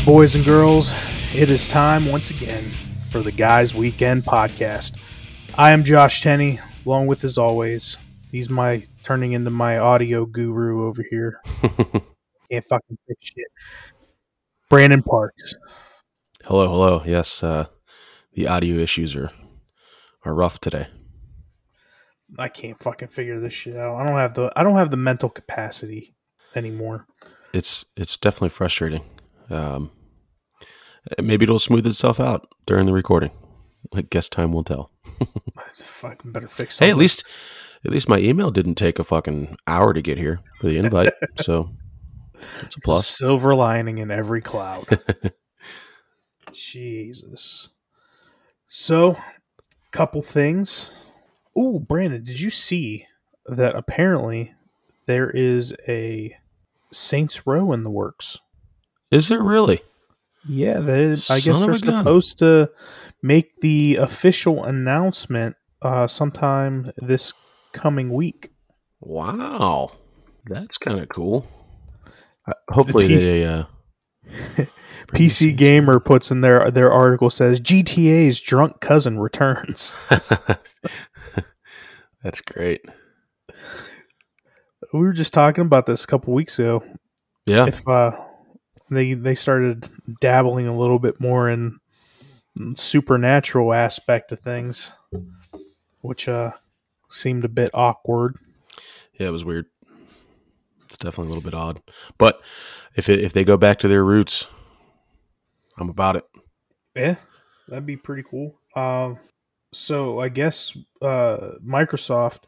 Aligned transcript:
Right, 0.00 0.06
boys 0.06 0.34
and 0.34 0.46
girls, 0.46 0.94
it 1.34 1.50
is 1.50 1.68
time 1.68 2.06
once 2.06 2.30
again 2.30 2.64
for 3.10 3.20
the 3.20 3.30
Guys 3.30 3.74
Weekend 3.74 4.24
podcast. 4.24 4.96
I 5.58 5.72
am 5.72 5.84
Josh 5.84 6.22
Tenney, 6.22 6.58
along 6.86 7.06
with 7.06 7.22
as 7.22 7.36
always, 7.36 7.98
he's 8.32 8.48
my 8.48 8.82
turning 9.02 9.32
into 9.32 9.50
my 9.50 9.76
audio 9.76 10.24
guru 10.24 10.86
over 10.86 11.04
here. 11.10 11.38
Can't 12.50 12.64
fucking 12.64 12.96
fix 13.06 13.26
shit. 13.26 13.46
Brandon 14.70 15.02
Parks. 15.02 15.54
Hello, 16.46 16.66
hello. 16.66 17.02
Yes, 17.04 17.42
uh, 17.42 17.66
the 18.32 18.48
audio 18.48 18.76
issues 18.76 19.14
are 19.14 19.30
are 20.24 20.34
rough 20.34 20.60
today. 20.60 20.86
I 22.38 22.48
can't 22.48 22.82
fucking 22.82 23.08
figure 23.08 23.38
this 23.38 23.52
shit 23.52 23.76
out. 23.76 23.96
I 23.96 24.06
don't 24.06 24.16
have 24.16 24.32
the 24.32 24.50
I 24.56 24.62
don't 24.62 24.76
have 24.76 24.90
the 24.90 24.96
mental 24.96 25.28
capacity 25.28 26.14
anymore. 26.56 27.06
It's 27.52 27.84
it's 27.98 28.16
definitely 28.16 28.48
frustrating. 28.48 29.02
Um, 29.50 29.90
maybe 31.20 31.44
it'll 31.44 31.58
smooth 31.58 31.86
itself 31.86 32.20
out 32.20 32.48
during 32.66 32.86
the 32.86 32.92
recording. 32.92 33.30
I 33.94 34.02
guess 34.02 34.28
time 34.28 34.52
will 34.52 34.64
tell. 34.64 34.90
I 35.20 35.64
fucking 35.74 36.32
better 36.32 36.48
fix. 36.48 36.78
Hey, 36.78 36.90
at 36.90 36.96
least 36.96 37.24
at 37.84 37.90
least 37.90 38.08
my 38.08 38.18
email 38.18 38.50
didn't 38.50 38.74
take 38.74 38.98
a 38.98 39.04
fucking 39.04 39.56
hour 39.66 39.92
to 39.92 40.02
get 40.02 40.18
here 40.18 40.40
for 40.56 40.66
the 40.66 40.78
invite, 40.78 41.12
so 41.36 41.70
it's 42.60 42.76
a 42.76 42.80
plus. 42.80 43.06
Silver 43.06 43.54
lining 43.54 43.98
in 43.98 44.10
every 44.10 44.40
cloud. 44.40 44.84
Jesus. 46.52 47.70
So, 48.66 49.16
couple 49.90 50.22
things. 50.22 50.92
Ooh, 51.58 51.80
Brandon, 51.80 52.22
did 52.22 52.40
you 52.40 52.50
see 52.50 53.06
that 53.46 53.74
apparently 53.74 54.54
there 55.06 55.30
is 55.30 55.74
a 55.88 56.36
Saints 56.92 57.46
Row 57.46 57.72
in 57.72 57.82
the 57.82 57.90
works? 57.90 58.38
Is 59.10 59.28
there 59.28 59.42
really? 59.42 59.80
Yeah, 60.48 60.78
they, 60.78 61.10
I 61.10 61.14
guess 61.14 61.44
they're 61.44 61.76
supposed 61.76 62.38
to 62.38 62.70
make 63.22 63.60
the 63.60 63.96
official 63.96 64.64
announcement 64.64 65.56
uh, 65.82 66.06
sometime 66.06 66.92
this 66.96 67.34
coming 67.72 68.12
week. 68.12 68.50
Wow, 69.00 69.92
that's 70.46 70.78
kind 70.78 71.00
of 71.00 71.08
cool. 71.08 71.46
Uh, 72.46 72.54
hopefully 72.70 73.08
P- 73.08 73.16
they. 73.16 73.44
Uh, 73.44 73.64
the 74.56 74.68
PC 75.08 75.56
Gamer 75.56 75.98
puts 75.98 76.30
in 76.30 76.40
their 76.40 76.70
their 76.70 76.92
article 76.92 77.30
says 77.30 77.60
GTA's 77.60 78.40
drunk 78.40 78.80
cousin 78.80 79.18
returns. 79.18 79.96
that's 82.22 82.40
great. 82.40 82.82
we 84.92 85.00
were 85.00 85.12
just 85.12 85.34
talking 85.34 85.64
about 85.64 85.86
this 85.86 86.04
a 86.04 86.06
couple 86.06 86.32
weeks 86.32 86.58
ago. 86.58 86.82
Yeah, 87.46 87.66
If 87.66 87.86
uh, 87.88 88.12
they 88.90 89.14
they 89.14 89.34
started 89.34 89.88
dabbling 90.20 90.66
a 90.66 90.76
little 90.76 90.98
bit 90.98 91.20
more 91.20 91.48
in 91.48 91.78
supernatural 92.74 93.72
aspect 93.72 94.32
of 94.32 94.40
things, 94.40 94.92
which 96.00 96.28
uh 96.28 96.52
seemed 97.08 97.44
a 97.44 97.48
bit 97.48 97.70
awkward. 97.74 98.36
Yeah, 99.18 99.28
it 99.28 99.32
was 99.32 99.44
weird. 99.44 99.66
It's 100.86 100.98
definitely 100.98 101.32
a 101.32 101.34
little 101.34 101.50
bit 101.50 101.54
odd, 101.54 101.80
but 102.18 102.40
if 102.96 103.08
it, 103.08 103.20
if 103.20 103.32
they 103.32 103.44
go 103.44 103.56
back 103.56 103.78
to 103.80 103.88
their 103.88 104.04
roots, 104.04 104.48
I'm 105.78 105.88
about 105.88 106.16
it. 106.16 106.24
Yeah, 106.96 107.16
that'd 107.68 107.86
be 107.86 107.96
pretty 107.96 108.24
cool. 108.28 108.58
Um, 108.74 109.18
so 109.72 110.18
I 110.18 110.28
guess 110.28 110.76
uh, 111.00 111.52
Microsoft, 111.64 112.40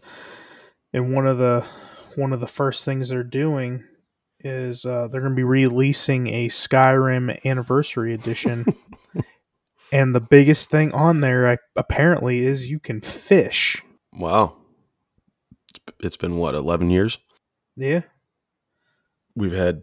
and 0.92 1.14
one 1.14 1.26
of 1.26 1.38
the 1.38 1.64
one 2.16 2.32
of 2.32 2.40
the 2.40 2.48
first 2.48 2.84
things 2.84 3.08
they're 3.08 3.22
doing 3.22 3.84
is 4.44 4.84
uh, 4.84 5.08
they're 5.08 5.20
going 5.20 5.32
to 5.32 5.36
be 5.36 5.44
releasing 5.44 6.28
a 6.28 6.48
Skyrim 6.48 7.44
Anniversary 7.44 8.14
Edition, 8.14 8.64
and 9.92 10.14
the 10.14 10.20
biggest 10.20 10.70
thing 10.70 10.92
on 10.92 11.20
there 11.20 11.48
I, 11.48 11.58
apparently 11.76 12.40
is 12.40 12.68
you 12.68 12.80
can 12.80 13.00
fish. 13.00 13.82
Wow, 14.12 14.56
it's, 15.68 15.80
it's 16.00 16.16
been 16.16 16.36
what 16.36 16.54
11 16.54 16.90
years. 16.90 17.18
Yeah, 17.76 18.02
We've 19.34 19.52
had 19.52 19.82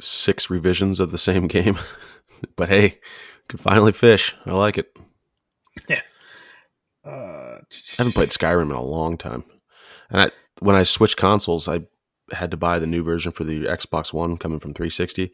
six 0.00 0.48
revisions 0.48 1.00
of 1.00 1.10
the 1.10 1.18
same 1.18 1.46
game, 1.46 1.78
but 2.56 2.68
hey, 2.68 2.98
can 3.48 3.58
finally 3.58 3.92
fish. 3.92 4.34
I 4.46 4.52
like 4.52 4.78
it. 4.78 4.96
Yeah. 5.88 6.00
Uh, 7.04 7.58
I 7.60 7.96
haven't 7.98 8.14
played 8.14 8.30
Skyrim 8.30 8.70
in 8.70 8.76
a 8.76 8.82
long 8.82 9.18
time, 9.18 9.44
and 10.10 10.22
I, 10.22 10.30
when 10.60 10.76
I 10.76 10.84
switched 10.84 11.16
consoles, 11.16 11.68
I 11.68 11.80
had 12.30 12.50
to 12.52 12.56
buy 12.56 12.78
the 12.78 12.86
new 12.86 13.02
version 13.02 13.32
for 13.32 13.44
the 13.44 13.64
Xbox 13.64 14.12
One 14.12 14.36
coming 14.36 14.58
from 14.58 14.74
360, 14.74 15.32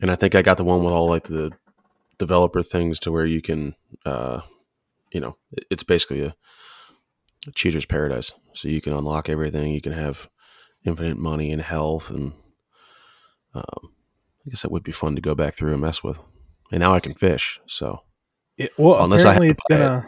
and 0.00 0.10
I 0.10 0.14
think 0.14 0.34
I 0.34 0.42
got 0.42 0.56
the 0.58 0.64
one 0.64 0.84
with 0.84 0.92
all 0.92 1.08
like 1.08 1.24
the 1.24 1.50
developer 2.18 2.62
things 2.62 3.00
to 3.00 3.10
where 3.12 3.26
you 3.26 3.40
can, 3.42 3.74
uh, 4.06 4.40
you 5.12 5.20
know, 5.20 5.36
it's 5.70 5.82
basically 5.82 6.22
a, 6.22 6.34
a 7.48 7.50
cheater's 7.52 7.86
paradise. 7.86 8.32
So 8.52 8.68
you 8.68 8.80
can 8.80 8.92
unlock 8.92 9.28
everything. 9.28 9.72
You 9.72 9.80
can 9.80 9.92
have 9.92 10.28
infinite 10.84 11.18
money 11.18 11.50
and 11.52 11.62
health, 11.62 12.10
and 12.10 12.32
um, 13.54 13.64
I 14.46 14.50
guess 14.50 14.62
that 14.62 14.70
would 14.72 14.84
be 14.84 14.92
fun 14.92 15.14
to 15.16 15.20
go 15.22 15.34
back 15.34 15.54
through 15.54 15.72
and 15.72 15.80
mess 15.82 16.02
with. 16.02 16.18
And 16.70 16.80
now 16.80 16.94
I 16.94 17.00
can 17.00 17.14
fish. 17.14 17.60
So 17.66 18.00
It, 18.56 18.70
well, 18.78 19.02
Unless 19.04 19.24
I 19.24 19.32
have 19.34 19.42
to 19.42 19.48
it's 19.50 19.60
buy 19.68 19.76
it. 19.76 19.78
gonna 19.78 20.06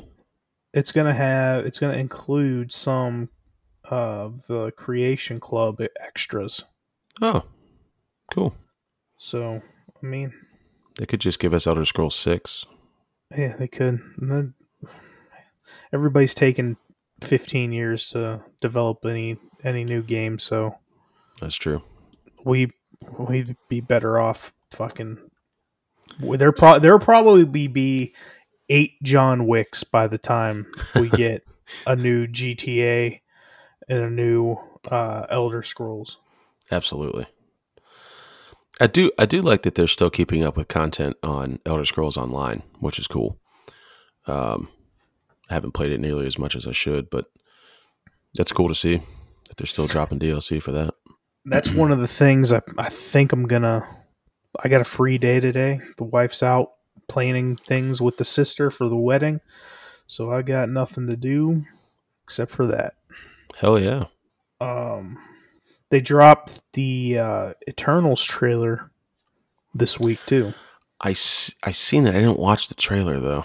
it's 0.72 0.92
gonna 0.92 1.14
have 1.14 1.66
it's 1.66 1.78
gonna 1.78 1.96
include 1.98 2.72
some 2.72 3.28
of 3.90 4.46
the 4.46 4.70
Creation 4.72 5.40
Club 5.40 5.80
extras. 6.00 6.64
oh, 7.22 7.42
cool. 8.32 8.54
So 9.16 9.62
I 10.02 10.06
mean, 10.06 10.32
They 10.98 11.06
could 11.06 11.20
just 11.20 11.38
give 11.38 11.54
us 11.54 11.66
Elder 11.66 11.84
Scrolls 11.84 12.14
Six. 12.16 12.66
yeah, 13.36 13.56
they 13.56 13.68
could. 13.68 13.98
Then 14.18 14.54
everybody's 15.92 16.34
taken 16.34 16.76
fifteen 17.20 17.72
years 17.72 18.08
to 18.10 18.42
develop 18.60 19.04
any 19.04 19.38
any 19.62 19.84
new 19.84 20.02
game, 20.02 20.38
so 20.38 20.74
That's 21.40 21.56
true. 21.56 21.82
we 22.44 22.70
we'd 23.18 23.56
be 23.68 23.80
better 23.80 24.18
off 24.18 24.52
fucking. 24.72 25.18
There 26.20 26.52
pro 26.52 26.78
there 26.78 26.98
probably 26.98 27.44
be 27.44 27.66
be 27.66 28.14
eight 28.68 28.92
John 29.02 29.46
Wicks 29.46 29.84
by 29.84 30.06
the 30.06 30.18
time 30.18 30.66
we 30.94 31.08
get 31.10 31.42
a 31.86 31.96
new 31.96 32.26
GTA 32.26 33.20
and 33.88 34.02
a 34.02 34.10
new 34.10 34.56
uh, 34.90 35.26
Elder 35.30 35.62
Scrolls. 35.62 36.18
Absolutely. 36.70 37.26
I 38.80 38.88
do 38.88 39.12
I 39.18 39.26
do 39.26 39.40
like 39.40 39.62
that 39.62 39.76
they're 39.76 39.86
still 39.86 40.10
keeping 40.10 40.42
up 40.42 40.56
with 40.56 40.68
content 40.68 41.16
on 41.22 41.60
Elder 41.64 41.84
Scrolls 41.84 42.16
Online, 42.16 42.62
which 42.80 42.98
is 42.98 43.06
cool. 43.06 43.38
Um, 44.26 44.68
I 45.48 45.54
haven't 45.54 45.72
played 45.72 45.92
it 45.92 46.00
nearly 46.00 46.26
as 46.26 46.38
much 46.38 46.56
as 46.56 46.66
I 46.66 46.72
should, 46.72 47.08
but 47.10 47.26
that's 48.34 48.52
cool 48.52 48.68
to 48.68 48.74
see 48.74 48.96
that 48.96 49.56
they're 49.56 49.66
still 49.66 49.86
dropping 49.86 50.18
DLC 50.18 50.60
for 50.60 50.72
that. 50.72 50.94
That's 51.44 51.70
one 51.70 51.92
of 51.92 52.00
the 52.00 52.08
things 52.08 52.52
I, 52.52 52.62
I 52.78 52.88
think 52.88 53.32
I'm 53.32 53.46
gonna. 53.46 53.86
I 54.62 54.68
got 54.68 54.80
a 54.80 54.84
free 54.84 55.18
day 55.18 55.40
today. 55.40 55.80
The 55.98 56.04
wife's 56.04 56.42
out 56.42 56.72
planning 57.08 57.56
things 57.56 58.00
with 58.00 58.16
the 58.16 58.24
sister 58.24 58.70
for 58.70 58.88
the 58.88 58.96
wedding, 58.96 59.40
so 60.06 60.32
I 60.32 60.42
got 60.42 60.68
nothing 60.68 61.06
to 61.08 61.16
do 61.16 61.62
except 62.24 62.50
for 62.50 62.66
that. 62.66 62.94
Hell 63.56 63.78
yeah. 63.78 64.04
um 64.60 65.18
they 65.90 66.00
dropped 66.00 66.62
the 66.72 67.18
uh 67.18 67.52
eternals 67.68 68.22
trailer 68.24 68.90
this 69.74 69.98
week 70.00 70.18
too 70.26 70.52
I 71.00 71.10
I 71.10 71.72
seen 71.72 72.04
that. 72.04 72.14
I 72.14 72.20
didn't 72.20 72.38
watch 72.38 72.68
the 72.68 72.74
trailer 72.74 73.20
though. 73.20 73.44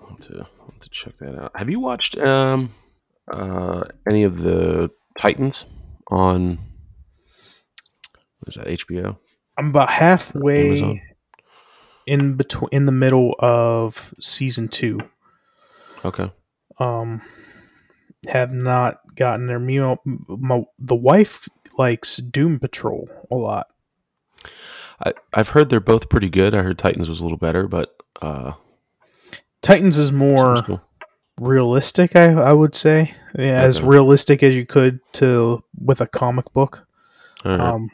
I'll 0.00 0.08
have 0.08 0.20
to, 0.20 0.46
have 0.66 0.78
to 0.80 0.88
check 0.90 1.16
that 1.18 1.34
out. 1.40 1.52
Have 1.54 1.70
you 1.70 1.80
watched 1.80 2.18
um 2.18 2.70
uh 3.32 3.84
any 4.08 4.24
of 4.24 4.38
the 4.40 4.90
Titans 5.16 5.64
on 6.10 6.58
what 8.40 8.48
is 8.48 8.54
that 8.56 8.66
HBO? 8.66 9.16
i'm 9.56 9.68
about 9.70 9.88
halfway 9.88 11.00
in 12.06 12.34
between 12.36 12.68
in 12.72 12.86
the 12.86 12.92
middle 12.92 13.34
of 13.38 14.12
season 14.20 14.66
two 14.68 14.98
Okay. 16.04 16.30
um 16.78 17.22
have 18.28 18.52
not 18.52 19.00
gotten 19.16 19.46
their 19.46 19.58
know 19.58 19.98
my, 20.04 20.64
the 20.78 20.94
wife 20.94 21.48
likes 21.78 22.16
doom 22.18 22.58
patrol 22.58 23.08
a 23.30 23.34
lot 23.34 23.68
I, 25.04 25.12
I've 25.32 25.48
heard 25.48 25.70
they're 25.70 25.80
both 25.80 26.08
pretty 26.08 26.30
good. 26.30 26.54
I 26.54 26.62
heard 26.62 26.78
Titans 26.78 27.08
was 27.08 27.18
a 27.18 27.24
little 27.24 27.36
better, 27.36 27.66
but 27.66 27.96
uh, 28.22 28.52
titans 29.60 29.98
is 29.98 30.12
more 30.12 30.62
cool. 30.62 30.80
realistic 31.40 32.14
i 32.14 32.26
i 32.32 32.52
would 32.52 32.74
say 32.76 33.12
yeah, 33.36 33.60
as 33.62 33.78
Okay. 33.78 33.88
realistic 33.88 34.42
as 34.44 34.56
you 34.56 34.64
could 34.64 35.00
to 35.14 35.62
with 35.76 36.00
a 36.00 36.06
comic 36.06 36.52
book 36.52 36.86
right. 37.44 37.58
Um, 37.60 37.90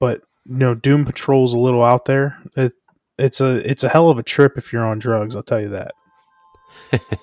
but 0.00 0.22
you 0.46 0.56
know, 0.56 0.74
Doom 0.74 1.04
Patrol's 1.04 1.52
a 1.52 1.58
little 1.58 1.84
out 1.84 2.06
there. 2.06 2.38
It 2.56 2.72
it's 3.18 3.40
a 3.42 3.56
it's 3.70 3.84
a 3.84 3.88
hell 3.90 4.08
of 4.08 4.18
a 4.18 4.22
trip 4.22 4.56
if 4.56 4.72
you're 4.72 4.86
on 4.86 4.98
drugs. 4.98 5.36
I'll 5.36 5.42
tell 5.42 5.60
you 5.60 5.68
that. 5.68 5.92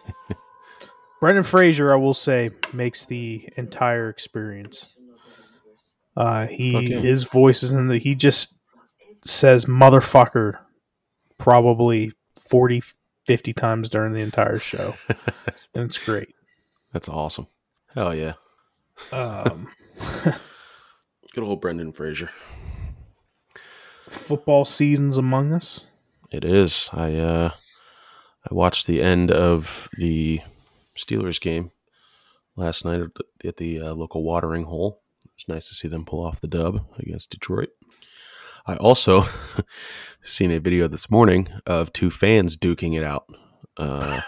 Brendan 1.20 1.44
Fraser, 1.44 1.92
I 1.94 1.96
will 1.96 2.14
say, 2.14 2.50
makes 2.74 3.06
the 3.06 3.48
entire 3.56 4.10
experience. 4.10 4.90
Uh, 6.18 6.48
he 6.48 6.88
yeah. 6.88 7.00
his 7.00 7.26
voice 7.26 7.62
is 7.64 7.74
in 7.74 7.88
the 7.88 7.98
he 7.98 8.16
just 8.16 8.56
says 9.24 9.66
motherfucker 9.66 10.60
probably 11.38 12.12
40, 12.40 12.82
50 13.26 13.54
times 13.54 13.90
during 13.90 14.14
the 14.14 14.22
entire 14.22 14.60
show. 14.60 14.94
and 15.10 15.86
it's 15.86 15.98
great. 15.98 16.34
That's 16.94 17.10
awesome. 17.10 17.48
Hell 17.94 18.16
yeah. 18.16 18.34
Um, 19.12 19.68
Good 21.34 21.44
old 21.44 21.60
Brendan 21.60 21.92
Fraser. 21.92 22.30
football 24.10 24.64
season's 24.64 25.18
among 25.18 25.52
us. 25.52 25.86
It 26.32 26.46
is. 26.46 26.90
I 26.94 27.16
uh 27.16 27.50
I 28.50 28.54
watched 28.54 28.88
the 28.88 29.02
end 29.02 29.32
of 29.32 29.90
the 29.98 30.40
Steelers 30.96 31.40
game 31.40 31.72
last 32.56 32.86
night 32.86 33.02
at 33.44 33.58
the, 33.58 33.78
at 33.78 33.84
uh, 33.84 33.94
local 33.94 34.24
watering 34.24 34.64
hole. 34.64 35.02
It 35.26 35.32
was 35.38 35.56
nice 35.56 35.68
to 35.70 35.76
see 35.76 35.88
them 35.88 36.06
pull 36.06 36.24
off 36.24 36.42
the 36.42 36.48
dub 36.48 36.86
against 36.98 37.32
Detroit. 37.32 37.70
I 38.66 38.76
also 38.78 39.26
seen 40.24 40.52
a 40.52 40.60
video 40.60 40.88
this 40.88 41.12
morning 41.12 41.50
of 41.68 41.94
two 41.94 42.10
fans 42.10 42.58
duking 42.58 42.98
it 42.98 43.04
out 43.04 43.26
uh, 43.78 44.22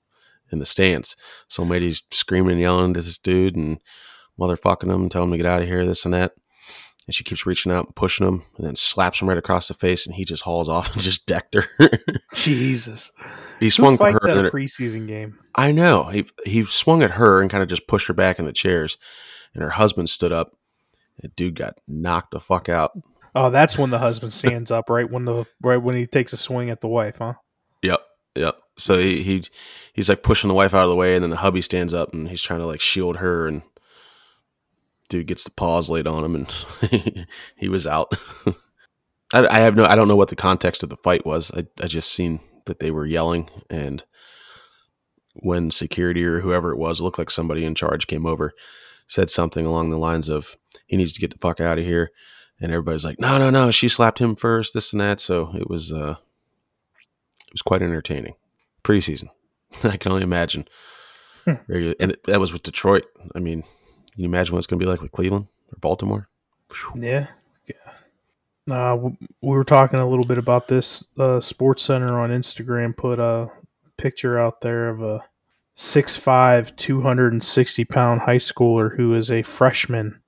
in 0.52 0.58
the 0.58 0.66
stands. 0.66 1.16
Some 1.48 1.68
lady's 1.68 2.02
screaming 2.10 2.52
and 2.52 2.60
yelling 2.60 2.94
to 2.94 3.00
this 3.00 3.18
dude 3.18 3.56
and 3.56 3.78
motherfucking 4.38 4.92
him, 4.92 5.08
telling 5.08 5.28
him 5.28 5.32
to 5.32 5.36
get 5.38 5.46
out 5.46 5.62
of 5.62 5.68
here, 5.68 5.86
this 5.86 6.04
and 6.04 6.14
that. 6.14 6.32
And 7.08 7.14
she 7.14 7.24
keeps 7.24 7.46
reaching 7.46 7.72
out 7.72 7.86
and 7.86 7.96
pushing 7.96 8.26
him, 8.26 8.42
and 8.58 8.66
then 8.66 8.76
slaps 8.76 9.22
him 9.22 9.30
right 9.30 9.38
across 9.38 9.66
the 9.66 9.72
face, 9.72 10.06
and 10.06 10.14
he 10.14 10.26
just 10.26 10.42
hauls 10.42 10.68
off 10.68 10.92
and 10.92 11.00
just 11.00 11.24
decked 11.24 11.54
her. 11.54 11.64
Jesus. 12.34 13.10
he 13.58 13.66
Who 13.66 13.70
swung 13.70 13.96
for 13.96 14.12
her. 14.12 14.28
at 14.28 14.44
a 14.44 14.50
preseason 14.50 15.08
game? 15.08 15.38
I 15.54 15.72
know. 15.72 16.04
He 16.04 16.26
he 16.44 16.64
swung 16.64 17.02
at 17.02 17.12
her 17.12 17.40
and 17.40 17.50
kind 17.50 17.62
of 17.62 17.68
just 17.70 17.86
pushed 17.86 18.08
her 18.08 18.14
back 18.14 18.38
in 18.38 18.44
the 18.44 18.52
chairs, 18.52 18.98
and 19.54 19.62
her 19.62 19.70
husband 19.70 20.10
stood 20.10 20.32
up. 20.32 20.52
The 21.20 21.28
dude 21.28 21.54
got 21.54 21.78
knocked 21.88 22.32
the 22.32 22.40
fuck 22.40 22.68
out. 22.68 22.92
Oh, 23.34 23.50
that's 23.50 23.78
when 23.78 23.88
the 23.90 23.98
husband 23.98 24.32
stands 24.32 24.70
up, 24.70 24.90
right 24.90 25.10
when 25.10 25.24
the 25.24 25.46
right 25.62 25.78
when 25.78 25.96
he 25.96 26.06
takes 26.06 26.34
a 26.34 26.36
swing 26.36 26.68
at 26.68 26.82
the 26.82 26.88
wife, 26.88 27.18
huh? 27.18 27.34
Yep, 27.82 28.00
yep. 28.36 28.60
So 28.76 28.98
he, 28.98 29.22
he 29.22 29.44
he's 29.94 30.08
like 30.08 30.22
pushing 30.22 30.48
the 30.48 30.54
wife 30.54 30.74
out 30.74 30.84
of 30.84 30.90
the 30.90 30.96
way, 30.96 31.14
and 31.14 31.22
then 31.22 31.30
the 31.30 31.36
hubby 31.36 31.62
stands 31.62 31.94
up 31.94 32.12
and 32.12 32.28
he's 32.28 32.42
trying 32.42 32.60
to 32.60 32.66
like 32.66 32.80
shield 32.80 33.16
her, 33.16 33.48
and 33.48 33.62
dude 35.08 35.26
gets 35.26 35.44
the 35.44 35.50
paws 35.50 35.90
laid 35.90 36.06
on 36.06 36.24
him, 36.24 36.34
and 36.34 37.26
he 37.56 37.68
was 37.68 37.86
out. 37.86 38.12
I, 39.32 39.46
I 39.46 39.58
have 39.58 39.76
no, 39.76 39.84
I 39.84 39.94
don't 39.94 40.08
know 40.08 40.16
what 40.16 40.28
the 40.28 40.36
context 40.36 40.82
of 40.82 40.88
the 40.88 40.96
fight 40.96 41.26
was. 41.26 41.50
I 41.52 41.66
I 41.82 41.86
just 41.86 42.12
seen 42.12 42.40
that 42.66 42.80
they 42.80 42.90
were 42.90 43.06
yelling, 43.06 43.48
and 43.70 44.02
when 45.34 45.70
security 45.70 46.24
or 46.24 46.40
whoever 46.40 46.72
it 46.72 46.78
was, 46.78 47.00
looked 47.00 47.18
like 47.18 47.30
somebody 47.30 47.64
in 47.64 47.74
charge 47.74 48.06
came 48.06 48.26
over, 48.26 48.52
said 49.06 49.30
something 49.30 49.66
along 49.66 49.90
the 49.90 49.98
lines 49.98 50.28
of 50.28 50.56
he 50.86 50.96
needs 50.96 51.12
to 51.12 51.20
get 51.20 51.30
the 51.30 51.38
fuck 51.38 51.60
out 51.60 51.78
of 51.78 51.84
here, 51.84 52.10
and 52.60 52.72
everybody's 52.72 53.04
like, 53.04 53.20
no, 53.20 53.38
no, 53.38 53.50
no, 53.50 53.70
she 53.70 53.88
slapped 53.88 54.18
him 54.18 54.34
first, 54.36 54.74
this 54.74 54.92
and 54.92 55.00
that. 55.00 55.20
So 55.20 55.50
it 55.54 55.68
was 55.68 55.92
uh, 55.92 56.16
it 57.46 57.52
was 57.52 57.62
quite 57.62 57.82
entertaining 57.82 58.34
preseason. 58.84 59.28
I 59.84 59.96
can 59.96 60.12
only 60.12 60.24
imagine. 60.24 60.66
Hmm. 61.44 61.54
And 61.68 62.12
it, 62.12 62.24
that 62.24 62.40
was 62.40 62.52
with 62.52 62.62
Detroit. 62.62 63.04
I 63.34 63.38
mean, 63.38 63.64
can 64.18 64.24
you 64.24 64.30
imagine 64.30 64.52
what 64.52 64.58
it's 64.58 64.66
going 64.66 64.80
to 64.80 64.84
be 64.84 64.90
like 64.90 65.00
with 65.00 65.12
Cleveland 65.12 65.46
or 65.72 65.78
Baltimore? 65.78 66.28
Yeah. 66.96 67.28
Yeah. 67.66 68.92
Uh, 68.92 68.96
we 68.96 69.16
were 69.40 69.62
talking 69.62 70.00
a 70.00 70.08
little 70.08 70.24
bit 70.24 70.38
about 70.38 70.66
this. 70.66 71.06
Uh, 71.16 71.38
Sports 71.38 71.84
Center 71.84 72.18
on 72.18 72.30
Instagram 72.30 72.96
put 72.96 73.20
a 73.20 73.48
picture 73.96 74.36
out 74.36 74.60
there 74.60 74.88
of 74.88 75.02
a 75.02 75.24
6'5", 75.76 76.74
260 76.74 77.84
pound 77.84 78.22
high 78.22 78.38
schooler 78.38 78.96
who 78.96 79.14
is 79.14 79.30
a 79.30 79.44
freshman 79.44 80.20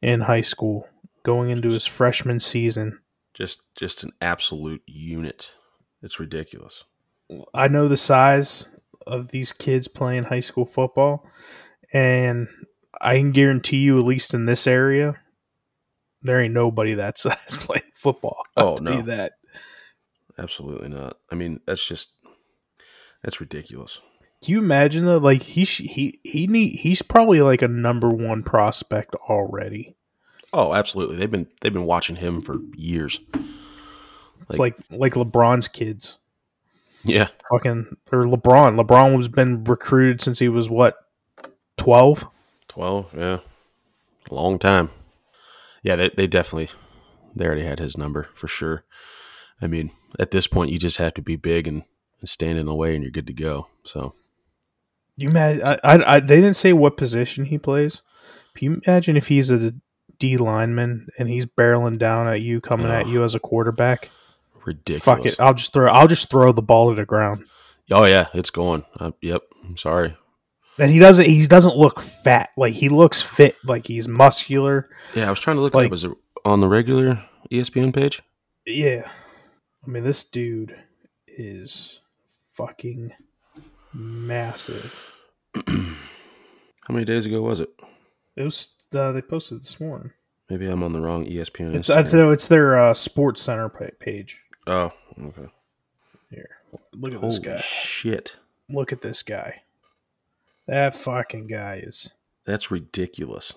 in 0.00 0.22
high 0.22 0.40
school 0.40 0.88
going 1.22 1.50
into 1.50 1.68
his 1.68 1.84
freshman 1.84 2.40
season. 2.40 3.00
Just, 3.34 3.60
just 3.74 4.02
an 4.02 4.12
absolute 4.22 4.82
unit. 4.86 5.56
It's 6.02 6.18
ridiculous. 6.18 6.84
I 7.52 7.68
know 7.68 7.86
the 7.86 7.98
size 7.98 8.66
of 9.06 9.28
these 9.28 9.52
kids 9.52 9.88
playing 9.88 10.24
high 10.24 10.40
school 10.40 10.64
football, 10.64 11.26
and 11.92 12.48
I 13.00 13.16
can 13.16 13.32
guarantee 13.32 13.78
you, 13.78 13.96
at 13.98 14.04
least 14.04 14.34
in 14.34 14.44
this 14.44 14.66
area, 14.66 15.14
there 16.22 16.40
ain't 16.40 16.54
nobody 16.54 16.94
that 16.94 17.18
size 17.18 17.56
playing 17.58 17.82
football. 17.94 18.42
I'll 18.56 18.68
Oh, 18.68 18.76
no. 18.80 19.00
that. 19.02 19.32
Absolutely 20.38 20.88
not. 20.88 21.18
I 21.30 21.34
mean, 21.34 21.60
that's 21.66 21.86
just 21.86 22.12
that's 23.22 23.40
ridiculous. 23.40 24.00
Can 24.42 24.52
you 24.52 24.58
imagine 24.58 25.04
though? 25.04 25.18
Like 25.18 25.42
he 25.42 25.64
he 25.64 26.18
he 26.24 26.46
need 26.46 26.76
he's 26.76 27.02
probably 27.02 27.42
like 27.42 27.60
a 27.60 27.68
number 27.68 28.08
one 28.08 28.42
prospect 28.42 29.14
already. 29.28 29.96
Oh, 30.52 30.72
absolutely. 30.72 31.16
They've 31.16 31.30
been 31.30 31.46
they've 31.60 31.72
been 31.72 31.84
watching 31.84 32.16
him 32.16 32.40
for 32.40 32.58
years. 32.74 33.20
It's 34.48 34.58
like 34.58 34.76
like 34.90 35.12
LeBron's 35.14 35.68
kids. 35.68 36.16
Yeah, 37.02 37.28
Fucking 37.50 37.96
or 38.12 38.24
LeBron. 38.24 38.78
LeBron 38.80 39.16
was 39.16 39.28
been 39.28 39.64
recruited 39.64 40.20
since 40.20 40.38
he 40.38 40.48
was 40.48 40.68
what 40.70 40.96
twelve. 41.76 42.26
Twelve. 42.70 43.12
Yeah, 43.16 43.40
a 44.30 44.34
long 44.34 44.58
time. 44.58 44.90
Yeah, 45.82 45.96
they 45.96 46.10
they 46.10 46.26
definitely 46.26 46.68
they 47.34 47.44
already 47.44 47.64
had 47.64 47.78
his 47.78 47.98
number 47.98 48.28
for 48.34 48.48
sure. 48.48 48.84
I 49.60 49.66
mean, 49.66 49.90
at 50.18 50.30
this 50.30 50.46
point, 50.46 50.72
you 50.72 50.78
just 50.78 50.96
have 50.96 51.14
to 51.14 51.22
be 51.22 51.36
big 51.36 51.68
and, 51.68 51.82
and 52.20 52.28
stand 52.28 52.58
in 52.58 52.66
the 52.66 52.74
way, 52.74 52.94
and 52.94 53.04
you're 53.04 53.10
good 53.10 53.26
to 53.26 53.34
go. 53.34 53.66
So 53.82 54.14
You 55.16 55.28
imagine? 55.28 55.66
I, 55.66 55.78
I, 55.84 56.16
I 56.16 56.20
they 56.20 56.36
didn't 56.36 56.56
say 56.56 56.72
what 56.72 56.96
position 56.96 57.44
he 57.44 57.58
plays. 57.58 58.02
Can 58.54 58.72
you 58.72 58.80
imagine 58.86 59.16
if 59.16 59.28
he's 59.28 59.50
a 59.50 59.74
D 60.18 60.36
lineman 60.36 61.08
and 61.18 61.28
he's 61.28 61.46
barreling 61.46 61.98
down 61.98 62.28
at 62.28 62.42
you, 62.42 62.60
coming 62.60 62.88
at 62.88 63.06
you 63.06 63.24
as 63.24 63.34
a 63.34 63.40
quarterback? 63.40 64.10
ridiculous. 64.64 65.04
Fuck 65.04 65.26
it! 65.26 65.36
I'll 65.40 65.54
just 65.54 65.72
throw. 65.72 65.90
I'll 65.90 66.06
just 66.06 66.30
throw 66.30 66.52
the 66.52 66.62
ball 66.62 66.90
to 66.90 66.96
the 66.96 67.06
ground. 67.06 67.46
Oh 67.90 68.04
yeah, 68.04 68.28
it's 68.34 68.50
going. 68.50 68.84
Uh, 68.98 69.12
yep. 69.20 69.42
I'm 69.64 69.76
sorry. 69.76 70.16
And 70.80 70.90
he 70.90 70.98
doesn't. 70.98 71.26
He 71.26 71.46
doesn't 71.46 71.76
look 71.76 72.00
fat. 72.00 72.50
Like 72.56 72.72
he 72.72 72.88
looks 72.88 73.22
fit. 73.22 73.56
Like 73.64 73.86
he's 73.86 74.08
muscular. 74.08 74.88
Yeah, 75.14 75.26
I 75.26 75.30
was 75.30 75.38
trying 75.40 75.56
to 75.56 75.62
look 75.62 75.74
Like- 75.74 75.86
it. 75.86 75.90
Was 75.90 76.04
it 76.04 76.12
on 76.44 76.60
the 76.60 76.68
regular 76.68 77.22
ESPN 77.52 77.92
page? 77.94 78.22
Yeah. 78.66 79.08
I 79.86 79.90
mean, 79.90 80.04
this 80.04 80.24
dude 80.24 80.74
is 81.26 82.00
fucking 82.52 83.12
massive. 83.92 85.12
How 85.66 85.74
many 86.94 87.04
days 87.04 87.26
ago 87.26 87.42
was 87.42 87.60
it? 87.60 87.70
It 88.36 88.42
was. 88.44 88.74
Uh, 88.94 89.12
they 89.12 89.22
posted 89.22 89.62
this 89.62 89.78
morning. 89.80 90.12
Maybe 90.48 90.66
I'm 90.66 90.82
on 90.82 90.92
the 90.92 91.00
wrong 91.00 91.26
ESPN. 91.26 91.74
It's. 91.76 91.90
I 91.90 92.02
know 92.02 92.30
it's 92.30 92.48
their 92.48 92.78
uh, 92.78 92.94
Sports 92.94 93.40
Center 93.42 93.68
page. 93.68 94.42
Oh, 94.66 94.92
okay. 95.22 95.48
Here, 96.30 96.48
look 96.92 97.12
at 97.14 97.20
Holy 97.20 97.30
this 97.30 97.38
guy. 97.38 97.56
shit. 97.58 98.36
Look 98.68 98.92
at 98.92 99.00
this 99.02 99.22
guy. 99.22 99.62
That 100.70 100.94
fucking 100.94 101.48
guy 101.48 101.80
is 101.82 102.12
That's 102.46 102.70
ridiculous. 102.70 103.54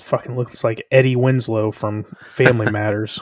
fucking 0.00 0.34
looks 0.34 0.64
like 0.64 0.84
Eddie 0.90 1.14
Winslow 1.14 1.70
from 1.70 2.04
Family 2.24 2.68
Matters, 2.72 3.20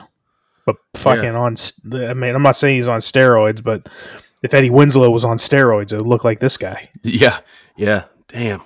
but 0.65 0.77
fucking 0.95 1.35
on. 1.35 1.55
I 1.93 2.15
mean, 2.15 2.33
I'm 2.33 2.41
not 2.41 2.55
saying 2.55 2.77
he's 2.77 2.87
on 2.87 2.99
steroids, 2.99 3.63
but 3.63 3.87
if 4.41 4.55
Eddie 4.55 4.71
Winslow 4.71 5.11
was 5.11 5.23
on 5.23 5.37
steroids, 5.37 5.93
it 5.93 5.97
would 5.97 6.07
look 6.07 6.23
like 6.23 6.39
this 6.39 6.57
guy. 6.57 6.89
Yeah, 7.03 7.39
yeah. 7.77 8.05
Damn. 8.27 8.61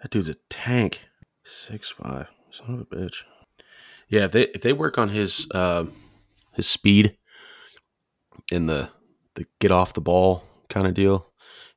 That 0.00 0.10
dude's 0.12 0.28
a 0.28 0.34
tank. 0.48 1.02
Six 1.42 1.90
five. 1.90 2.28
Son 2.50 2.72
of 2.74 2.80
a 2.80 2.84
bitch. 2.84 3.24
Yeah, 4.08 4.26
if 4.26 4.32
they 4.32 4.42
if 4.54 4.62
they 4.62 4.72
work 4.72 4.96
on 4.96 5.08
his 5.08 5.48
uh, 5.52 5.86
his 6.54 6.68
speed 6.68 7.16
in 8.52 8.66
the 8.66 8.90
the 9.34 9.44
get 9.58 9.72
off 9.72 9.92
the 9.92 10.00
ball 10.00 10.44
kind 10.70 10.86
of 10.86 10.94
deal, 10.94 11.26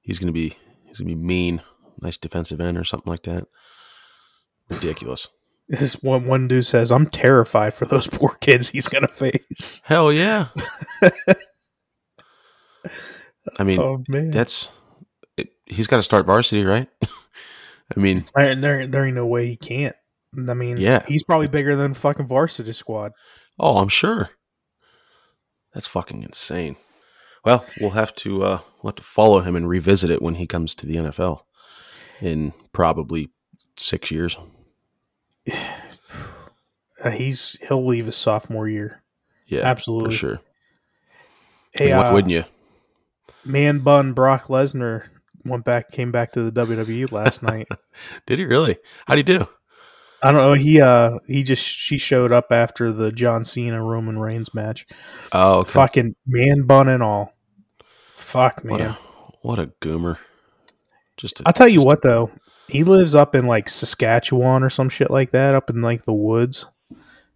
he's 0.02 0.20
gonna 0.20 0.32
be 0.32 0.54
he's 0.92 1.00
gonna 1.00 1.08
be 1.10 1.16
mean. 1.16 1.62
Nice 2.02 2.18
defensive 2.18 2.62
end 2.62 2.78
or 2.78 2.84
something 2.84 3.10
like 3.12 3.24
that. 3.24 3.48
Ridiculous. 4.70 5.28
This 5.70 5.94
one 6.02 6.26
one 6.26 6.48
dude 6.48 6.66
says, 6.66 6.92
"I'm 6.92 7.08
terrified 7.08 7.74
for 7.74 7.86
those 7.86 8.08
poor 8.12 8.36
kids 8.42 8.70
he's 8.70 8.88
gonna 8.88 9.08
face." 9.08 9.82
Hell 9.86 10.12
yeah. 10.12 10.48
I 13.60 13.64
mean, 13.64 13.80
oh 13.82 14.04
that's 14.10 14.70
it, 15.38 15.50
he's 15.66 15.88
got 15.88 15.98
to 15.98 16.04
start 16.04 16.26
varsity, 16.26 16.64
right? 16.66 16.88
I 17.96 18.00
mean, 18.00 18.26
there, 18.36 18.56
there, 18.56 18.88
there 18.88 19.06
ain't 19.06 19.16
no 19.16 19.28
way 19.28 19.48
he 19.48 19.58
can't. 19.58 19.96
I 20.50 20.54
mean, 20.54 20.78
Yeah. 20.78 21.04
he's 21.08 21.24
probably 21.24 21.48
bigger 21.48 21.76
than 21.76 21.94
fucking 21.94 22.28
varsity 22.28 22.72
squad. 22.74 23.12
oh, 23.60 23.80
I'm 23.80 23.90
sure. 23.90 24.30
That's 25.74 25.88
fucking 25.88 26.24
insane. 26.24 26.78
Well, 27.44 27.66
we'll 27.80 27.92
have 27.92 28.14
to 28.16 28.44
uh, 28.44 28.60
we'll 28.82 28.92
have 28.92 28.96
to 28.96 29.04
follow 29.04 29.42
him 29.42 29.56
and 29.56 29.68
revisit 29.68 30.10
it 30.10 30.22
when 30.22 30.36
he 30.36 30.48
comes 30.48 30.76
to 30.76 30.86
the 30.86 30.96
NFL 30.96 31.42
in 32.22 32.54
probably 32.72 33.30
six 33.78 34.12
years. 34.12 34.38
Uh, 37.04 37.10
he's 37.10 37.58
he'll 37.68 37.84
leave 37.84 38.06
his 38.06 38.16
sophomore 38.16 38.68
year. 38.68 39.02
Yeah, 39.48 39.62
Absolutely. 39.62 40.12
for 40.12 40.16
sure. 40.16 40.42
Hey, 41.72 41.86
I 41.86 41.96
mean, 41.96 41.98
why 41.98 42.10
uh, 42.10 42.14
wouldn't 42.14 42.32
you? 42.32 42.44
man 43.44 43.80
bun 43.80 44.14
Brock 44.14 44.46
Lesnar 44.46 45.08
went 45.46 45.66
back, 45.66 45.92
came 45.92 46.12
back 46.12 46.32
to 46.34 46.50
the 46.50 46.66
WWE 46.66 47.12
last 47.12 47.42
night. 47.44 47.68
Did 48.26 48.40
he 48.40 48.46
really? 48.46 48.78
How'd 49.08 49.18
he 49.18 49.24
do? 49.24 49.48
I 50.24 50.32
don't 50.32 50.42
know. 50.42 50.54
He 50.54 50.80
uh 50.80 51.18
he 51.28 51.44
just 51.44 51.64
she 51.64 51.98
showed 51.98 52.32
up 52.32 52.48
after 52.52 52.92
the 52.92 53.12
John 53.12 53.44
Cena 53.44 53.84
Roman 53.84 54.20
Reigns 54.20 54.54
match. 54.54 54.86
Oh, 55.32 55.60
okay. 55.60 55.72
Fucking 55.72 56.16
man 56.28 56.64
bun 56.64 56.90
and 56.90 57.02
all. 57.02 57.34
Fuck 58.16 58.64
man. 58.64 58.72
What 58.72 58.82
a 58.82 58.98
what 59.42 59.60
a 59.60 59.68
goomer. 59.82 60.18
Just 61.18 61.42
I'll 61.46 61.54
tell 61.54 61.68
you 61.68 61.76
just 61.76 61.86
a- 61.86 61.88
what 61.88 62.02
though. 62.02 62.32
He 62.68 62.84
lives 62.84 63.16
up 63.16 63.36
in 63.36 63.48
like 63.48 63.68
Saskatchewan 63.68 64.64
or 64.64 64.70
some 64.70 64.88
shit 64.88 65.12
like 65.12 65.32
that, 65.32 65.56
up 65.56 65.70
in 65.70 65.82
like 65.82 66.06
the 66.06 66.14
woods 66.14 66.68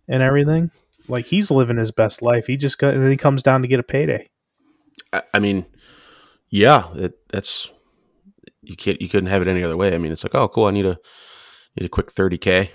and 0.08 0.24
everything. 0.24 0.72
Like 1.10 1.26
he's 1.26 1.52
living 1.52 1.78
his 1.78 1.92
best 1.92 2.22
life. 2.22 2.48
He 2.48 2.56
just 2.56 2.78
got 2.78 2.94
and 2.94 3.04
then 3.04 3.12
he 3.12 3.18
comes 3.18 3.44
down 3.44 3.62
to 3.64 3.68
get 3.68 3.80
a 3.80 3.84
payday. 3.84 4.30
I, 5.12 5.24
I 5.34 5.40
mean, 5.40 5.66
yeah, 6.50 6.94
it, 6.96 7.28
that's 7.30 7.72
you 8.62 8.76
can't 8.76 9.02
you 9.02 9.10
couldn't 9.10 9.30
have 9.30 9.42
it 9.42 9.48
any 9.48 9.64
other 9.64 9.76
way. 9.76 9.94
I 9.94 9.98
mean, 9.98 10.12
it's 10.12 10.24
like, 10.24 10.36
oh, 10.36 10.48
cool. 10.48 10.66
I 10.66 10.72
need 10.72 10.86
a 10.86 10.98
need 11.78 11.86
a 11.86 11.90
quick 11.90 12.12
thirty 12.12 12.38
k. 12.38 12.72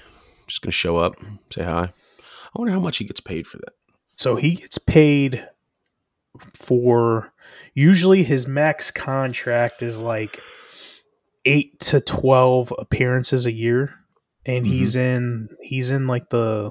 Just 0.47 0.63
gonna 0.63 0.73
show 0.73 0.97
up, 0.97 1.15
say 1.53 1.65
hi. 1.65 1.93
I 2.19 2.59
wonder 2.59 2.73
how 2.73 2.81
much 2.81 2.99
he 2.99 3.05
gets 3.05 3.21
paid 3.21 3.47
for 3.47 3.59
that. 3.59 3.75
So 4.17 4.37
he 4.37 4.57
gets 4.57 4.79
paid 4.79 5.49
for 6.55 7.33
usually 7.75 8.23
his 8.23 8.47
max 8.47 8.91
contract 8.91 9.83
is 9.83 10.01
like 10.03 10.39
eight 11.45 11.79
to 11.81 12.01
twelve 12.01 12.73
appearances 12.79 13.47
a 13.47 13.53
year, 13.53 13.95
and 14.45 14.65
Mhm. 14.67 14.69
he's 14.69 14.97
in 14.97 15.49
he's 15.63 15.91
in 15.91 16.07
like 16.07 16.31
the 16.31 16.71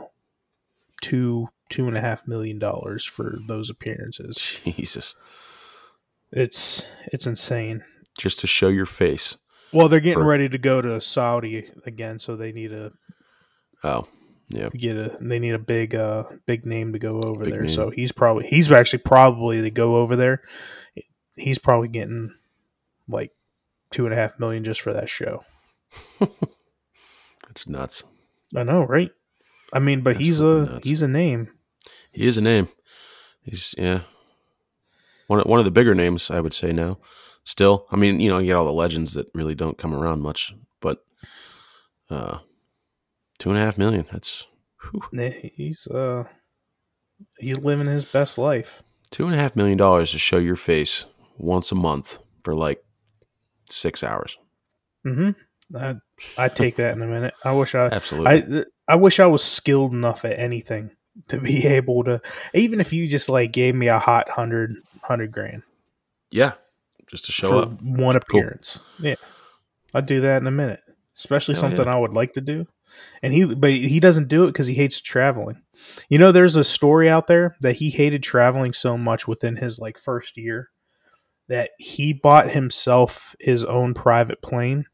two 1.02 1.50
two 1.70 1.88
and 1.88 1.96
a 1.98 2.02
half 2.02 2.28
million 2.28 2.58
dollars 2.60 3.06
for 3.06 3.38
those 3.48 3.70
appearances. 3.70 4.60
Jesus, 4.66 5.16
It's 6.32 6.86
it's 7.12 7.26
insane. 7.28 7.84
just 8.18 8.40
to 8.40 8.48
show 8.48 8.68
your 8.68 8.86
face. 8.86 9.38
Well, 9.72 9.88
they're 9.90 10.00
getting 10.00 10.20
For- 10.24 10.28
ready 10.28 10.50
to 10.50 10.58
go 10.58 10.82
to 10.82 11.00
Saudi 11.02 11.70
again, 11.86 12.18
so 12.20 12.36
they 12.36 12.52
need 12.52 12.72
a 12.72 12.92
Oh, 13.84 14.08
yeah. 14.50 14.70
get 14.70 14.98
a 14.98 15.18
they 15.22 15.40
need 15.40 15.54
a 15.54 15.60
big 15.60 15.96
uh 15.96 16.24
big 16.46 16.66
name 16.66 16.92
to 16.94 17.00
go 17.00 17.22
over 17.22 17.44
Big 17.44 17.52
there. 17.54 17.62
name. 17.62 17.70
So 17.70 17.90
he's 17.90 18.12
probably 18.12 18.48
he's 18.48 18.72
actually 18.72 19.00
probably 19.00 19.62
to 19.62 19.70
go 19.70 19.98
over 19.98 20.16
there. 20.16 20.42
He's 21.36 21.60
probably 21.60 21.88
getting 21.88 22.34
like 23.08 23.32
two 23.92 24.06
and 24.06 24.14
a 24.14 24.18
half 24.18 24.40
million 24.40 24.64
just 24.64 24.82
for 24.82 24.92
that 24.94 25.10
show. 25.10 25.44
It's 27.50 27.68
nuts. 27.68 28.04
I 28.56 28.64
know, 28.64 28.84
right? 28.86 29.10
I 29.74 29.80
mean, 29.80 30.02
but 30.02 30.18
he's 30.18 30.40
a 30.40 30.66
nuts. 30.66 30.88
he's 30.88 31.02
a 31.02 31.08
name. 31.08 31.50
He 32.12 32.26
is 32.28 32.38
a 32.38 32.42
name. 32.42 32.68
He's 33.44 33.74
yeah. 33.78 34.02
One 35.28 35.40
one 35.42 35.60
of 35.60 35.66
the 35.66 35.72
bigger 35.72 35.96
names, 35.96 36.30
I 36.30 36.40
would 36.42 36.54
say 36.54 36.72
now. 36.72 37.00
Still, 37.50 37.88
I 37.90 37.96
mean, 37.96 38.20
you 38.20 38.30
know, 38.30 38.38
you 38.38 38.46
get 38.46 38.56
all 38.56 38.66
the 38.66 38.72
legends 38.72 39.16
that 39.16 39.26
really 39.34 39.56
don't 39.56 39.76
come 39.76 39.92
around 39.92 40.22
much, 40.22 40.54
but 40.82 41.04
uh, 42.12 42.38
two 43.40 43.50
and 43.50 43.58
a 43.58 43.62
half 43.62 43.76
million. 43.76 44.06
That's 44.12 44.46
whew, 44.84 45.02
Yeah, 45.12 45.30
He's 45.30 45.88
uh 45.88 46.26
he's 47.40 47.58
living 47.58 47.88
his 47.88 48.06
best 48.06 48.38
life. 48.38 48.84
two 49.10 49.26
and 49.26 49.34
a 49.34 49.40
half 49.40 49.56
million 49.56 49.80
dollars 49.80 50.12
to 50.12 50.20
show 50.20 50.38
your 50.38 50.56
face 50.56 51.08
once 51.40 51.72
a 51.72 51.76
month 51.76 52.20
for 52.44 52.54
like 52.54 52.84
six 53.68 54.04
hours. 54.04 54.38
hmm 55.04 55.32
I 55.76 55.96
I 56.38 56.50
take 56.50 56.76
that 56.76 56.96
in 56.96 57.02
a 57.02 57.08
minute. 57.08 57.34
I 57.44 57.54
wish 57.54 57.74
I 57.74 57.88
Absolutely. 57.88 58.60
I 58.62 58.94
I 58.94 58.96
wish 58.96 59.20
I 59.20 59.26
was 59.26 59.44
skilled 59.44 59.92
enough 59.92 60.24
at 60.24 60.38
anything 60.38 60.92
to 61.30 61.40
be 61.40 61.66
able 61.78 62.04
to 62.04 62.22
even 62.54 62.80
if 62.80 62.94
you 62.94 63.08
just 63.08 63.28
like 63.28 63.52
gave 63.52 63.74
me 63.74 63.88
a 63.88 63.98
hot 63.98 64.30
hundred 64.30 64.76
hundred 65.02 65.32
grand 65.32 65.64
yeah, 66.30 66.54
just 67.10 67.26
to 67.26 67.32
show 67.32 67.60
up. 67.60 67.82
one 67.82 68.16
Cool. 68.16 68.40
appearance. 68.40 68.80
Yeah. 69.00 69.16
I'd 69.94 70.06
do 70.06 70.22
that 70.22 70.42
in 70.42 70.48
a 70.48 70.52
minute. 70.52 70.82
Especially 71.16 71.56
Hell 71.56 71.62
something 71.62 71.86
yeah. 71.86 71.96
I 71.96 72.00
would 72.00 72.14
like 72.14 72.34
to 72.34 72.42
do. 72.42 72.66
And 73.22 73.34
he 73.34 73.54
but 73.54 73.72
he 73.72 74.00
doesn't 74.00 74.30
do 74.30 74.46
it 74.46 74.48
because 74.48 74.68
he 74.68 74.74
hates 74.74 75.00
traveling. 75.00 75.62
You 76.10 76.18
know, 76.18 76.32
there's 76.32 76.56
a 76.56 76.64
story 76.64 77.10
out 77.10 77.28
there 77.28 77.56
that 77.62 77.76
he 77.76 77.90
hated 77.90 78.24
traveling 78.24 78.74
so 78.74 78.98
much 78.98 79.28
within 79.28 79.56
his 79.56 79.80
like 79.80 80.00
first 80.00 80.38
year 80.38 80.70
that 81.48 81.72
he 81.78 82.14
bought 82.14 82.52
himself 82.52 83.36
his 83.40 83.64
own 83.66 83.94
private 83.94 84.42
plane 84.42 84.86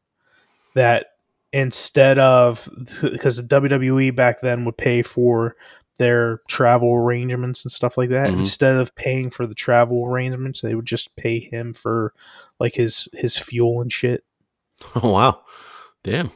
that 0.74 1.06
instead 1.52 2.18
of 2.18 2.68
because 3.02 3.36
the 3.36 3.60
WWE 3.60 4.14
back 4.14 4.40
then 4.40 4.64
would 4.64 4.76
pay 4.76 5.02
for 5.02 5.56
their 5.98 6.40
travel 6.48 6.94
arrangements 6.94 7.64
and 7.64 7.72
stuff 7.72 7.96
like 7.96 8.10
that 8.10 8.28
Mhm. 8.30 8.38
instead 8.38 8.76
of 8.76 8.94
paying 8.94 9.30
for 9.30 9.46
the 9.46 9.54
travel 9.54 10.04
arrangements 10.06 10.60
they 10.60 10.74
would 10.74 10.84
just 10.86 11.14
pay 11.16 11.38
him 11.38 11.72
for 11.72 12.12
like 12.60 12.74
his 12.74 13.08
his 13.14 13.38
fuel 13.38 13.80
and 13.80 13.92
shit 13.92 14.24
Oh 14.96 15.10
wow, 15.12 15.42
damn. 16.02 16.30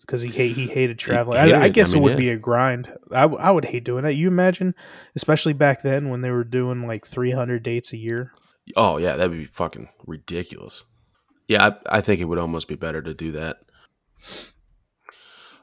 because 0.00 0.22
he 0.22 0.30
hate, 0.30 0.56
he 0.56 0.66
hated 0.66 0.98
traveling. 0.98 1.38
hated 1.38 1.54
I, 1.54 1.62
I 1.64 1.68
guess 1.68 1.92
I 1.92 1.94
mean, 1.94 2.02
it 2.02 2.04
would 2.04 2.12
yeah. 2.14 2.18
be 2.18 2.28
a 2.30 2.36
grind. 2.36 2.92
I, 3.12 3.22
I 3.22 3.50
would 3.52 3.64
hate 3.64 3.84
doing 3.84 4.02
that. 4.02 4.14
You 4.14 4.26
imagine, 4.26 4.74
especially 5.14 5.52
back 5.52 5.82
then 5.82 6.08
when 6.08 6.22
they 6.22 6.30
were 6.32 6.42
doing 6.42 6.84
like 6.88 7.06
300 7.06 7.62
dates 7.62 7.92
a 7.92 7.96
year. 7.96 8.32
Oh 8.74 8.96
yeah, 8.96 9.14
that'd 9.14 9.30
be 9.30 9.44
fucking 9.44 9.88
ridiculous. 10.04 10.82
Yeah, 11.46 11.64
I, 11.86 11.98
I 11.98 12.00
think 12.00 12.20
it 12.20 12.24
would 12.24 12.38
almost 12.38 12.66
be 12.66 12.74
better 12.74 13.00
to 13.02 13.14
do 13.14 13.30
that. 13.32 13.58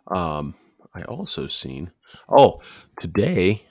Um, 0.08 0.56
I 0.94 1.04
also 1.04 1.48
seen. 1.48 1.92
Oh, 2.30 2.62
today. 3.00 3.66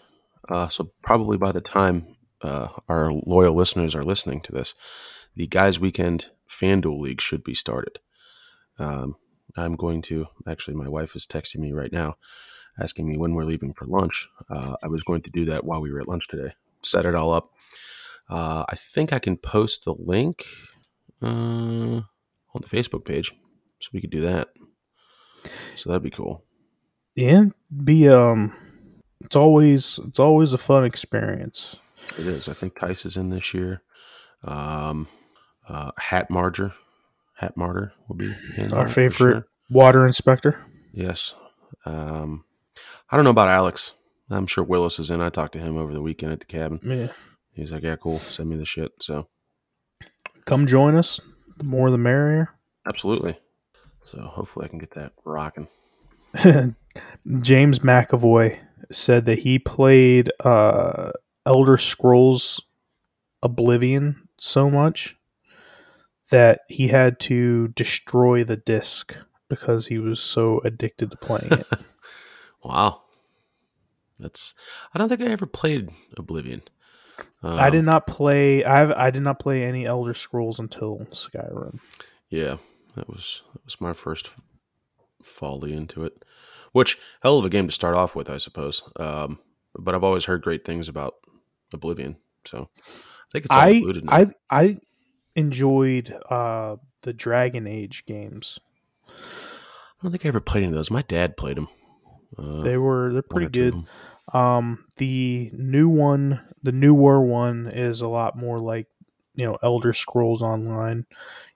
Uh, 0.49 0.69
so 0.69 0.91
probably 1.03 1.37
by 1.37 1.53
the 1.53 1.61
time 1.61 2.17
uh, 2.43 2.69
our 2.89 3.13
loyal 3.13 3.55
listeners 3.55 3.95
are 3.95 4.05
listening 4.05 4.41
to 4.43 4.53
this, 4.53 4.75
the 5.37 5.47
guys' 5.47 5.79
weekend 5.79 6.31
FanDuel 6.49 7.01
league 7.01 7.21
should 7.21 7.45
be 7.45 7.55
started. 7.55 8.01
Um, 8.79 9.17
I'm 9.57 9.77
going 9.77 10.03
to 10.03 10.27
actually. 10.47 10.75
My 10.75 10.89
wife 10.89 11.17
is 11.17 11.27
texting 11.27 11.59
me 11.59 11.73
right 11.73 11.93
now, 11.93 12.17
asking 12.79 13.09
me 13.09 13.17
when 13.17 13.35
we're 13.35 13.45
leaving 13.45 13.73
for 13.73 13.87
lunch. 13.87 14.29
Uh, 14.49 14.77
I 14.83 14.89
was 14.89 15.03
going 15.03 15.23
to 15.23 15.31
do 15.31 15.45
that 15.47 15.65
while 15.65 15.81
we 15.81 15.93
were 15.93 16.01
at 16.01 16.09
lunch 16.09 16.29
today. 16.29 16.55
Set 16.83 17.07
it 17.07 17.15
all 17.15 17.33
up. 17.33 17.51
Uh, 18.29 18.65
I 18.69 18.75
think 18.77 19.13
I 19.13 19.19
can 19.19 19.37
post 19.37 19.85
the 19.85 19.95
link 19.99 20.45
uh, 21.23 21.27
on 21.27 22.05
the 22.55 22.69
Facebook 22.69 23.05
page, 23.05 23.33
so 23.81 23.91
we 23.93 24.01
could 24.01 24.11
do 24.11 24.21
that. 24.21 24.49
So 25.77 25.89
that'd 25.91 26.03
be 26.03 26.11
cool. 26.11 26.45
Yeah, 27.19 27.47
be 27.85 28.09
um, 28.09 28.53
it's 29.21 29.35
always 29.35 29.99
it's 30.07 30.21
always 30.21 30.53
a 30.53 30.59
fun 30.59 30.85
experience. 30.85 31.75
It 32.17 32.29
is. 32.29 32.49
I 32.49 32.53
think 32.53 32.79
Tice 32.79 33.05
is 33.05 33.17
in 33.17 33.31
this 33.31 33.53
year. 33.53 33.83
Um, 34.45 35.09
uh, 35.69 35.91
Hat 35.99 36.31
Marger, 36.31 36.73
Hat 37.35 37.57
Martyr 37.57 37.93
will 38.07 38.15
be 38.15 38.33
in 38.57 38.73
Our 38.73 38.89
favorite 38.89 39.33
sure. 39.35 39.47
water 39.69 40.07
inspector. 40.07 40.65
Yes. 40.93 41.35
Um, 41.85 42.45
I 43.11 43.17
don't 43.17 43.25
know 43.25 43.31
about 43.31 43.49
Alex. 43.49 43.95
I'm 44.31 44.47
sure 44.47 44.63
Willis 44.63 45.01
is 45.01 45.11
in. 45.11 45.21
I 45.21 45.29
talked 45.31 45.55
to 45.55 45.59
him 45.59 45.77
over 45.77 45.93
the 45.93 46.01
weekend 46.01 46.31
at 46.31 46.39
the 46.39 46.47
cabin. 46.47 46.79
Yeah, 46.85 47.09
He's 47.53 47.73
like, 47.73 47.83
"Yeah, 47.83 47.97
cool. 47.97 48.21
Send 48.21 48.49
me 48.49 48.55
the 48.55 48.65
shit." 48.65 48.93
So 49.03 49.27
come 50.45 50.69
join 50.69 50.95
us. 50.95 51.19
The 51.57 51.65
more, 51.65 51.91
the 51.91 51.99
merrier. 51.99 52.55
absolutely. 52.87 53.37
So 54.03 54.21
hopefully 54.21 54.67
I 54.67 54.69
can 54.69 54.79
get 54.79 54.93
that 54.93 55.15
rocking. 55.25 55.67
James 57.41 57.79
McAvoy 57.81 58.59
said 58.91 59.27
that 59.27 59.41
he 59.41 59.59
played 59.59 60.31
uh, 60.41 61.11
Elder 61.47 61.77
Scrolls 61.77 62.63
Oblivion 63.43 64.29
so 64.39 64.71
much 64.71 65.17
that 66.31 66.61
he 66.69 66.89
had 66.89 67.19
to 67.21 67.69
destroy 67.69 68.45
the 68.45 68.57
disc 68.57 69.15
because 69.49 69.87
he 69.87 69.99
was 69.99 70.21
so 70.21 70.61
addicted 70.65 71.11
to 71.11 71.17
playing 71.17 71.53
it. 71.53 71.67
Wow. 72.65 73.03
That's. 74.19 74.53
I 74.93 74.99
don't 74.99 75.09
think 75.09 75.21
I 75.21 75.27
ever 75.27 75.47
played 75.47 75.91
Oblivion. 76.17 76.63
Um, 77.43 77.57
I 77.57 77.71
did 77.71 77.85
not 77.85 78.07
play. 78.07 78.65
I 78.65 79.07
I 79.07 79.11
did 79.11 79.23
not 79.23 79.39
play 79.39 79.63
any 79.63 79.87
Elder 79.87 80.13
Scrolls 80.13 80.59
until 80.59 81.07
Skyrim. 81.13 81.79
Yeah, 82.29 82.57
that 82.97 83.09
was 83.09 83.43
that 83.55 83.65
was 83.65 83.81
my 83.81 83.93
first 83.93 84.31
folly 85.23 85.73
into 85.73 86.05
it. 86.05 86.25
Which 86.73 86.99
hell 87.23 87.39
of 87.39 87.45
a 87.45 87.51
game 87.51 87.67
to 87.67 87.73
start 87.73 87.97
off 87.97 88.15
with, 88.15 88.29
I 88.31 88.37
suppose. 88.39 88.83
Um, 88.97 89.39
but 89.79 89.95
I've 89.95 90.05
always 90.05 90.27
heard 90.27 90.43
great 90.43 90.65
things 90.65 90.89
about 90.89 91.15
Oblivion, 91.73 92.17
so 92.45 92.69
I 92.79 93.31
think 93.33 93.45
it's 93.47 93.55
all 93.55 93.61
I 93.61 93.69
included. 93.69 94.05
Now. 94.05 94.13
I 94.13 94.27
I 94.51 94.79
enjoyed 95.35 96.15
uh, 96.29 96.77
the 97.03 97.13
Dragon 97.13 97.67
Age 97.67 98.05
games. 98.07 98.59
I 99.09 100.03
don't 100.03 100.13
think 100.13 100.25
I 100.25 100.29
ever 100.29 100.41
played 100.41 100.63
any 100.63 100.69
of 100.69 100.75
those. 100.75 100.91
My 100.91 101.03
dad 101.03 101.37
played 101.37 101.57
them. 101.57 101.69
Uh, 102.37 102.63
They 102.63 102.77
were 102.77 103.13
they're 103.13 103.23
pretty 103.23 103.47
or 103.47 103.51
two 103.51 103.69
of 103.69 103.73
good. 103.73 104.37
Um, 104.39 104.85
the 104.99 105.51
new 105.55 105.89
one, 105.89 106.41
the 106.63 106.73
newer 106.73 107.21
one, 107.23 107.67
is 107.67 108.01
a 108.01 108.09
lot 108.09 108.37
more 108.37 108.59
like 108.59 108.87
you 109.35 109.47
know 109.47 109.59
Elder 109.63 109.93
Scrolls 109.93 110.43
Online. 110.43 111.07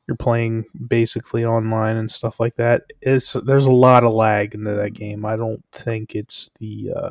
You're 0.06 0.16
playing 0.16 0.64
basically 0.88 1.44
online 1.44 1.96
and 1.96 2.10
stuff 2.10 2.40
like 2.40 2.56
that. 2.56 2.82
It's 3.00 3.34
there's 3.34 3.66
a 3.66 3.72
lot 3.72 4.04
of 4.04 4.12
lag 4.12 4.54
into 4.54 4.72
that 4.72 4.94
game. 4.94 5.24
I 5.24 5.36
don't 5.36 5.64
think 5.70 6.14
it's 6.14 6.50
the 6.58 6.92
uh, 6.94 7.10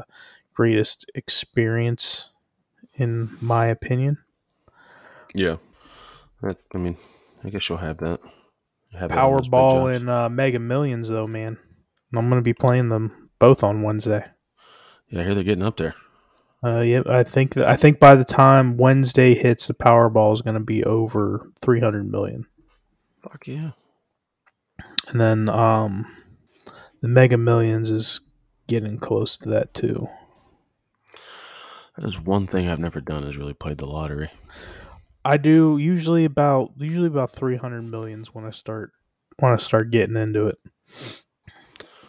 greatest 0.53 1.09
experience, 1.15 2.31
in 2.95 3.37
my 3.39 3.67
opinion. 3.67 4.17
Yeah, 5.33 5.55
I 6.43 6.77
mean, 6.77 6.97
I 7.43 7.49
guess 7.49 7.69
you'll 7.69 7.77
have 7.77 7.97
that. 7.99 8.19
Have 8.93 9.09
that 9.09 9.17
on 9.17 9.31
those 9.31 9.41
big 9.47 9.51
Powerball 9.51 9.95
and 9.95 10.09
uh, 10.09 10.29
Mega 10.29 10.59
Millions, 10.59 11.07
though, 11.07 11.27
man, 11.27 11.57
I'm 12.13 12.29
going 12.29 12.41
to 12.41 12.43
be 12.43 12.53
playing 12.53 12.89
them 12.89 13.29
both 13.39 13.63
on 13.63 13.83
Wednesday. 13.83 14.25
Yeah, 15.09 15.21
I 15.21 15.23
hear 15.23 15.35
they're 15.35 15.43
getting 15.43 15.63
up 15.63 15.77
there. 15.77 15.95
Uh, 16.63 16.81
yeah, 16.81 17.01
I 17.07 17.23
think 17.23 17.57
I 17.57 17.75
think 17.75 17.99
by 17.99 18.15
the 18.15 18.25
time 18.25 18.77
Wednesday 18.77 19.33
hits, 19.33 19.67
the 19.67 19.73
Powerball 19.73 20.33
is 20.33 20.41
going 20.41 20.57
to 20.57 20.63
be 20.63 20.83
over 20.83 21.49
300 21.61 22.09
million, 22.09 22.45
Fuck 23.21 23.47
yeah. 23.47 23.71
and 25.09 25.21
then 25.21 25.47
um, 25.47 26.11
the 27.01 27.07
Mega 27.07 27.37
Millions 27.37 27.91
is 27.91 28.19
getting 28.65 28.97
close 28.97 29.37
to 29.37 29.49
that 29.49 29.75
too. 29.75 30.09
That 31.97 32.07
is 32.07 32.19
one 32.19 32.47
thing 32.47 32.67
I've 32.67 32.79
never 32.79 32.99
done 32.99 33.23
is 33.23 33.37
really 33.37 33.53
played 33.53 33.77
the 33.77 33.85
lottery. 33.85 34.31
I 35.23 35.37
do 35.37 35.77
usually 35.77 36.25
about 36.25 36.71
usually 36.77 37.07
about 37.07 37.31
300 37.31 37.83
millions 37.83 38.33
when 38.33 38.43
I 38.43 38.49
start 38.49 38.91
when 39.37 39.53
I 39.53 39.57
start 39.57 39.91
getting 39.91 40.15
into 40.15 40.47
it, 40.47 40.57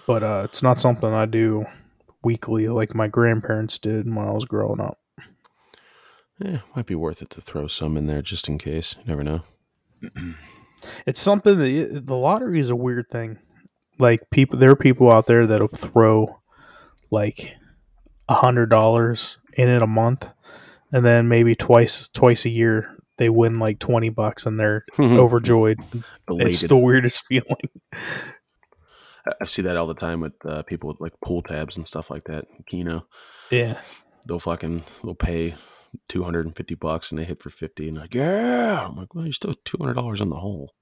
but 0.07 0.23
uh, 0.23 0.42
it's 0.47 0.62
not 0.62 0.81
something 0.81 1.12
I 1.12 1.26
do 1.26 1.66
weekly 2.25 2.69
like 2.69 2.95
my 2.95 3.09
grandparents 3.09 3.78
did 3.78 4.07
when 4.07 4.26
I 4.26 4.31
was 4.33 4.47
growing 4.47 4.81
up. 4.81 4.99
Yeah, 6.38 6.61
might 6.75 6.87
be 6.87 6.95
worth 6.95 7.21
it 7.21 7.28
to 7.31 7.42
throw 7.42 7.66
some 7.66 7.99
in 7.99 8.07
there 8.07 8.23
just 8.23 8.49
in 8.49 8.57
case. 8.57 8.97
You 9.00 9.04
never 9.09 9.23
know. 9.23 9.42
It's 11.07 11.21
something 11.21 11.59
that 11.59 12.03
the 12.07 12.17
lottery 12.17 12.61
is 12.61 12.71
a 12.71 12.77
weird 12.77 13.09
thing. 13.11 13.39
Like 13.99 14.21
people, 14.31 14.59
there 14.59 14.71
are 14.71 14.77
people 14.77 15.12
out 15.12 15.27
there 15.27 15.47
that'll 15.47 15.69
throw 15.69 16.41
like 17.11 17.55
a 18.29 18.35
hundred 18.35 18.71
dollars 18.71 19.39
in 19.55 19.69
it 19.69 19.83
a 19.83 19.87
month, 19.87 20.29
and 20.93 21.05
then 21.05 21.29
maybe 21.29 21.55
twice 21.55 22.09
twice 22.09 22.45
a 22.45 22.51
year 22.51 22.97
they 23.19 23.29
win 23.29 23.55
like 23.59 23.79
twenty 23.79 24.09
bucks 24.09 24.47
and 24.47 24.59
they're 24.59 24.85
overjoyed. 24.99 25.79
Elated. 26.29 26.49
It's 26.49 26.62
the 26.62 26.77
weirdest 26.79 27.25
feeling. 27.29 27.69
I- 27.95 29.33
I 29.41 29.45
see 29.47 29.62
that 29.62 29.77
all 29.77 29.87
the 29.87 29.95
time 29.95 30.21
with 30.21 30.33
uh, 30.45 30.62
people 30.65 30.89
with 30.89 31.01
like 31.01 31.12
pool 31.25 31.43
tabs 31.43 31.77
and 31.77 31.87
stuff 31.87 32.11
like 32.11 32.25
that. 32.25 32.47
Keno, 32.67 33.07
Yeah, 33.51 33.79
they'll 34.27 34.41
fucking 34.41 34.83
they'll 35.05 35.15
pay 35.15 35.55
two 36.09 36.23
hundred 36.23 36.47
and 36.47 36.57
fifty 36.57 36.75
bucks 36.75 37.11
and 37.11 37.19
they 37.19 37.25
hit 37.25 37.41
for 37.41 37.51
fifty 37.51 37.89
and 37.89 37.99
like 37.99 38.15
yeah. 38.15 38.87
I'm 38.89 38.97
like, 38.97 39.15
well, 39.15 39.25
you're 39.25 39.33
still 39.33 39.55
two 39.65 39.79
hundred 39.79 39.95
dollars 39.95 40.21
in 40.21 40.31
the 40.31 40.37
hole. 40.37 40.75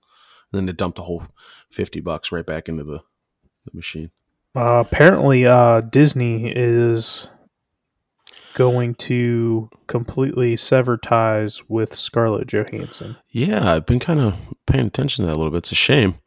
And 0.53 0.59
then 0.59 0.67
they 0.67 0.73
dump 0.73 0.97
the 0.97 1.03
whole 1.03 1.25
fifty 1.71 2.01
bucks 2.01 2.33
right 2.33 2.47
back 2.47 2.69
into 2.69 2.85
the, 2.85 3.01
the 3.65 3.71
machine. 3.73 4.11
uh, 4.57 4.83
apparently 4.87 5.47
uh, 5.47 5.81
Disney 5.81 6.53
is 6.55 7.29
going 8.55 8.95
to 8.97 9.71
completely 9.87 10.57
sever 10.57 10.97
ties 10.97 11.63
with 11.69 11.97
Scarlett 11.97 12.49
Johansson. 12.49 13.17
Yeah, 13.31 13.75
I've 13.75 13.87
been 13.87 14.01
kind 14.01 14.21
of 14.21 14.55
paying 14.67 14.87
attention 14.87 15.23
to 15.23 15.27
that 15.29 15.37
a 15.37 15.39
little 15.39 15.53
bit. 15.53 15.59
It's 15.59 15.73
a 15.73 15.77
shame. 15.77 16.19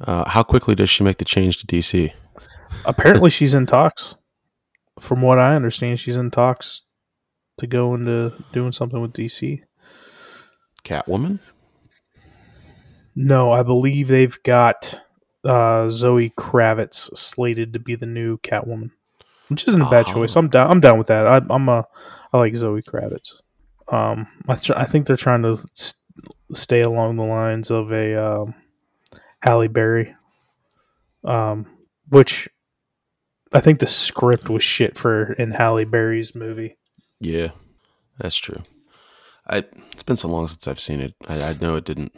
Uh, 0.00 0.28
how 0.28 0.42
quickly 0.42 0.74
does 0.74 0.88
she 0.88 1.04
make 1.04 1.18
the 1.18 1.24
change 1.24 1.58
to 1.58 1.66
DC? 1.66 2.12
Apparently, 2.86 3.28
she's 3.30 3.54
in 3.54 3.66
talks. 3.66 4.16
From 4.98 5.20
what 5.22 5.38
I 5.38 5.54
understand, 5.54 6.00
she's 6.00 6.16
in 6.16 6.30
talks 6.30 6.82
to 7.58 7.66
go 7.66 7.94
into 7.94 8.32
doing 8.52 8.72
something 8.72 9.00
with 9.00 9.12
DC. 9.12 9.60
Catwoman? 10.84 11.38
No, 13.14 13.52
I 13.52 13.62
believe 13.62 14.08
they've 14.08 14.42
got 14.42 15.00
uh, 15.44 15.90
Zoe 15.90 16.30
Kravitz 16.30 17.14
slated 17.16 17.72
to 17.74 17.78
be 17.78 17.94
the 17.94 18.06
new 18.06 18.38
Catwoman, 18.38 18.90
which 19.48 19.68
isn't 19.68 19.82
a 19.82 19.90
bad 19.90 20.06
Oh. 20.08 20.12
choice. 20.14 20.36
I'm 20.36 20.48
down. 20.48 20.70
I'm 20.70 20.80
down 20.80 20.98
with 20.98 21.08
that. 21.08 21.26
I, 21.26 21.40
I'm 21.50 21.68
a. 21.68 21.86
I 22.32 22.38
like 22.38 22.56
Zoe 22.56 22.82
Kravitz. 22.82 23.34
Um, 23.88 24.26
I, 24.48 24.54
tr- 24.54 24.72
I 24.76 24.84
think 24.86 25.06
they're 25.06 25.16
trying 25.18 25.42
to 25.42 25.58
s- 25.76 25.94
stay 26.54 26.80
along 26.80 27.16
the 27.16 27.24
lines 27.24 27.70
of 27.70 27.92
a 27.92 28.14
um, 28.16 28.54
Halle 29.42 29.68
Berry, 29.68 30.14
um, 31.24 31.66
which 32.08 32.48
I 33.52 33.60
think 33.60 33.80
the 33.80 33.86
script 33.86 34.48
was 34.48 34.64
shit 34.64 34.96
for 34.96 35.32
in 35.34 35.50
Halle 35.50 35.84
Berry's 35.84 36.34
movie. 36.34 36.78
Yeah, 37.22 37.48
that's 38.18 38.36
true. 38.36 38.62
I 39.46 39.58
it's 39.92 40.02
been 40.02 40.16
so 40.16 40.28
long 40.28 40.48
since 40.48 40.66
I've 40.66 40.80
seen 40.80 41.00
it. 41.00 41.14
I, 41.28 41.40
I 41.40 41.52
know 41.60 41.76
it 41.76 41.84
didn't 41.84 42.12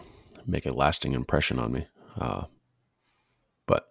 make 0.47 0.65
a 0.67 0.73
lasting 0.73 1.13
impression 1.13 1.59
on 1.59 1.73
me. 1.73 1.87
Uh, 2.19 2.45
but 3.67 3.89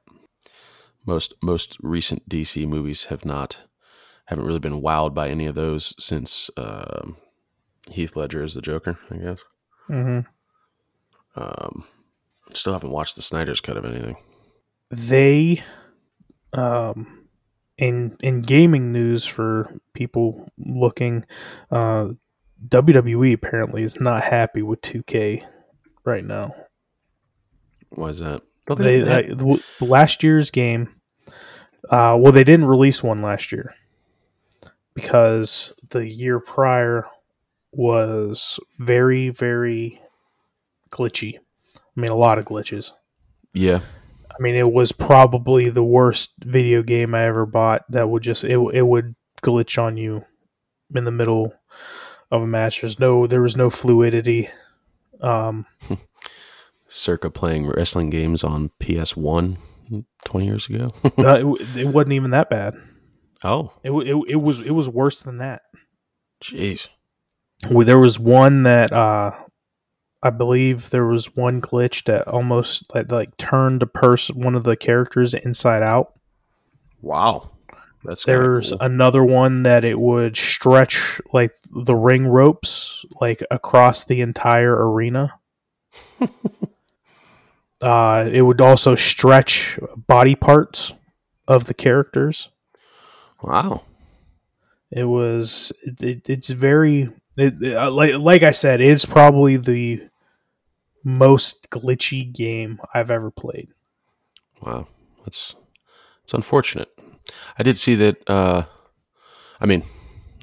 most 1.05 1.33
most 1.41 1.77
recent 1.81 2.27
DC 2.27 2.67
movies 2.67 3.05
have 3.05 3.25
not 3.25 3.59
haven't 4.25 4.45
really 4.45 4.59
been 4.59 4.81
wowed 4.81 5.13
by 5.13 5.29
any 5.29 5.45
of 5.45 5.53
those 5.55 5.93
since 6.03 6.49
um, 6.57 7.17
Heath 7.91 8.15
Ledger 8.15 8.43
is 8.43 8.55
the 8.55 8.61
Joker. 8.61 8.97
I 9.11 9.17
guess. 9.17 9.39
hmm 9.87 10.19
Um, 11.35 11.83
still 12.53 12.73
haven't 12.73 12.91
watched 12.91 13.15
the 13.15 13.21
Snyder's 13.21 13.61
cut 13.61 13.77
of 13.77 13.85
anything. 13.85 14.17
they 14.89 15.61
um 16.53 17.22
in 17.83 18.15
in 18.21 18.41
gaming 18.41 18.93
news 18.93 19.25
for 19.25 19.69
people 19.93 20.49
looking 20.57 21.25
uh 21.69 22.07
WWE 22.65 23.33
apparently 23.33 23.83
is 23.83 23.99
not 23.99 24.23
happy 24.23 24.61
with 24.61 24.79
2K 24.79 25.43
right 26.05 26.23
now. 26.23 26.55
Why 27.89 28.09
is 28.09 28.19
that? 28.19 28.41
Don't 28.67 28.79
They, 28.79 29.01
they, 29.01 29.23
they 29.23 29.59
last 29.81 30.23
year's 30.23 30.49
game 30.49 30.95
uh 31.89 32.15
well 32.17 32.31
they 32.31 32.45
didn't 32.45 32.67
release 32.67 33.03
one 33.03 33.21
last 33.21 33.51
year 33.51 33.75
because 34.93 35.73
the 35.89 36.07
year 36.07 36.39
prior 36.39 37.05
was 37.73 38.59
very 38.79 39.29
very 39.29 40.01
glitchy. 40.89 41.37
I 41.75 41.99
mean 41.99 42.11
a 42.11 42.15
lot 42.15 42.39
of 42.39 42.45
glitches. 42.45 42.93
yeah, 43.53 43.81
I 44.37 44.41
mean, 44.41 44.55
it 44.55 44.71
was 44.71 44.91
probably 44.91 45.69
the 45.69 45.83
worst 45.83 46.33
video 46.39 46.81
game 46.83 47.13
I 47.13 47.25
ever 47.25 47.45
bought. 47.45 47.83
That 47.89 48.09
would 48.09 48.23
just 48.23 48.43
it 48.43 48.57
it 48.73 48.81
would 48.87 49.15
glitch 49.41 49.81
on 49.81 49.97
you 49.97 50.25
in 50.95 51.03
the 51.05 51.11
middle 51.11 51.53
of 52.31 52.41
a 52.41 52.47
match. 52.47 52.81
There's 52.81 52.99
no 52.99 53.27
there 53.27 53.41
was 53.41 53.55
no 53.55 53.69
fluidity. 53.69 54.49
Um, 55.21 55.65
circa 56.87 57.29
playing 57.29 57.67
wrestling 57.67 58.09
games 58.09 58.43
on 58.43 58.71
PS 58.79 59.15
One 59.15 59.57
20 60.25 60.45
years 60.45 60.67
ago. 60.69 60.91
uh, 61.17 61.55
it, 61.55 61.77
it 61.77 61.87
wasn't 61.87 62.13
even 62.13 62.31
that 62.31 62.49
bad. 62.49 62.75
oh, 63.43 63.71
It, 63.83 63.91
it 63.91 64.15
it 64.29 64.35
was 64.41 64.61
it 64.61 64.71
was 64.71 64.89
worse 64.89 65.21
than 65.21 65.37
that. 65.37 65.61
jeez. 66.43 66.89
Well, 67.69 67.85
There 67.85 67.99
was 67.99 68.19
one 68.19 68.63
that 68.63 68.91
uh, 68.91 69.31
I 70.23 70.29
believe 70.29 70.89
there 70.89 71.05
was 71.05 71.35
one 71.35 71.59
glitch 71.61 72.05
that 72.05 72.29
almost 72.29 72.85
like, 72.95 73.11
like 73.11 73.35
turned 73.35 73.83
a 73.83 73.87
person 73.87 74.39
one 74.39 74.55
of 74.55 74.63
the 74.63 74.77
characters 74.77 75.33
inside 75.33 75.83
out. 75.83 76.13
Wow. 77.01 77.49
That's 78.05 78.23
There's 78.23 78.69
cool. 78.69 78.79
another 78.79 79.23
one 79.23 79.63
that 79.63 79.83
it 79.83 79.99
would 79.99 80.37
stretch 80.37 81.21
like 81.33 81.55
the 81.69 81.95
ring 81.95 82.25
ropes 82.25 83.05
like 83.19 83.43
across 83.51 84.05
the 84.05 84.21
entire 84.21 84.73
arena. 84.73 85.39
uh, 87.81 88.29
it 88.31 88.41
would 88.41 88.61
also 88.61 88.95
stretch 88.95 89.77
body 90.07 90.35
parts 90.35 90.93
of 91.49 91.65
the 91.65 91.73
characters. 91.73 92.49
wow. 93.41 93.83
It 94.89 95.05
was 95.05 95.73
it, 95.81 96.01
it, 96.03 96.29
it's 96.29 96.49
very 96.49 97.09
it, 97.35 97.75
uh, 97.75 97.89
like 97.89 98.17
like 98.19 98.43
I 98.43 98.51
said, 98.51 98.79
it's 98.79 99.05
probably 99.05 99.57
the 99.57 100.07
most 101.03 101.69
glitchy 101.69 102.31
game 102.31 102.79
I've 102.93 103.11
ever 103.11 103.31
played. 103.31 103.69
Wow. 104.61 104.87
That's 105.23 105.55
it's 106.23 106.33
unfortunate. 106.33 106.89
I 107.57 107.63
did 107.63 107.77
see 107.77 107.95
that 107.95 108.29
uh 108.29 108.63
I 109.59 109.65
mean, 109.65 109.83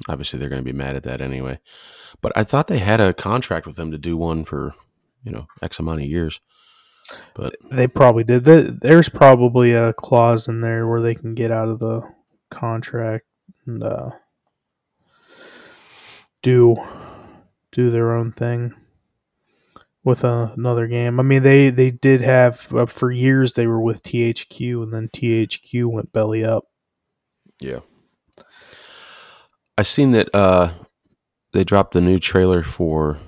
obviously 0.09 0.39
they're 0.39 0.49
going 0.49 0.63
to 0.63 0.71
be 0.73 0.77
mad 0.77 0.95
at 0.95 1.03
that 1.03 1.21
anyway. 1.21 1.59
But 2.21 2.31
I 2.35 2.43
thought 2.43 2.67
they 2.67 2.79
had 2.79 2.99
a 2.99 3.13
contract 3.13 3.65
with 3.65 3.75
them 3.75 3.91
to 3.91 3.97
do 3.97 4.15
one 4.17 4.45
for, 4.45 4.73
you 5.23 5.31
know, 5.31 5.47
X 5.61 5.79
amount 5.79 6.01
of 6.01 6.07
years. 6.07 6.39
But 7.33 7.55
They 7.71 7.87
probably 7.87 8.23
did. 8.23 8.45
Th- 8.45 8.67
There's 8.67 9.09
probably 9.09 9.73
a 9.73 9.93
clause 9.93 10.47
in 10.47 10.61
there 10.61 10.87
where 10.87 11.01
they 11.01 11.15
can 11.15 11.31
get 11.31 11.51
out 11.51 11.67
of 11.67 11.79
the 11.79 12.03
contract 12.49 13.25
and 13.65 13.83
uh, 13.83 14.11
do 16.41 16.75
do 17.71 17.89
their 17.89 18.15
own 18.15 18.31
thing 18.31 18.73
with 20.03 20.25
uh, 20.25 20.49
another 20.55 20.87
game. 20.87 21.19
I 21.19 21.23
mean, 21.23 21.43
they 21.43 21.69
they 21.69 21.91
did 21.91 22.21
have 22.21 22.73
uh, 22.73 22.85
for 22.85 23.11
years 23.11 23.53
they 23.53 23.67
were 23.67 23.81
with 23.81 24.03
THQ, 24.03 24.83
and 24.83 24.93
then 24.93 25.09
THQ 25.09 25.85
went 25.85 26.13
belly 26.13 26.43
up. 26.43 26.65
yeah. 27.59 27.79
I 29.77 29.83
seen 29.83 30.11
that 30.11 30.33
uh 30.35 30.73
they 31.53 31.63
dropped 31.63 31.93
the 31.93 32.01
new 32.01 32.19
trailer 32.19 32.61
for 32.61 33.19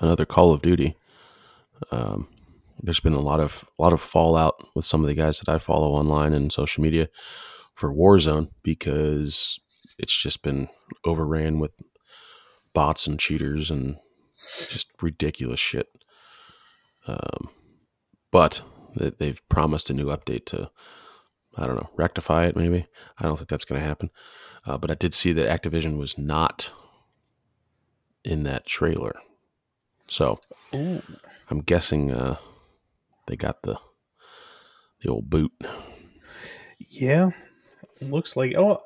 another 0.00 0.24
Call 0.24 0.52
of 0.52 0.62
Duty. 0.62 0.94
Um 1.90 2.28
there's 2.82 3.00
been 3.00 3.14
a 3.14 3.20
lot 3.20 3.40
of 3.40 3.64
a 3.78 3.82
lot 3.82 3.92
of 3.92 4.00
fallout 4.00 4.54
with 4.74 4.84
some 4.84 5.02
of 5.02 5.08
the 5.08 5.14
guys 5.14 5.40
that 5.40 5.52
I 5.52 5.58
follow 5.58 5.92
online 5.92 6.32
and 6.32 6.52
social 6.52 6.82
media 6.82 7.08
for 7.74 7.92
Warzone 7.92 8.50
because 8.62 9.58
it's 9.98 10.16
just 10.16 10.42
been 10.42 10.68
overran 11.04 11.58
with 11.58 11.74
bots 12.72 13.06
and 13.06 13.18
cheaters 13.18 13.70
and 13.70 13.96
just 14.68 14.90
ridiculous 15.02 15.60
shit. 15.60 15.88
Um, 17.08 17.48
but 18.30 18.60
they- 18.96 19.10
they've 19.10 19.48
promised 19.48 19.88
a 19.90 19.94
new 19.94 20.06
update 20.06 20.44
to 20.46 20.70
I 21.56 21.66
don't 21.66 21.74
know, 21.76 21.90
rectify 21.96 22.46
it. 22.46 22.54
Maybe 22.56 22.86
I 23.18 23.24
don't 23.24 23.36
think 23.36 23.48
that's 23.48 23.64
going 23.64 23.80
to 23.80 23.86
happen. 23.86 24.10
Uh, 24.64 24.78
but 24.78 24.92
I 24.92 24.94
did 24.94 25.12
see 25.12 25.32
that 25.32 25.48
Activision 25.62 25.96
was 25.96 26.16
not 26.16 26.70
in 28.22 28.44
that 28.44 28.64
trailer, 28.66 29.16
so 30.06 30.38
Ooh. 30.74 31.02
I'm 31.50 31.60
guessing 31.60 32.12
uh, 32.12 32.36
they 33.26 33.34
got 33.36 33.62
the 33.62 33.78
the 35.00 35.08
old 35.10 35.30
boot. 35.30 35.52
Yeah, 36.78 37.30
looks 38.00 38.36
like. 38.36 38.54
Oh, 38.56 38.82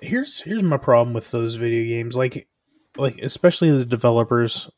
here's 0.00 0.40
here's 0.42 0.62
my 0.62 0.76
problem 0.76 1.14
with 1.14 1.30
those 1.30 1.54
video 1.54 1.82
games. 1.84 2.14
Like, 2.14 2.48
like 2.96 3.18
especially 3.18 3.70
the 3.70 3.84
developers. 3.86 4.70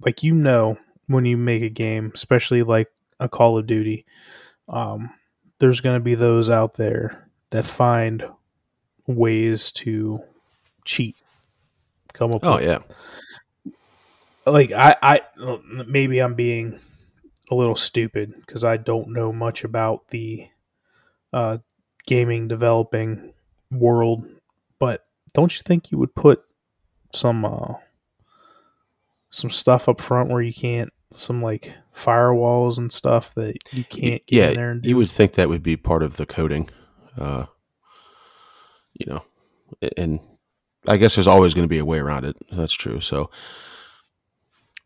Like 0.00 0.22
you 0.22 0.34
know, 0.34 0.76
when 1.06 1.24
you 1.24 1.36
make 1.36 1.62
a 1.62 1.68
game, 1.68 2.12
especially 2.14 2.62
like 2.62 2.88
a 3.20 3.28
Call 3.28 3.58
of 3.58 3.66
Duty, 3.66 4.04
um, 4.68 5.10
there's 5.58 5.80
going 5.80 5.98
to 5.98 6.04
be 6.04 6.14
those 6.14 6.50
out 6.50 6.74
there 6.74 7.28
that 7.50 7.64
find 7.64 8.24
ways 9.06 9.72
to 9.72 10.22
cheat. 10.84 11.16
Come 12.12 12.32
up. 12.32 12.44
Oh 12.44 12.56
with, 12.56 12.64
yeah, 12.64 12.78
like 14.46 14.72
I, 14.72 14.96
I 15.02 15.20
maybe 15.86 16.20
I'm 16.20 16.34
being 16.34 16.78
a 17.50 17.54
little 17.54 17.76
stupid 17.76 18.32
because 18.40 18.64
I 18.64 18.76
don't 18.76 19.12
know 19.12 19.32
much 19.32 19.64
about 19.64 20.08
the 20.08 20.48
uh, 21.32 21.58
gaming 22.06 22.48
developing 22.48 23.32
world, 23.70 24.26
but 24.78 25.06
don't 25.32 25.56
you 25.56 25.62
think 25.64 25.90
you 25.90 25.98
would 25.98 26.14
put 26.14 26.44
some 27.12 27.44
uh, 27.44 27.74
some 29.34 29.50
stuff 29.50 29.88
up 29.88 30.00
front 30.00 30.30
where 30.30 30.40
you 30.40 30.54
can't 30.54 30.92
some 31.10 31.42
like 31.42 31.74
firewalls 31.94 32.78
and 32.78 32.92
stuff 32.92 33.34
that 33.34 33.56
you 33.72 33.82
can't 33.82 34.24
get 34.26 34.36
yeah. 34.36 34.48
in 34.50 34.54
there 34.54 34.70
and 34.70 34.82
do? 34.82 34.88
You 34.88 34.96
would 34.96 35.10
think 35.10 35.32
that 35.32 35.48
would 35.48 35.62
be 35.62 35.76
part 35.76 36.04
of 36.04 36.16
the 36.18 36.24
coding, 36.24 36.70
uh, 37.18 37.46
you 38.92 39.06
know, 39.06 39.24
and 39.96 40.20
I 40.86 40.98
guess 40.98 41.16
there's 41.16 41.26
always 41.26 41.52
going 41.52 41.64
to 41.64 41.68
be 41.68 41.78
a 41.78 41.84
way 41.84 41.98
around 41.98 42.24
it. 42.24 42.36
That's 42.52 42.72
true. 42.72 43.00
So 43.00 43.28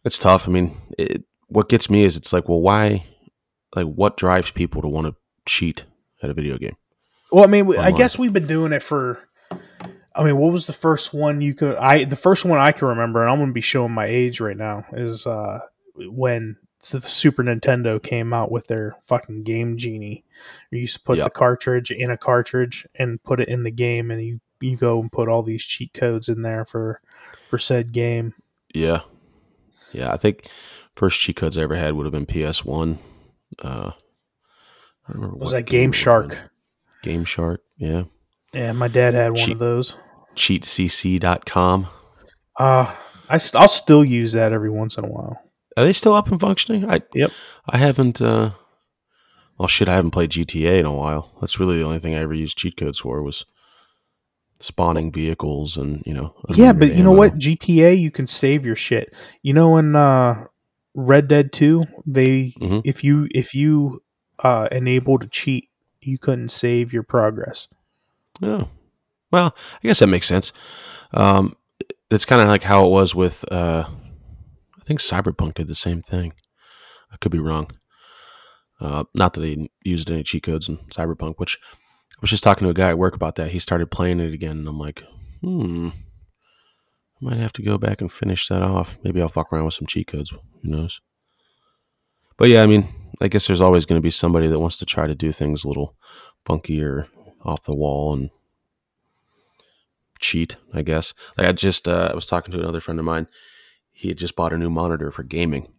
it's 0.04 0.18
tough. 0.18 0.48
I 0.48 0.52
mean, 0.52 0.74
it, 0.98 1.24
what 1.48 1.68
gets 1.68 1.90
me 1.90 2.04
is 2.04 2.16
it's 2.16 2.32
like, 2.32 2.48
well, 2.48 2.62
why? 2.62 3.04
Like, 3.76 3.86
what 3.86 4.16
drives 4.16 4.50
people 4.50 4.80
to 4.80 4.88
want 4.88 5.08
to 5.08 5.14
cheat 5.44 5.84
at 6.22 6.30
a 6.30 6.34
video 6.34 6.56
game? 6.56 6.76
Well, 7.30 7.44
I 7.44 7.48
mean, 7.48 7.70
I 7.76 7.90
guess 7.90 8.18
we've 8.18 8.32
been 8.32 8.46
doing 8.46 8.72
it 8.72 8.82
for. 8.82 9.27
I 10.18 10.24
mean, 10.24 10.36
what 10.36 10.52
was 10.52 10.66
the 10.66 10.72
first 10.72 11.14
one 11.14 11.40
you 11.40 11.54
could? 11.54 11.76
I 11.76 12.04
the 12.04 12.16
first 12.16 12.44
one 12.44 12.58
I 12.58 12.72
can 12.72 12.88
remember, 12.88 13.22
and 13.22 13.30
I'm 13.30 13.38
going 13.38 13.50
to 13.50 13.54
be 13.54 13.60
showing 13.60 13.92
my 13.92 14.06
age 14.06 14.40
right 14.40 14.56
now, 14.56 14.84
is 14.92 15.26
uh 15.26 15.60
when 15.96 16.56
the 16.90 17.00
Super 17.00 17.42
Nintendo 17.42 18.02
came 18.02 18.32
out 18.32 18.50
with 18.50 18.66
their 18.66 18.96
fucking 19.04 19.44
Game 19.44 19.76
Genie. 19.76 20.24
You 20.70 20.80
used 20.80 20.96
to 20.96 21.02
put 21.02 21.18
the 21.18 21.30
cartridge 21.30 21.90
in 21.90 22.10
a 22.10 22.16
cartridge 22.16 22.86
and 22.96 23.22
put 23.22 23.40
it 23.40 23.48
in 23.48 23.62
the 23.62 23.70
game, 23.70 24.10
and 24.10 24.20
you 24.22 24.40
you 24.60 24.76
go 24.76 25.00
and 25.00 25.10
put 25.10 25.28
all 25.28 25.42
these 25.44 25.64
cheat 25.64 25.92
codes 25.94 26.28
in 26.28 26.42
there 26.42 26.64
for 26.64 27.00
for 27.48 27.58
said 27.58 27.92
game. 27.92 28.34
Yeah, 28.74 29.02
yeah. 29.92 30.12
I 30.12 30.16
think 30.16 30.48
first 30.96 31.20
cheat 31.20 31.36
codes 31.36 31.56
I 31.56 31.62
ever 31.62 31.76
had 31.76 31.94
would 31.94 32.12
have 32.12 32.26
been 32.26 32.26
PS 32.26 32.64
One. 32.64 32.98
Uh, 33.62 33.92
I 35.06 35.12
remember 35.12 35.36
Was 35.36 35.52
that 35.52 35.66
game 35.66 35.82
Game 35.82 35.92
Shark? 35.92 36.38
Game 37.02 37.24
Shark. 37.24 37.62
Yeah. 37.76 38.04
Yeah, 38.52 38.72
my 38.72 38.88
dad 38.88 39.14
had 39.14 39.28
one 39.28 39.36
Cheat- 39.36 39.52
of 39.54 39.58
those. 39.58 39.96
CheatCC.com. 40.38 41.86
Uh 42.58 42.94
I 43.28 43.38
st- 43.38 43.60
I'll 43.60 43.68
still 43.68 44.04
use 44.04 44.32
that 44.32 44.52
every 44.52 44.70
once 44.70 44.96
in 44.96 45.04
a 45.04 45.08
while. 45.08 45.38
Are 45.76 45.84
they 45.84 45.92
still 45.92 46.14
up 46.14 46.28
and 46.30 46.40
functioning? 46.40 46.88
I 46.90 47.02
Yep. 47.14 47.30
I 47.68 47.76
haven't. 47.76 48.20
uh 48.22 48.50
Well, 49.58 49.68
shit, 49.68 49.88
I 49.88 49.94
haven't 49.94 50.12
played 50.12 50.30
GTA 50.30 50.78
in 50.80 50.86
a 50.86 50.94
while. 50.94 51.32
That's 51.40 51.60
really 51.60 51.78
the 51.78 51.84
only 51.84 51.98
thing 51.98 52.14
I 52.14 52.18
ever 52.18 52.34
used 52.34 52.56
cheat 52.58 52.76
codes 52.76 52.98
for 53.00 53.22
was 53.22 53.44
spawning 54.60 55.12
vehicles 55.12 55.76
and 55.76 56.02
you 56.06 56.14
know. 56.14 56.34
Yeah, 56.54 56.72
but 56.72 56.94
you 56.96 57.02
know 57.04 57.12
what? 57.12 57.34
GTA, 57.38 57.96
you 57.98 58.10
can 58.10 58.26
save 58.26 58.64
your 58.66 58.76
shit. 58.76 59.14
You 59.42 59.54
know, 59.54 59.76
in 59.76 59.94
uh, 59.94 60.46
Red 60.94 61.28
Dead 61.28 61.52
Two, 61.52 61.84
they 62.06 62.52
Mhm. 62.60 62.82
if 62.84 63.04
you 63.04 63.28
if 63.34 63.54
you 63.54 64.02
uh, 64.42 64.68
enabled 64.72 65.24
a 65.24 65.28
cheat, 65.28 65.68
you 66.00 66.18
couldn't 66.18 66.48
save 66.50 66.92
your 66.92 67.02
progress. 67.04 67.68
Yeah. 68.40 68.64
Well, 69.30 69.54
I 69.82 69.86
guess 69.86 69.98
that 69.98 70.06
makes 70.06 70.26
sense. 70.26 70.52
Um, 71.12 71.56
it's 72.10 72.24
kind 72.24 72.40
of 72.40 72.48
like 72.48 72.62
how 72.62 72.86
it 72.86 72.90
was 72.90 73.14
with. 73.14 73.44
Uh, 73.50 73.84
I 73.88 74.84
think 74.84 75.00
Cyberpunk 75.00 75.54
did 75.54 75.68
the 75.68 75.74
same 75.74 76.02
thing. 76.02 76.32
I 77.12 77.16
could 77.16 77.32
be 77.32 77.38
wrong. 77.38 77.70
Uh, 78.80 79.04
not 79.14 79.34
that 79.34 79.44
he 79.44 79.70
used 79.84 80.10
any 80.10 80.22
cheat 80.22 80.44
codes 80.44 80.68
in 80.68 80.78
Cyberpunk, 80.90 81.34
which 81.38 81.58
I 82.18 82.18
was 82.20 82.30
just 82.30 82.42
talking 82.42 82.64
to 82.64 82.70
a 82.70 82.74
guy 82.74 82.90
at 82.90 82.98
work 82.98 83.14
about 83.14 83.34
that. 83.36 83.50
He 83.50 83.58
started 83.58 83.90
playing 83.90 84.20
it 84.20 84.32
again, 84.32 84.58
and 84.58 84.68
I'm 84.68 84.78
like, 84.78 85.02
hmm, 85.42 85.88
I 87.20 87.24
might 87.24 87.38
have 87.38 87.52
to 87.54 87.62
go 87.62 87.76
back 87.76 88.00
and 88.00 88.10
finish 88.10 88.48
that 88.48 88.62
off. 88.62 88.98
Maybe 89.02 89.20
I'll 89.20 89.28
fuck 89.28 89.52
around 89.52 89.64
with 89.64 89.74
some 89.74 89.86
cheat 89.86 90.06
codes. 90.06 90.30
Who 90.30 90.40
knows? 90.62 91.00
But 92.36 92.48
yeah, 92.48 92.62
I 92.62 92.66
mean, 92.66 92.86
I 93.20 93.28
guess 93.28 93.46
there's 93.46 93.60
always 93.60 93.84
going 93.84 94.00
to 94.00 94.04
be 94.04 94.10
somebody 94.10 94.46
that 94.46 94.60
wants 94.60 94.76
to 94.78 94.86
try 94.86 95.06
to 95.06 95.14
do 95.14 95.32
things 95.32 95.64
a 95.64 95.68
little 95.68 95.96
funky 96.44 96.82
or 96.82 97.08
off 97.44 97.64
the 97.64 97.74
wall 97.74 98.14
and 98.14 98.30
cheat, 100.18 100.56
I 100.72 100.82
guess. 100.82 101.14
Like 101.36 101.48
I 101.48 101.52
just 101.52 101.88
uh, 101.88 102.08
I 102.10 102.14
was 102.14 102.26
talking 102.26 102.52
to 102.52 102.60
another 102.60 102.80
friend 102.80 102.98
of 102.98 103.04
mine. 103.04 103.28
He 103.90 104.08
had 104.08 104.18
just 104.18 104.36
bought 104.36 104.52
a 104.52 104.58
new 104.58 104.70
monitor 104.70 105.10
for 105.10 105.22
gaming, 105.22 105.72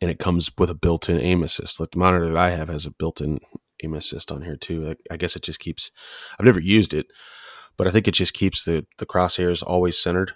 and 0.00 0.10
it 0.10 0.18
comes 0.18 0.50
with 0.56 0.70
a 0.70 0.74
built-in 0.74 1.20
aim 1.20 1.42
assist. 1.42 1.80
Like 1.80 1.90
the 1.90 1.98
monitor 1.98 2.28
that 2.28 2.36
I 2.36 2.50
have 2.50 2.68
has 2.68 2.86
a 2.86 2.90
built-in 2.90 3.40
aim 3.82 3.94
assist 3.94 4.32
on 4.32 4.42
here 4.42 4.56
too. 4.56 4.86
Like, 4.86 4.98
I 5.10 5.16
guess 5.16 5.36
it 5.36 5.42
just 5.42 5.60
keeps. 5.60 5.90
I've 6.38 6.46
never 6.46 6.60
used 6.60 6.94
it, 6.94 7.06
but 7.76 7.86
I 7.86 7.90
think 7.90 8.08
it 8.08 8.12
just 8.12 8.34
keeps 8.34 8.64
the 8.64 8.86
the 8.98 9.06
crosshairs 9.06 9.62
always 9.62 9.98
centered, 9.98 10.32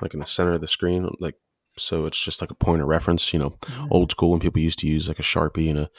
like 0.00 0.14
in 0.14 0.20
the 0.20 0.26
center 0.26 0.52
of 0.52 0.60
the 0.60 0.68
screen. 0.68 1.10
Like 1.20 1.34
so, 1.76 2.06
it's 2.06 2.22
just 2.22 2.40
like 2.40 2.50
a 2.50 2.54
point 2.54 2.82
of 2.82 2.88
reference. 2.88 3.32
You 3.32 3.38
know, 3.38 3.58
old 3.90 4.12
school 4.12 4.30
when 4.30 4.40
people 4.40 4.62
used 4.62 4.78
to 4.80 4.88
use 4.88 5.08
like 5.08 5.18
a 5.18 5.22
sharpie 5.22 5.70
and 5.70 5.78
a 5.78 5.90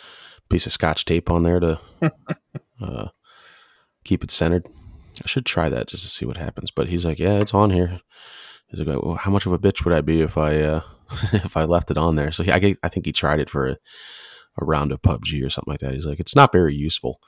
piece 0.49 0.65
of 0.65 0.71
scotch 0.71 1.05
tape 1.05 1.29
on 1.29 1.43
there 1.43 1.59
to 1.59 1.79
uh, 2.81 3.07
keep 4.03 4.23
it 4.23 4.31
centered. 4.31 4.67
I 5.23 5.27
should 5.27 5.45
try 5.45 5.69
that 5.69 5.87
just 5.87 6.03
to 6.03 6.09
see 6.09 6.25
what 6.25 6.37
happens. 6.37 6.71
But 6.71 6.87
he's 6.87 7.05
like, 7.05 7.19
yeah, 7.19 7.39
it's 7.39 7.53
on 7.53 7.71
here. 7.71 8.01
He's 8.67 8.81
like, 8.81 9.01
well, 9.01 9.15
how 9.15 9.31
much 9.31 9.45
of 9.45 9.53
a 9.53 9.59
bitch 9.59 9.85
would 9.85 9.93
I 9.93 10.01
be 10.01 10.21
if 10.21 10.37
I 10.37 10.61
uh, 10.61 10.81
if 11.33 11.55
I 11.55 11.65
left 11.65 11.91
it 11.91 11.97
on 11.97 12.15
there? 12.15 12.31
So 12.31 12.43
he, 12.43 12.51
I, 12.51 12.75
I 12.83 12.89
think 12.89 13.05
he 13.05 13.13
tried 13.13 13.39
it 13.39 13.49
for 13.49 13.67
a, 13.67 13.77
a 14.59 14.65
round 14.65 14.91
of 14.91 15.01
PUBG 15.01 15.45
or 15.45 15.49
something 15.49 15.71
like 15.71 15.79
that. 15.79 15.93
He's 15.93 16.05
like, 16.05 16.19
it's 16.19 16.35
not 16.35 16.51
very 16.51 16.75
useful. 16.75 17.21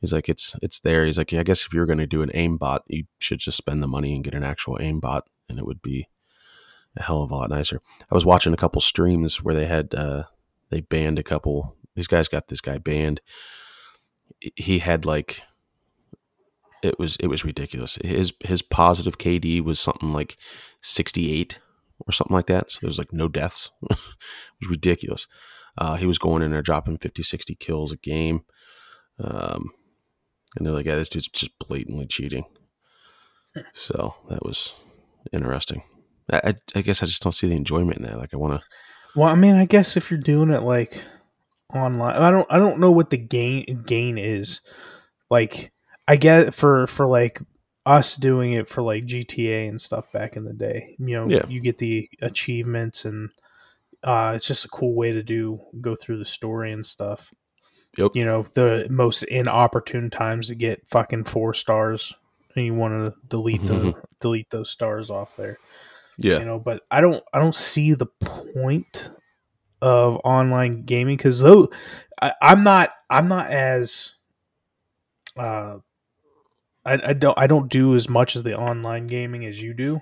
He's 0.00 0.12
like, 0.12 0.28
it's 0.28 0.54
it's 0.62 0.80
there. 0.80 1.04
He's 1.04 1.18
like, 1.18 1.32
yeah, 1.32 1.40
I 1.40 1.44
guess 1.44 1.64
if 1.64 1.72
you're 1.72 1.86
going 1.86 1.98
to 1.98 2.06
do 2.06 2.22
an 2.22 2.30
aim 2.34 2.58
bot, 2.58 2.84
you 2.88 3.04
should 3.20 3.38
just 3.38 3.56
spend 3.56 3.82
the 3.82 3.88
money 3.88 4.14
and 4.14 4.24
get 4.24 4.34
an 4.34 4.44
actual 4.44 4.78
aim 4.80 5.00
bot, 5.00 5.26
and 5.48 5.58
it 5.58 5.66
would 5.66 5.82
be 5.82 6.08
a 6.96 7.02
hell 7.02 7.22
of 7.22 7.30
a 7.30 7.34
lot 7.34 7.50
nicer. 7.50 7.80
I 8.10 8.14
was 8.14 8.26
watching 8.26 8.52
a 8.52 8.58
couple 8.58 8.80
streams 8.80 9.42
where 9.42 9.54
they 9.54 9.66
had 9.66 9.94
uh, 9.94 10.24
they 10.70 10.80
banned 10.80 11.18
a 11.18 11.24
couple. 11.24 11.74
These 11.96 12.06
guys 12.06 12.28
got 12.28 12.48
this 12.48 12.60
guy 12.60 12.78
banned. 12.78 13.20
He 14.56 14.78
had 14.78 15.04
like 15.04 15.42
it 16.84 16.98
was 16.98 17.16
it 17.16 17.28
was 17.28 17.44
ridiculous. 17.44 17.98
His 18.04 18.34
his 18.44 18.62
positive 18.62 19.18
KD 19.18 19.62
was 19.62 19.80
something 19.80 20.12
like 20.12 20.36
68 20.82 21.58
or 22.06 22.12
something 22.12 22.34
like 22.34 22.46
that. 22.46 22.70
So 22.70 22.80
there's 22.82 22.98
like 22.98 23.12
no 23.12 23.28
deaths. 23.28 23.70
it 23.90 23.96
was 24.60 24.70
ridiculous. 24.70 25.26
Uh, 25.78 25.96
he 25.96 26.06
was 26.06 26.18
going 26.18 26.42
in 26.42 26.52
there 26.52 26.62
dropping 26.62 26.98
50, 26.98 27.22
60 27.22 27.54
kills 27.56 27.90
a 27.90 27.96
game. 27.96 28.42
Um, 29.18 29.70
and 30.56 30.64
they're 30.64 30.74
like, 30.74 30.86
yeah, 30.86 30.94
this 30.94 31.08
dude's 31.08 31.28
just 31.28 31.58
blatantly 31.58 32.06
cheating. 32.06 32.44
So 33.72 34.14
that 34.28 34.44
was 34.44 34.74
interesting. 35.32 35.82
I, 36.30 36.40
I, 36.44 36.54
I 36.76 36.82
guess 36.82 37.02
I 37.02 37.06
just 37.06 37.22
don't 37.22 37.32
see 37.32 37.48
the 37.48 37.56
enjoyment 37.56 37.98
in 37.98 38.04
that. 38.04 38.18
Like 38.18 38.34
I 38.34 38.36
want 38.36 38.60
to. 38.60 38.66
Well, 39.16 39.28
I 39.28 39.34
mean, 39.34 39.54
I 39.54 39.64
guess 39.64 39.96
if 39.96 40.10
you're 40.10 40.20
doing 40.20 40.50
it 40.50 40.62
like 40.62 41.02
online, 41.74 42.14
I 42.14 42.30
don't 42.30 42.46
I 42.50 42.58
don't 42.58 42.80
know 42.80 42.90
what 42.90 43.10
the 43.10 43.18
gain 43.18 43.82
gain 43.86 44.18
is. 44.18 44.60
Like, 45.30 45.72
I 46.06 46.16
get 46.16 46.54
for 46.54 46.86
for 46.86 47.06
like 47.06 47.40
us 47.86 48.16
doing 48.16 48.52
it 48.52 48.68
for 48.68 48.82
like 48.82 49.04
GTA 49.06 49.68
and 49.68 49.80
stuff 49.80 50.10
back 50.12 50.36
in 50.36 50.44
the 50.44 50.54
day. 50.54 50.96
You 50.98 51.16
know, 51.16 51.26
Yeah. 51.28 51.46
you 51.48 51.60
get 51.60 51.78
the 51.78 52.08
achievements 52.22 53.04
and 53.04 53.30
uh, 54.02 54.32
it's 54.36 54.46
just 54.46 54.64
a 54.64 54.68
cool 54.68 54.94
way 54.94 55.12
to 55.12 55.22
do 55.22 55.60
go 55.80 55.94
through 55.94 56.18
the 56.18 56.24
story 56.26 56.72
and 56.72 56.84
stuff. 56.84 57.32
Yep. 57.96 58.10
You 58.14 58.24
know, 58.24 58.44
the 58.54 58.86
most 58.90 59.22
inopportune 59.24 60.10
times 60.10 60.48
to 60.48 60.54
get 60.54 60.82
fucking 60.88 61.24
four 61.24 61.54
stars, 61.54 62.12
and 62.56 62.64
you 62.66 62.74
want 62.74 62.92
to 62.94 63.16
delete 63.28 63.64
the 63.66 63.94
delete 64.20 64.50
those 64.50 64.70
stars 64.70 65.10
off 65.10 65.36
there 65.36 65.58
Yeah. 66.18 66.38
you 66.38 66.44
know 66.46 66.58
but 66.58 66.82
i 66.90 67.00
don't 67.02 67.22
i 67.34 67.38
don't 67.38 67.54
see 67.54 67.92
the 67.94 68.06
point 68.06 69.10
of 69.82 70.18
online 70.24 70.82
gaming 70.84 71.16
because 71.16 71.40
though 71.40 71.68
I, 72.22 72.32
i'm 72.40 72.62
not 72.64 72.90
i'm 73.10 73.28
not 73.28 73.48
as 73.48 74.14
uh 75.36 75.78
I, 76.84 77.10
I 77.10 77.12
don't 77.14 77.38
i 77.38 77.46
don't 77.46 77.70
do 77.70 77.94
as 77.94 78.08
much 78.08 78.36
of 78.36 78.44
the 78.44 78.58
online 78.58 79.06
gaming 79.06 79.44
as 79.46 79.62
you 79.62 79.74
do 79.74 80.00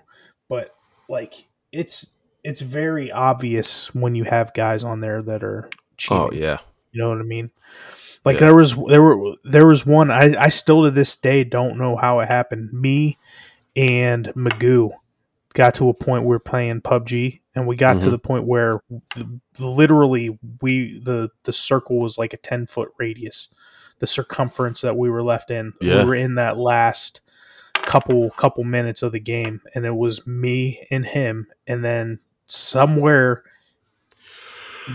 but 0.49 0.71
like 1.09 1.47
it's 1.73 2.07
it's 2.45 2.61
very 2.61 3.11
obvious 3.13 3.95
when 3.95 4.15
you 4.15 4.25
have 4.25 4.53
guys 4.55 4.83
on 4.85 5.01
there 5.01 5.23
that 5.23 5.45
are 5.45 5.69
cheating 5.97 6.19
oh 6.19 6.31
yeah. 6.33 6.59
you 6.93 7.01
know 7.01 7.11
what 7.11 7.19
i 7.19 7.23
mean 7.23 7.51
Like 8.25 8.35
Yeah. 8.41 8.47
there 8.47 8.55
was 8.55 8.75
there 8.89 9.03
were 9.03 9.37
there 9.45 9.67
was 9.67 9.85
one 9.87 10.11
I 10.11 10.35
I 10.39 10.49
still 10.49 10.85
to 10.85 10.91
this 10.91 11.17
day 11.17 11.45
don't 11.45 11.77
know 11.79 11.97
how 11.97 12.21
it 12.21 12.29
happened. 12.29 12.73
Me 12.73 13.19
and 13.75 14.27
Magoo 14.37 14.91
got 15.55 15.75
to 15.77 15.89
a 15.89 15.95
point 15.95 16.23
we 16.23 16.29
were 16.29 16.39
playing 16.39 16.81
PUBG 16.83 17.41
and 17.55 17.67
we 17.67 17.75
got 17.77 18.01
to 18.01 18.07
Mhm. 18.07 18.11
the 18.13 18.19
point 18.19 18.47
where 18.47 18.81
literally 19.59 20.39
we 20.61 20.99
the 21.01 21.31
the 21.45 21.53
circle 21.53 21.99
was 21.99 22.17
like 22.19 22.33
a 22.33 22.37
10 22.37 22.67
foot 22.67 22.91
radius. 22.99 23.49
The 23.99 24.07
circumference 24.07 24.81
that 24.81 24.97
we 24.97 25.09
were 25.11 25.23
left 25.23 25.51
in. 25.51 25.73
Yeah. 25.81 25.99
We 26.01 26.05
were 26.05 26.15
in 26.15 26.35
that 26.37 26.57
last 26.57 27.21
couple 27.75 28.31
couple 28.31 28.63
minutes 28.65 29.03
of 29.03 29.13
the 29.13 29.21
game 29.21 29.61
and 29.75 29.85
it 29.85 29.95
was 29.95 30.27
me 30.27 30.87
and 30.91 31.05
him 31.05 31.49
and 31.67 31.85
then 31.85 32.21
somewhere 32.47 33.43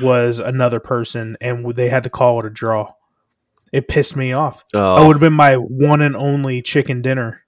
was 0.01 0.39
another 0.39 0.79
person 0.79 1.37
and 1.41 1.69
they 1.73 1.89
had 1.89 2.03
to 2.03 2.09
call 2.09 2.39
it 2.39 2.45
a 2.45 2.49
draw. 2.49 2.93
It 3.73 3.87
pissed 3.87 4.15
me 4.15 4.31
off. 4.33 4.63
Oh, 4.73 4.95
That 4.99 5.07
would 5.07 5.13
have 5.15 5.21
been 5.21 5.33
my 5.33 5.55
one 5.55 6.01
and 6.01 6.15
only 6.15 6.61
chicken 6.61 7.01
dinner. 7.01 7.43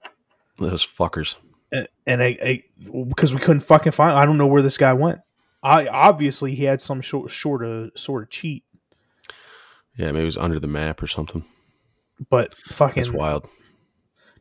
those 0.57 0.85
fuckers. 0.85 1.35
And- 1.71 1.88
And 2.07 2.23
I, 2.23 2.38
I 2.43 2.63
because 3.07 3.33
we 3.33 3.39
couldn't 3.39 3.62
fucking 3.62 3.91
find 3.91 4.17
I 4.17 4.25
don't 4.25 4.38
know 4.38 4.47
where 4.47 4.62
this 4.63 4.77
guy 4.77 4.93
went. 4.93 5.19
I 5.62 5.88
obviously 5.88 6.55
he 6.55 6.63
had 6.63 6.81
some 6.81 6.99
short 7.01 7.31
sort 7.31 7.63
of 7.63 7.91
sort 7.95 8.23
of 8.23 8.29
cheat, 8.29 8.63
Yeah, 9.99 10.12
maybe 10.12 10.21
it 10.21 10.25
was 10.25 10.38
under 10.38 10.59
the 10.59 10.67
map 10.67 11.03
or 11.03 11.07
something. 11.07 11.43
but 12.29 12.55
fucking 12.69 13.03
That's 13.03 13.12
wild. 13.13 13.47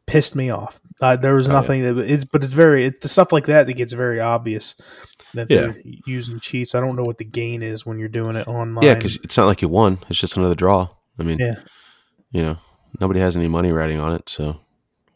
pissed 0.07 0.35
me 0.37 0.51
off. 0.51 0.81
Uh, 1.01 1.17
there 1.17 1.35
was 1.35 1.49
Oh, 1.49 1.53
yeah. 1.53 1.61
nothing 1.61 1.83
that 1.83 1.99
it's 2.11 2.25
but 2.25 2.43
it's 2.45 2.53
very 2.53 2.85
it's 2.85 3.01
the 3.01 3.09
stuff 3.09 3.33
like 3.33 3.47
that 3.47 3.67
that 3.67 3.75
gets 3.75 3.93
very 3.93 4.21
obvious 4.21 4.75
that 5.35 5.51
Yeah. 5.51 5.61
they're 5.61 5.77
using 6.07 6.41
cheats. 6.41 6.75
I 6.75 6.81
don't 6.81 6.97
know 6.97 7.05
what 7.05 7.19
the 7.19 7.25
gain 7.25 7.63
is 7.63 7.85
when 7.85 7.99
you're 7.99 8.09
doing 8.09 8.37
it 8.37 8.49
online. 8.49 8.85
Yeah, 8.85 8.95
because 8.95 9.17
it's 9.23 9.37
not 9.37 9.47
like 9.47 9.61
you 9.63 9.69
won. 9.69 9.99
It's 10.09 10.19
just 10.19 10.37
another 10.37 10.55
draw. 10.55 10.89
I 11.19 11.23
mean, 11.25 11.39
Yeah. 11.39 11.57
you 12.31 12.43
know, 12.43 12.59
nobody 13.01 13.21
has 13.21 13.37
any 13.37 13.49
money 13.49 13.71
riding 13.73 14.01
on 14.01 14.15
it, 14.15 14.29
so 14.29 14.61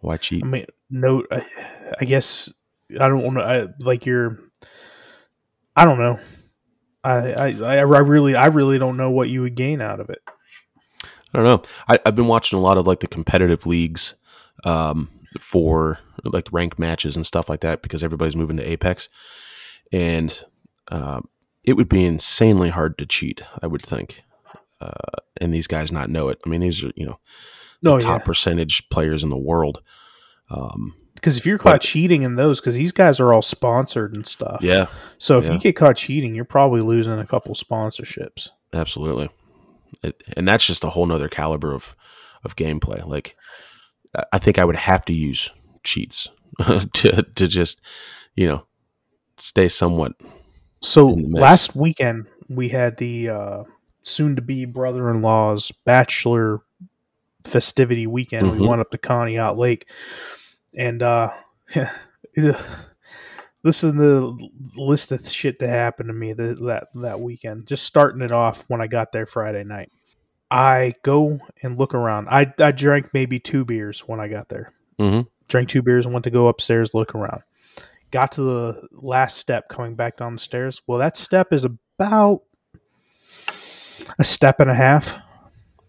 why 0.01 0.17
cheat? 0.19 0.45
I 0.45 0.47
mean, 0.49 0.67
no, 0.91 1.25
I, 1.31 1.47
I 2.01 2.05
guess 2.05 2.53
I 3.01 3.07
don't 3.09 3.23
want 3.23 3.39
to. 3.39 3.45
I, 3.45 3.69
like 3.79 4.05
you're, 4.07 4.39
I 5.77 5.85
don't 5.85 5.99
know. 5.99 6.19
I, 7.05 7.33
I 7.33 7.79
I 7.79 7.81
really, 7.83 8.37
I 8.37 8.47
really 8.47 8.79
don't 8.79 8.97
know 8.97 9.11
what 9.11 9.29
you 9.29 9.41
would 9.43 9.55
gain 9.57 9.81
out 9.81 9.99
of 10.01 10.11
it. 10.11 10.21
I 11.35 11.39
don't 11.39 11.45
know. 11.47 11.63
I, 11.89 11.99
I've 12.05 12.15
been 12.17 12.27
watching 12.27 12.59
a 12.59 12.63
lot 12.63 12.79
of 12.79 12.87
like 12.87 13.01
the 13.01 13.07
competitive 13.07 13.67
leagues 13.67 14.15
um, 14.65 15.09
for 15.41 15.99
like 16.25 16.49
ranked 16.53 16.79
matches 16.79 17.17
and 17.17 17.27
stuff 17.27 17.49
like 17.49 17.61
that 17.61 17.83
because 17.83 18.03
everybody's 18.05 18.37
moving 18.37 18.57
to 18.59 18.69
Apex, 18.71 19.09
and 19.93 20.45
um, 20.89 21.29
it 21.65 21.75
would 21.75 21.89
be 21.89 22.05
insanely 22.05 22.69
hard 22.71 22.99
to 22.99 23.07
cheat. 23.07 23.43
I 23.63 23.67
would 23.67 23.83
think, 23.83 24.19
uh, 24.81 24.93
and 25.41 25.53
these 25.55 25.67
guys 25.67 25.91
not 25.93 26.11
know 26.11 26.29
it. 26.29 26.39
I 26.45 26.49
mean, 26.49 26.61
these 26.61 26.85
are 26.85 26.93
you 26.97 27.07
know 27.07 27.19
No, 27.83 27.99
top 27.99 28.11
Oh, 28.11 28.15
yeah, 28.17 28.19
percentage 28.25 28.89
players 28.91 29.25
in 29.25 29.31
the 29.31 29.37
world. 29.39 29.81
Um, 30.51 30.95
because 31.15 31.39
if 31.39 31.47
you're 31.47 31.57
caught 31.57 31.75
but- 31.75 31.81
cheating 31.83 32.23
in 32.23 32.35
those, 32.35 32.61
because 32.61 32.75
these 32.75 32.93
guys 32.93 33.21
are 33.21 33.33
all 33.33 33.43
sponsored 33.43 34.13
and 34.15 34.27
stuff. 34.27 34.59
yeah, 34.61 34.87
So 35.19 35.39
if 35.39 35.45
yeah. 35.47 35.53
you 35.53 35.59
get 35.61 35.77
caught 35.77 35.97
cheating, 35.97 36.35
you're 36.35 36.45
probably 36.45 36.81
losing 36.83 37.19
a 37.19 37.25
couple 37.27 37.55
sponsorships. 37.55 38.49
absolutely. 38.75 39.31
It, 40.03 40.23
and 40.37 40.47
that's 40.49 40.67
just 40.67 40.85
a 40.85 40.91
whole 40.91 41.07
nother 41.07 41.29
caliber 41.29 41.73
of 41.73 41.95
of 42.45 42.57
gameplay. 42.57 43.07
Like, 43.07 43.37
I- 44.33 44.39
think 44.39 44.59
I 44.59 44.65
would 44.65 44.77
have 44.77 45.05
to 45.07 45.13
use 45.13 45.51
cheats 45.85 46.29
to 46.95 47.23
to 47.23 47.47
just 47.49 47.81
you 48.35 48.47
know 48.47 48.67
stay 49.37 49.69
somewhat. 49.69 50.13
So 50.83 51.11
In 51.11 51.31
last 51.31 51.77
weekend 51.77 52.27
we 52.49 52.69
had 52.69 52.97
the 52.97 53.29
uh, 53.29 53.63
soon-to-be 54.03 54.65
brother-in-law's 54.67 55.71
bachelor 55.85 56.61
festivity 57.45 58.07
weekend. 58.07 58.51
We 58.51 58.59
Mhm. 58.59 58.69
went 58.69 58.81
up 58.81 58.91
to 58.91 58.99
Conneaut 58.99 59.57
Lake, 59.57 59.89
and 60.77 61.03
uh, 61.03 61.31
listen 63.65 63.97
to 63.97 64.03
the 64.03 64.49
list 64.77 65.13
of 65.13 65.27
shit 65.29 65.59
that 65.61 65.69
happened 65.69 66.09
to 66.09 66.13
me 66.13 66.33
that 66.33 66.59
that 66.61 66.89
that 66.95 67.21
weekend. 67.21 67.67
Just 67.67 67.85
starting 67.85 68.23
it 68.23 68.33
off 68.33 68.65
when 68.69 68.81
I 68.81 68.87
got 68.87 69.13
there 69.13 69.27
Friday 69.27 69.65
night. 69.65 69.91
I 70.51 70.95
go 71.03 71.39
and 71.63 71.79
look 71.79 71.95
around. 71.95 72.29
I 72.29 72.53
I 72.59 72.73
drank 72.73 73.15
maybe 73.15 73.39
two 73.39 73.65
beers 73.65 74.01
when 74.01 74.21
I 74.21 74.29
got 74.29 74.49
there. 74.49 74.73
Mhm. 74.99 75.27
Drank 75.49 75.69
two 75.69 75.83
beers 75.83 76.07
and 76.07 76.13
went 76.13 76.25
to 76.25 76.31
go 76.31 76.49
upstairs 76.49 76.95
look 76.95 77.15
around. 77.15 77.43
Got 78.11 78.33
to 78.33 78.43
the 78.43 78.89
last 78.93 79.39
step 79.39 79.69
coming 79.69 79.95
back 79.95 80.19
down 80.19 80.35
the 80.35 80.39
stairs. 80.41 80.83
Well, 80.87 80.99
that 80.99 81.17
step 81.17 81.53
is 81.53 81.65
about 81.65 82.43
a 84.19 84.25
step 84.25 84.61
and 84.61 84.71
a 84.71 84.75
half. 84.75 85.19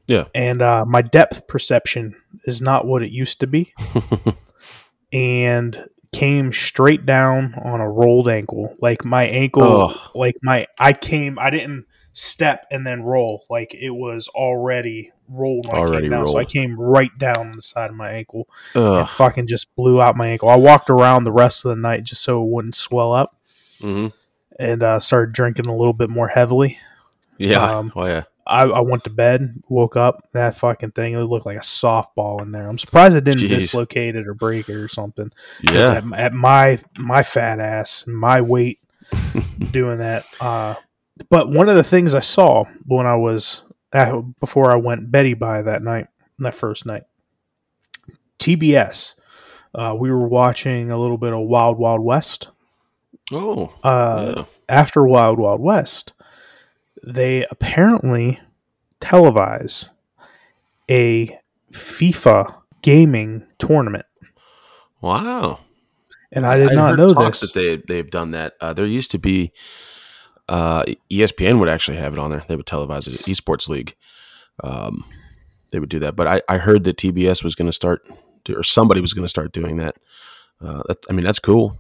Yeah. 0.08 0.26
And 0.34 0.62
uh, 0.62 0.86
my 0.86 1.02
depth 1.02 1.48
perception 1.48 2.16
is 2.46 2.62
not 2.62 2.86
what 2.86 3.04
it 3.04 3.12
used 3.12 3.40
to 3.42 3.48
be. 3.48 3.74
and 5.14 5.86
came 6.14 6.54
straight 6.54 7.06
down 7.06 7.56
on 7.64 7.82
a 7.82 7.90
rolled 7.90 8.30
ankle. 8.30 8.76
Like 8.80 9.04
my 9.04 9.26
ankle, 9.26 9.64
Oh. 9.64 10.12
like 10.16 10.36
my, 10.42 10.66
I 10.80 10.94
came, 10.94 11.38
I 11.40 11.50
didn't 11.50 11.86
step 12.14 12.66
and 12.72 12.86
then 12.86 13.04
roll. 13.04 13.44
Like 13.50 13.74
it 13.74 13.90
was 13.90 14.28
already 14.30 15.12
rolled 15.28 15.68
when 15.68 15.76
I 15.76 15.80
Already 15.80 16.04
came 16.04 16.12
down. 16.12 16.28
So 16.28 16.38
I 16.38 16.46
came 16.46 16.80
right 16.80 17.16
down 17.18 17.38
on 17.38 17.56
the 17.56 17.62
side 17.62 17.90
of 17.90 17.96
my 17.96 18.12
ankle 18.12 18.48
and 18.76 19.10
fucking 19.10 19.48
just 19.48 19.76
blew 19.76 20.02
out 20.02 20.16
my 20.16 20.28
ankle. 20.28 20.50
I 20.50 20.56
walked 20.56 20.90
around 20.90 21.24
the 21.24 21.32
rest 21.32 21.66
of 21.66 21.70
the 21.70 21.76
night 21.76 22.04
just 22.04 22.22
so 22.24 22.42
it 22.44 22.50
wouldn't 22.50 22.76
swell 22.76 23.12
up 23.14 23.36
hmm 23.82 24.08
and 24.60 24.84
uh, 24.84 25.00
started 25.00 25.34
drinking 25.34 25.66
a 25.66 25.76
little 25.76 25.94
bit 25.94 26.12
more 26.12 26.28
heavily. 26.28 26.78
Yeah. 27.40 27.64
Um, 27.78 27.92
oh 27.96 28.06
yeah. 28.06 28.24
I, 28.46 28.64
I 28.64 28.82
went 28.82 29.06
to 29.06 29.10
bed, 29.10 29.64
woke 29.70 29.96
up, 29.96 30.30
that 30.34 30.58
fucking 30.58 30.92
thing, 30.92 31.14
it 31.14 31.20
looked 31.20 31.46
like 31.46 31.58
a 31.58 31.62
softball 31.62 32.42
in 32.42 32.52
there. 32.52 32.68
I'm 32.68 32.78
surprised 32.78 33.16
it 33.16 33.24
didn't 33.24 33.42
Jeez. 33.42 33.50
dislocate 33.50 34.16
it 34.16 34.28
or 34.28 34.34
break 34.34 34.70
it 34.70 34.76
or 34.76 34.88
something. 34.88 35.32
Yeah. 35.62 35.94
At, 35.94 36.14
at 36.14 36.34
my 36.34 36.80
my 36.98 37.24
fat 37.24 37.60
ass, 37.60 38.06
my 38.08 38.42
weight, 38.42 38.80
doing 39.72 40.00
that. 40.00 40.26
Uh, 40.42 40.76
but 41.30 41.50
one 41.50 41.70
of 41.70 41.76
the 41.76 41.84
things 41.84 42.16
I 42.16 42.20
saw 42.20 42.66
when 42.86 43.06
I 43.06 43.16
was 43.16 43.64
at, 43.94 44.14
before 44.40 44.72
I 44.72 44.76
went 44.76 45.12
Betty 45.12 45.34
by 45.34 45.62
that 45.62 45.84
night, 45.84 46.08
that 46.40 46.56
first 46.56 46.86
night, 46.86 47.04
TBS. 48.40 49.16
Uh, 49.76 49.96
we 49.98 50.12
were 50.12 50.28
watching 50.28 50.92
a 50.92 50.98
little 50.98 51.18
bit 51.18 51.34
of 51.34 51.40
Wild 51.48 51.80
Wild 51.80 52.02
West. 52.02 52.50
Oh. 53.32 53.74
Uh, 53.84 54.34
yeah. 54.38 54.44
After 54.70 55.04
Wild 55.06 55.40
Wild 55.40 55.62
West, 55.62 56.14
they 57.04 57.46
apparently 57.52 58.40
televise 59.02 59.88
a 60.90 61.38
FIFA 61.72 62.56
gaming 62.82 63.46
tournament, 63.60 64.06
Wow. 65.02 65.60
and 66.32 66.46
I 66.46 66.58
did 66.58 66.70
I'd 66.70 66.76
not 66.76 66.98
know 66.98 67.10
talks 67.10 67.42
this. 67.42 67.52
that 67.54 67.60
they 67.60 67.76
they've 67.94 68.10
done 68.10 68.32
that. 68.32 68.54
Uh, 68.62 68.74
there 68.74 68.86
used 68.86 69.12
to 69.12 69.20
be 69.20 69.52
uh, 70.50 70.84
ESPN 71.12 71.60
would 71.60 71.70
actually 71.70 71.98
have 71.98 72.14
it 72.14 72.20
on 72.20 72.30
there. 72.32 72.44
They 72.48 72.56
would 72.56 72.66
televise 72.66 73.08
it. 73.08 73.20
Esports 73.22 73.70
League. 73.70 73.96
Um, 74.64 75.04
they 75.72 75.80
would 75.80 75.90
do 75.90 76.00
that, 76.00 76.16
but 76.16 76.28
I, 76.28 76.42
I 76.48 76.58
heard 76.58 76.84
that 76.84 76.98
TBS 76.98 77.44
was 77.44 77.56
going 77.56 77.66
to 77.66 77.74
start, 77.74 78.06
to, 78.46 78.54
or 78.56 78.62
somebody 78.64 79.02
was 79.02 79.14
going 79.14 79.24
to 79.26 79.30
start 79.30 79.52
doing 79.52 79.78
that. 79.78 79.96
Uh, 80.62 80.84
that. 80.88 80.98
I 81.10 81.14
mean, 81.14 81.26
that's 81.26 81.40
cool. 81.40 81.80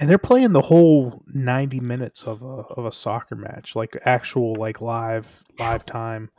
And 0.00 0.08
they're 0.08 0.18
playing 0.18 0.52
the 0.52 0.62
whole 0.62 1.22
90 1.34 1.80
minutes 1.80 2.24
of 2.24 2.42
a 2.42 2.46
of 2.46 2.86
a 2.86 2.92
soccer 2.92 3.34
match 3.36 3.76
like 3.76 3.96
actual 4.04 4.54
like 4.54 4.80
live 4.80 5.44
live 5.58 5.84
time 5.84 6.30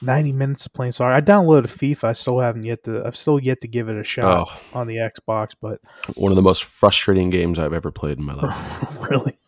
90 0.00 0.32
minutes 0.32 0.66
of 0.66 0.72
playing 0.72 0.92
soccer 0.92 1.12
i 1.12 1.20
downloaded 1.20 1.66
fifa 1.66 2.04
i 2.04 2.12
still 2.12 2.38
haven't 2.38 2.64
yet 2.64 2.84
to 2.84 3.04
i've 3.06 3.16
still 3.16 3.38
yet 3.40 3.60
to 3.60 3.68
give 3.68 3.88
it 3.88 3.96
a 3.96 4.04
shot 4.04 4.48
Oh, 4.48 4.60
on 4.78 4.86
the 4.86 4.96
xbox 4.96 5.54
but 5.60 5.80
one 6.14 6.32
of 6.32 6.36
the 6.36 6.42
most 6.42 6.64
frustrating 6.64 7.30
games 7.30 7.58
I've 7.58 7.72
ever 7.72 7.90
played 7.90 8.18
in 8.18 8.24
my 8.24 8.34
life. 8.34 9.00
really 9.10 9.38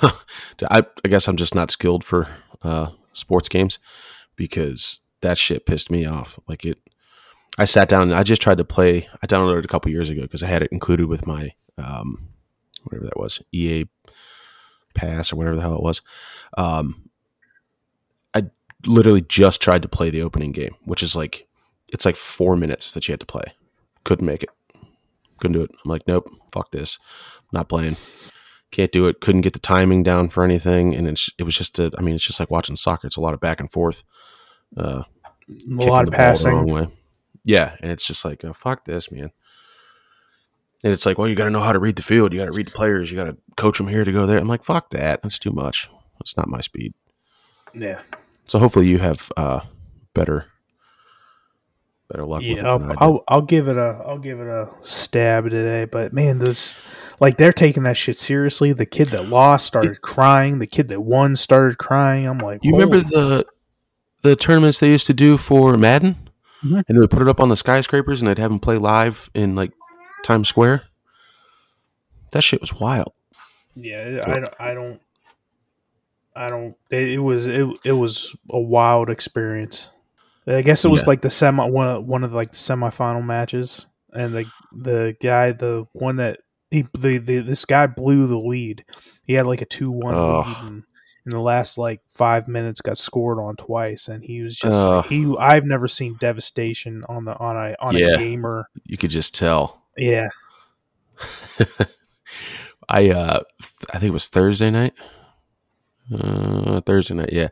I, 0.02 0.84
I 1.04 1.08
guess 1.08 1.28
I'm 1.28 1.36
just 1.36 1.54
not 1.54 1.70
skilled 1.70 2.04
for 2.04 2.28
uh, 2.62 2.88
sports 3.12 3.48
games 3.48 3.78
because 4.36 5.00
that 5.20 5.38
shit 5.38 5.66
pissed 5.66 5.90
me 5.90 6.06
off. 6.06 6.38
Like 6.48 6.64
it, 6.64 6.78
I 7.58 7.64
sat 7.64 7.88
down 7.88 8.02
and 8.02 8.14
I 8.14 8.22
just 8.22 8.42
tried 8.42 8.58
to 8.58 8.64
play. 8.64 9.08
I 9.22 9.26
downloaded 9.26 9.58
it 9.60 9.64
a 9.64 9.68
couple 9.68 9.90
years 9.90 10.10
ago 10.10 10.22
because 10.22 10.42
I 10.42 10.46
had 10.46 10.62
it 10.62 10.72
included 10.72 11.06
with 11.06 11.26
my 11.26 11.50
um, 11.76 12.29
whatever 12.84 13.04
that 13.04 13.18
was, 13.18 13.40
EA 13.52 13.84
Pass 14.94 15.32
or 15.32 15.36
whatever 15.36 15.56
the 15.56 15.62
hell 15.62 15.76
it 15.76 15.82
was. 15.82 16.02
Um, 16.58 17.08
I 18.34 18.42
literally 18.86 19.22
just 19.22 19.62
tried 19.62 19.82
to 19.82 19.88
play 19.88 20.10
the 20.10 20.22
opening 20.22 20.52
game, 20.52 20.74
which 20.84 21.02
is 21.02 21.14
like 21.14 21.46
it's 21.92 22.04
like 22.04 22.16
four 22.16 22.56
minutes 22.56 22.92
that 22.92 23.06
you 23.06 23.12
had 23.12 23.20
to 23.20 23.26
play. 23.26 23.44
Couldn't 24.04 24.26
make 24.26 24.42
it. 24.42 24.50
Couldn't 25.38 25.54
do 25.54 25.62
it. 25.62 25.70
I'm 25.70 25.90
like, 25.90 26.06
nope, 26.06 26.28
fuck 26.52 26.70
this. 26.70 26.98
not 27.52 27.68
playing 27.68 27.96
can't 28.70 28.92
do 28.92 29.06
it. 29.06 29.20
Couldn't 29.20 29.40
get 29.40 29.52
the 29.52 29.58
timing 29.58 30.02
down 30.02 30.28
for 30.28 30.44
anything, 30.44 30.94
and 30.94 31.08
it's, 31.08 31.28
it 31.38 31.42
was 31.42 31.56
just 31.56 31.78
a. 31.78 31.90
I 31.98 32.02
mean, 32.02 32.14
it's 32.14 32.24
just 32.24 32.40
like 32.40 32.50
watching 32.50 32.76
soccer. 32.76 33.06
It's 33.06 33.16
a 33.16 33.20
lot 33.20 33.34
of 33.34 33.40
back 33.40 33.60
and 33.60 33.70
forth, 33.70 34.04
uh, 34.76 35.02
a 35.48 35.84
lot 35.84 36.08
of 36.08 36.14
ball 36.14 36.36
the 36.36 36.50
wrong 36.50 36.68
passing. 36.68 36.92
Yeah, 37.44 37.74
and 37.80 37.90
it's 37.90 38.06
just 38.06 38.24
like, 38.24 38.44
oh, 38.44 38.52
fuck 38.52 38.84
this, 38.84 39.10
man. 39.10 39.32
And 40.82 40.92
it's 40.92 41.04
like, 41.04 41.18
well, 41.18 41.28
you 41.28 41.36
got 41.36 41.44
to 41.44 41.50
know 41.50 41.60
how 41.60 41.72
to 41.72 41.78
read 41.78 41.96
the 41.96 42.02
field. 42.02 42.32
You 42.32 42.38
got 42.40 42.46
to 42.46 42.52
read 42.52 42.66
the 42.68 42.72
players. 42.72 43.10
You 43.10 43.16
got 43.16 43.24
to 43.24 43.36
coach 43.56 43.76
them 43.78 43.88
here 43.88 44.04
to 44.04 44.12
go 44.12 44.26
there. 44.26 44.38
I'm 44.38 44.48
like, 44.48 44.64
fuck 44.64 44.90
that. 44.90 45.22
That's 45.22 45.38
too 45.38 45.52
much. 45.52 45.88
That's 46.18 46.36
not 46.36 46.48
my 46.48 46.60
speed. 46.62 46.94
yeah 47.74 48.00
So 48.46 48.58
hopefully 48.58 48.86
you 48.88 48.98
have 48.98 49.30
uh, 49.36 49.60
better 50.14 50.46
better 52.08 52.24
luck 52.24 52.40
with 52.40 52.50
it 52.50 52.56
Yeah, 52.56 52.68
I'll. 52.68 52.94
I'll 52.98 53.24
I'll 53.28 53.42
give 53.42 53.68
it 53.68 53.76
a 53.76 54.02
I'll 54.06 54.18
give 54.18 54.40
it 54.40 54.46
a 54.46 54.70
stab 54.80 55.44
today. 55.50 55.84
But 55.84 56.12
man, 56.12 56.38
this 56.38 56.80
like 57.20 57.36
they're 57.36 57.52
taking 57.52 57.82
that 57.84 57.96
shit 57.96 58.18
seriously. 58.18 58.72
The 58.72 58.86
kid 58.86 59.08
that 59.08 59.28
lost 59.28 59.66
started 59.66 60.00
crying. 60.02 60.58
The 60.58 60.66
kid 60.66 60.88
that 60.88 61.00
won 61.02 61.36
started 61.36 61.78
crying. 61.78 62.26
I'm 62.26 62.38
like, 62.38 62.60
You 62.62 62.72
remember 62.72 62.98
the 63.00 63.46
the 64.22 64.36
tournaments 64.36 64.80
they 64.80 64.90
used 64.90 65.06
to 65.06 65.14
do 65.14 65.36
for 65.38 65.76
Madden, 65.78 66.16
Mhm. 66.64 66.84
and 66.88 66.96
they 66.96 67.00
would 67.00 67.10
put 67.10 67.22
it 67.22 67.28
up 67.28 67.40
on 67.40 67.48
the 67.48 67.56
skyscrapers, 67.56 68.20
and 68.20 68.28
they'd 68.28 68.38
have 68.38 68.50
them 68.50 68.60
play 68.60 68.76
live 68.76 69.30
in 69.34 69.54
like 69.54 69.72
Times 70.22 70.48
Square. 70.48 70.82
That 72.32 72.42
shit 72.42 72.60
was 72.60 72.74
wild. 72.74 73.12
Yeah, 73.74 74.22
I 74.26 74.40
don't. 74.40 74.54
I 74.60 74.74
don't. 74.74 75.00
I 76.34 76.48
don't. 76.48 76.76
It, 76.90 77.12
it 77.12 77.18
was 77.18 77.46
it, 77.46 77.66
it 77.84 77.92
was 77.92 78.34
a 78.50 78.60
wild 78.60 79.10
experience. 79.10 79.90
I 80.46 80.62
guess 80.62 80.84
it 80.84 80.88
was 80.88 81.02
Yeah. 81.02 81.08
like 81.08 81.22
the 81.22 81.30
semi 81.30 81.64
one 81.68 81.88
of- 81.88 82.04
one 82.04 82.24
of 82.24 82.32
like 82.32 82.50
the 82.52 82.56
semifinal 82.58 83.24
matches, 83.24 83.86
and 84.12 84.34
the 84.34 84.44
the 84.72 85.16
guy 85.20 85.52
the 85.52 85.86
one 85.92 86.16
that 86.16 86.40
he 86.70 86.82
the, 86.98 87.18
the 87.18 87.38
this 87.40 87.64
guy 87.64 87.86
blew 87.86 88.26
the 88.26 88.38
lead. 88.38 88.84
He 89.24 89.34
had 89.34 89.46
like 89.46 89.62
a 89.62 89.66
two 89.66 89.90
one 89.90 90.14
lead, 90.14 90.56
and 90.66 90.82
in 91.26 91.30
the 91.32 91.40
last 91.40 91.78
like 91.78 92.00
five 92.08 92.48
minutes 92.48 92.80
got 92.80 92.98
scored 92.98 93.38
on 93.38 93.56
twice, 93.56 94.08
and 94.08 94.24
he 94.24 94.40
was 94.42 94.56
just 94.56 94.84
Ugh. 94.84 95.04
he. 95.06 95.34
I've 95.38 95.64
never 95.64 95.88
seen 95.88 96.16
devastation 96.20 97.02
on 97.08 97.24
the 97.24 97.36
on 97.36 97.56
a 97.56 97.76
on 97.80 97.96
Yeah. 97.96 98.14
a 98.14 98.18
gamer. 98.18 98.66
You 98.84 98.96
could 98.96 99.10
just 99.10 99.34
tell. 99.34 99.79
Yeah, 99.96 100.30
I 102.88 103.10
uh, 103.10 103.40
I 103.92 103.98
think 103.98 104.10
it 104.10 104.12
was 104.12 104.28
Thursday 104.28 104.70
night. 104.70 104.94
Uh, 106.12 106.80
Thursday 106.80 107.14
night, 107.14 107.30
yeah. 107.32 107.48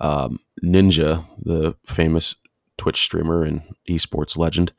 Um, 0.00 0.38
Ninja, 0.62 1.24
the 1.42 1.74
famous 1.86 2.34
Twitch 2.76 3.00
streamer 3.02 3.44
and 3.44 3.62
esports 3.88 4.36
legend, 4.36 4.72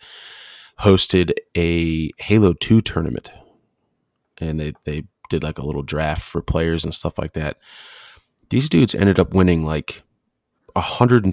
hosted 0.79 1.31
a 1.57 2.11
Halo 2.19 2.53
Two 2.53 2.81
tournament, 2.81 3.31
and 4.37 4.59
they 4.59 4.73
they 4.85 5.03
did 5.29 5.43
like 5.43 5.57
a 5.57 5.65
little 5.65 5.83
draft 5.83 6.21
for 6.23 6.41
players 6.41 6.83
and 6.83 6.93
stuff 6.93 7.17
like 7.17 7.33
that. 7.33 7.57
These 8.49 8.69
dudes 8.69 8.93
ended 8.93 9.19
up 9.19 9.33
winning 9.33 9.63
like 9.63 10.03
hundred 10.77 11.25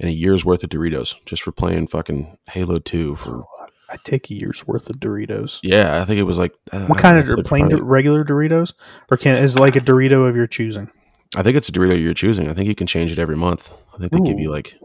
and 0.00 0.08
twenty 0.08 0.08
thousand 0.08 0.08
dollars 0.08 0.08
and 0.08 0.08
a 0.08 0.12
year's 0.12 0.44
worth 0.44 0.62
of 0.62 0.70
Doritos 0.70 1.14
just 1.26 1.42
for 1.42 1.52
playing 1.52 1.86
fucking 1.86 2.36
Halo 2.48 2.78
Two 2.78 3.16
for 3.16 3.42
I 3.90 3.96
take 4.04 4.30
a 4.30 4.34
year's 4.34 4.66
worth 4.66 4.88
of 4.88 4.96
Doritos. 4.96 5.60
yeah, 5.62 6.00
I 6.00 6.04
think 6.06 6.18
it 6.18 6.22
was 6.22 6.38
like 6.38 6.54
uh, 6.72 6.86
What 6.86 6.98
kind 6.98 7.18
of 7.18 7.44
plain 7.44 7.68
probably- 7.68 7.82
regular 7.82 8.24
Doritos, 8.24 8.72
or 9.10 9.16
can 9.18 9.36
is 9.36 9.54
it 9.56 9.60
like 9.60 9.76
a 9.76 9.80
Dorito 9.80 10.26
of 10.28 10.34
your 10.34 10.46
choosing? 10.46 10.90
I 11.36 11.42
think 11.42 11.56
it's 11.56 11.68
a 11.68 11.72
Dorito 11.72 12.00
you're 12.02 12.14
choosing. 12.14 12.48
I 12.48 12.54
think 12.54 12.68
you 12.68 12.74
can 12.74 12.86
change 12.86 13.12
it 13.12 13.18
every 13.18 13.36
month. 13.36 13.70
I 13.94 13.98
think 13.98 14.12
they 14.12 14.20
give 14.20 14.38
you 14.38 14.50
like 14.50 14.78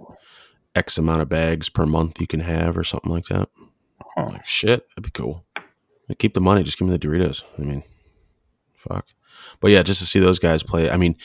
X 0.75 0.97
amount 0.97 1.21
of 1.21 1.29
bags 1.29 1.69
per 1.69 1.85
month 1.85 2.19
you 2.21 2.27
can 2.27 2.39
have 2.41 2.77
or 2.77 2.83
something 2.83 3.11
like 3.11 3.25
that. 3.25 3.49
Huh. 4.15 4.29
Like 4.31 4.45
shit, 4.45 4.87
that'd 4.89 5.03
be 5.03 5.09
cool. 5.11 5.45
Like, 6.09 6.19
keep 6.19 6.33
the 6.33 6.41
money, 6.41 6.63
just 6.63 6.77
give 6.79 6.87
me 6.87 6.95
the 6.95 6.99
Doritos. 7.07 7.43
I 7.57 7.61
mean, 7.63 7.83
fuck. 8.75 9.05
But 9.59 9.71
yeah, 9.71 9.83
just 9.83 9.99
to 10.01 10.05
see 10.05 10.19
those 10.19 10.39
guys 10.39 10.63
play. 10.63 10.89
I 10.89 10.97
mean, 10.97 11.15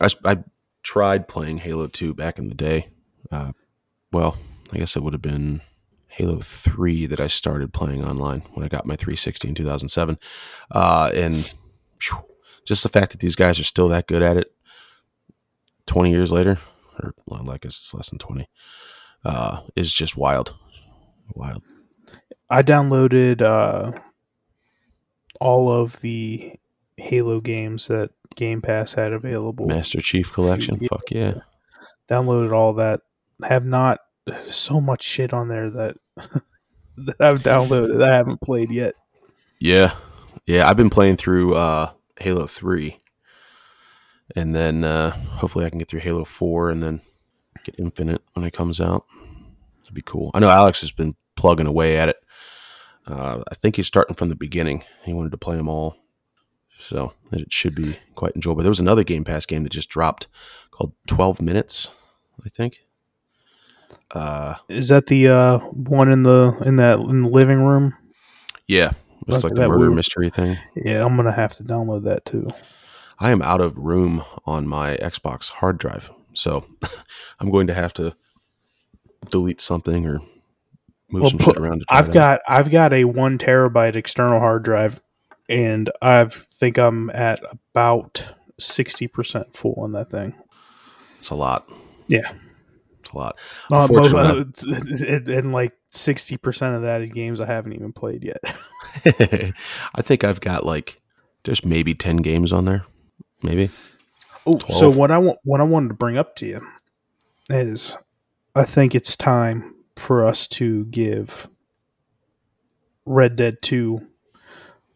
I 0.00 0.08
I 0.24 0.42
tried 0.82 1.28
playing 1.28 1.58
Halo 1.58 1.86
Two 1.86 2.12
back 2.14 2.38
in 2.38 2.48
the 2.48 2.54
day. 2.54 2.88
Uh, 3.30 3.52
well, 4.12 4.36
I 4.72 4.78
guess 4.78 4.96
it 4.96 5.02
would 5.02 5.12
have 5.12 5.22
been 5.22 5.60
Halo 6.08 6.40
Three 6.40 7.06
that 7.06 7.20
I 7.20 7.26
started 7.26 7.72
playing 7.72 8.04
online 8.04 8.42
when 8.52 8.64
I 8.64 8.68
got 8.68 8.86
my 8.86 8.96
360 8.96 9.48
in 9.48 9.54
2007. 9.54 10.18
Uh, 10.70 11.10
and 11.14 11.52
phew, 11.98 12.24
just 12.64 12.82
the 12.82 12.88
fact 12.88 13.10
that 13.12 13.20
these 13.20 13.36
guys 13.36 13.58
are 13.58 13.64
still 13.64 13.88
that 13.88 14.06
good 14.06 14.22
at 14.22 14.36
it 14.36 14.54
20 15.86 16.10
years 16.10 16.32
later, 16.32 16.58
or 17.02 17.14
well, 17.26 17.50
I 17.50 17.58
guess 17.58 17.76
it's 17.76 17.94
less 17.94 18.10
than 18.10 18.18
20, 18.18 18.48
uh, 19.24 19.60
is 19.76 19.92
just 19.92 20.16
wild. 20.16 20.54
Wild. 21.34 21.62
I 22.50 22.62
downloaded 22.62 23.42
uh, 23.42 23.98
all 25.40 25.70
of 25.70 26.00
the 26.00 26.54
Halo 26.96 27.40
games 27.40 27.88
that 27.88 28.10
Game 28.36 28.62
Pass 28.62 28.94
had 28.94 29.12
available. 29.12 29.66
Master 29.66 30.00
Chief 30.00 30.32
Collection. 30.32 30.78
Yeah. 30.80 30.88
Fuck 30.88 31.10
yeah. 31.10 31.34
Downloaded 32.08 32.52
all 32.52 32.74
that. 32.74 33.00
Have 33.42 33.64
not 33.64 34.00
so 34.38 34.80
much 34.80 35.02
shit 35.02 35.32
on 35.32 35.48
there 35.48 35.70
that 35.70 35.96
that 36.96 37.16
I've 37.20 37.42
downloaded 37.42 37.98
that 37.98 38.10
I 38.10 38.14
haven't 38.14 38.40
played 38.40 38.70
yet. 38.70 38.94
Yeah. 39.60 39.94
Yeah. 40.46 40.68
I've 40.68 40.76
been 40.76 40.90
playing 40.90 41.16
through 41.16 41.54
uh, 41.54 41.90
Halo 42.20 42.46
3. 42.46 42.96
And 44.36 44.54
then 44.54 44.84
uh, 44.84 45.10
hopefully 45.10 45.66
I 45.66 45.70
can 45.70 45.78
get 45.78 45.88
through 45.88 46.00
Halo 46.00 46.24
4 46.24 46.70
and 46.70 46.82
then 46.82 47.00
get 47.64 47.78
Infinite 47.78 48.22
when 48.32 48.44
it 48.44 48.52
comes 48.52 48.80
out. 48.80 49.04
That'd 49.80 49.94
be 49.94 50.02
cool. 50.02 50.30
I 50.34 50.40
know 50.40 50.50
Alex 50.50 50.80
has 50.80 50.90
been 50.90 51.14
plugging 51.36 51.66
away 51.66 51.98
at 51.98 52.08
it. 52.08 52.16
Uh, 53.06 53.42
I 53.50 53.54
think 53.54 53.76
he's 53.76 53.86
starting 53.86 54.14
from 54.14 54.30
the 54.30 54.36
beginning. 54.36 54.82
He 55.04 55.12
wanted 55.12 55.32
to 55.32 55.38
play 55.38 55.56
them 55.56 55.68
all. 55.68 55.96
So 56.70 57.12
it 57.30 57.52
should 57.52 57.74
be 57.74 57.98
quite 58.14 58.34
enjoyable. 58.34 58.62
There 58.62 58.70
was 58.70 58.80
another 58.80 59.04
Game 59.04 59.24
Pass 59.24 59.46
game 59.46 59.62
that 59.62 59.72
just 59.72 59.88
dropped 59.88 60.26
called 60.70 60.92
12 61.06 61.40
Minutes, 61.40 61.90
I 62.44 62.48
think. 62.48 62.83
Uh, 64.14 64.54
Is 64.68 64.88
that 64.88 65.06
the 65.08 65.28
uh, 65.28 65.58
one 65.58 66.10
in 66.10 66.22
the 66.22 66.56
in 66.64 66.76
that 66.76 66.98
in 66.98 67.22
the 67.22 67.28
living 67.28 67.62
room? 67.64 67.94
yeah. 68.66 68.90
It's 69.26 69.42
Okay, 69.42 69.48
like 69.48 69.54
the 69.54 69.68
murder 69.68 69.78
weird- 69.80 69.94
mystery 69.94 70.28
thing. 70.30 70.58
Yeah, 70.76 71.02
I'm 71.02 71.16
gonna 71.16 71.32
have 71.32 71.54
to 71.54 71.64
download 71.64 72.04
that 72.04 72.24
too. 72.26 72.50
I 73.18 73.30
am 73.30 73.40
out 73.42 73.60
of 73.62 73.78
room 73.78 74.22
on 74.44 74.66
my 74.68 74.96
Xbox 74.98 75.48
hard 75.48 75.78
drive, 75.78 76.10
so 76.34 76.66
I'm 77.40 77.50
going 77.50 77.66
to 77.68 77.74
have 77.74 77.94
to 77.94 78.14
delete 79.30 79.60
something 79.62 80.04
or 80.06 80.18
move 81.10 81.22
Well, 81.22 81.30
some 81.30 81.38
put- 81.38 81.54
shit 81.56 81.62
around. 81.64 81.78
To 81.80 81.84
try 81.86 81.98
I've 81.98 82.10
got 82.12 82.40
I've 82.46 82.70
got 82.70 82.92
a 82.92 83.04
one 83.04 83.38
terabyte 83.38 83.96
external 83.96 84.40
hard 84.40 84.62
drive, 84.62 85.00
and 85.48 85.90
I 86.02 86.24
think 86.26 86.76
I'm 86.78 87.08
at 87.10 87.40
about 87.72 88.34
sixty 88.58 89.06
percent 89.08 89.56
full 89.56 89.74
on 89.78 89.92
that 89.92 90.10
thing. 90.10 90.34
it's 91.18 91.30
a 91.30 91.34
lot. 91.34 91.66
Yeah. 92.08 92.30
It's 93.04 93.12
a 93.12 93.18
lot. 93.18 93.38
Uh, 93.70 93.86
both, 93.86 94.14
uh, 94.14 94.44
and, 95.38 95.52
like 95.52 95.72
sixty 95.90 96.38
percent 96.38 96.76
of 96.76 96.82
that 96.82 97.02
is 97.02 97.10
games 97.10 97.40
I 97.40 97.46
haven't 97.46 97.74
even 97.74 97.92
played 97.92 98.24
yet. 98.24 98.38
I 99.94 100.02
think 100.02 100.24
I've 100.24 100.40
got 100.40 100.64
like 100.64 101.00
there's 101.44 101.64
maybe 101.64 101.94
ten 101.94 102.18
games 102.18 102.52
on 102.52 102.64
there, 102.64 102.84
maybe. 103.42 103.68
Oh, 104.46 104.58
so 104.68 104.90
what 104.90 105.10
I 105.10 105.18
want 105.18 105.38
what 105.44 105.60
I 105.60 105.64
wanted 105.64 105.88
to 105.88 105.94
bring 105.94 106.16
up 106.16 106.36
to 106.36 106.46
you 106.46 106.66
is, 107.50 107.96
I 108.54 108.64
think 108.64 108.94
it's 108.94 109.16
time 109.16 109.74
for 109.96 110.24
us 110.24 110.46
to 110.48 110.86
give 110.86 111.48
Red 113.04 113.36
Dead 113.36 113.60
Two 113.60 114.06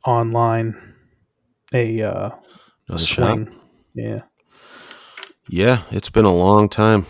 online 0.06 0.94
a 1.74 2.02
uh, 2.02 2.30
Another 2.88 3.04
shot. 3.04 3.38
Yeah. 3.94 4.20
Yeah, 5.50 5.82
it's 5.90 6.10
been 6.10 6.24
a 6.24 6.34
long 6.34 6.68
time. 6.68 7.06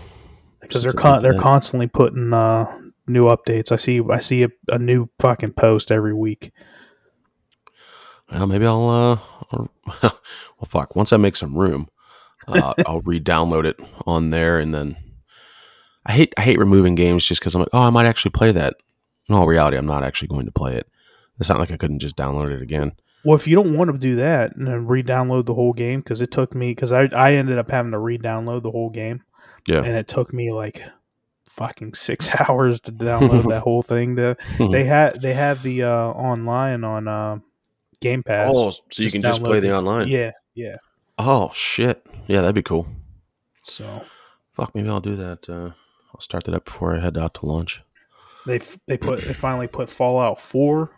Because 0.69 0.83
they're 0.83 0.93
con- 0.93 1.23
they're 1.23 1.41
constantly 1.41 1.87
putting 1.89 2.33
uh, 2.33 2.81
new 3.07 3.25
updates. 3.25 3.73
I 3.73 3.77
see 3.77 4.01
I 4.11 4.19
see 4.19 4.45
a, 4.45 4.49
a 4.69 4.79
new 4.79 5.09
fucking 5.19 5.53
post 5.55 5.91
every 5.91 6.15
week. 6.15 6.53
Well, 8.31 8.47
maybe 8.47 8.67
I'll. 8.67 8.89
Uh, 8.89 9.19
I'll- 9.53 9.71
well, 10.03 10.67
fuck. 10.67 10.95
Once 10.97 11.13
I 11.13 11.17
make 11.17 11.37
some 11.37 11.57
room, 11.57 11.89
uh, 12.47 12.75
I'll 12.87 13.01
re-download 13.01 13.65
it 13.65 13.79
on 14.07 14.31
there, 14.31 14.59
and 14.59 14.75
then 14.75 14.97
I 16.05 16.13
hate 16.13 16.35
I 16.37 16.43
hate 16.43 16.59
removing 16.59 16.95
games 16.95 17.27
just 17.27 17.41
because 17.41 17.55
I'm 17.55 17.61
like, 17.61 17.71
oh, 17.73 17.83
I 17.83 17.91
might 17.91 18.07
actually 18.07 18.33
play 18.33 18.53
that. 18.53 18.75
In 19.29 19.35
all 19.35 19.47
reality, 19.47 19.77
I'm 19.77 19.87
not 19.87 20.05
actually 20.05 20.29
going 20.29 20.47
to 20.47 20.53
play 20.53 20.75
it. 20.75 20.89
It's 21.39 21.49
not 21.49 21.59
like 21.61 21.71
I 21.71 21.77
couldn't 21.77 21.99
just 22.01 22.17
download 22.17 22.51
it 22.51 22.63
again. 22.63 22.93
Well, 23.25 23.37
if 23.37 23.47
you 23.47 23.55
don't 23.55 23.77
want 23.77 23.93
to 23.93 23.99
do 23.99 24.17
that 24.17 24.57
and 24.57 24.67
then 24.67 24.87
re-download 24.87 25.45
the 25.45 25.55
whole 25.55 25.73
game, 25.73 26.01
because 26.01 26.21
it 26.21 26.31
took 26.31 26.55
me 26.55 26.71
because 26.71 26.93
I 26.93 27.05
I 27.13 27.35
ended 27.35 27.59
up 27.59 27.71
having 27.71 27.93
to 27.93 27.99
re-download 27.99 28.63
the 28.63 28.71
whole 28.71 28.91
game, 28.91 29.23
Yeah. 29.69 29.79
and 29.85 29.97
it 29.97 30.09
took 30.09 30.33
me 30.33 30.53
like 30.53 30.83
fucking 31.51 31.95
six 31.95 32.29
hours 32.49 32.81
to 32.83 32.93
download 32.93 33.49
that 33.51 33.63
whole 33.63 33.83
thing. 33.83 34.17
To 34.17 34.37
they 34.71 34.85
had 34.85 35.21
they 35.21 35.35
have 35.35 35.63
the 35.63 35.83
uh, 35.85 35.91
online 36.11 36.85
on 36.85 37.09
uh, 37.09 37.39
Game 38.01 38.23
Pass. 38.23 38.51
oh, 38.55 38.71
so 38.91 39.03
you 39.03 39.11
can 39.11 39.23
just 39.23 39.43
play 39.43 39.61
the 39.61 39.69
it. 39.69 39.73
online. 39.73 40.09
Yeah, 40.09 40.33
yeah. 40.55 40.77
Oh 41.19 41.51
shit. 41.53 42.05
Yeah, 42.27 42.41
that'd 42.43 42.55
be 42.55 42.63
cool. 42.63 42.87
So 43.65 44.05
Fuck, 44.53 44.75
maybe 44.75 44.89
I'll 44.89 45.01
do 45.01 45.17
that. 45.17 45.49
Uh, 45.49 45.71
I'll 46.15 46.21
start 46.21 46.45
that 46.45 46.55
up 46.55 46.65
before 46.65 46.97
I 46.97 47.01
head 47.01 47.17
out 47.19 47.35
to 47.35 47.47
lunch. 47.47 47.83
they 48.47 48.59
they 48.87 48.97
put 48.97 49.23
they 49.25 49.35
finally 49.35 49.67
put 49.69 49.91
Fallout 49.91 50.41
Four. 50.41 50.91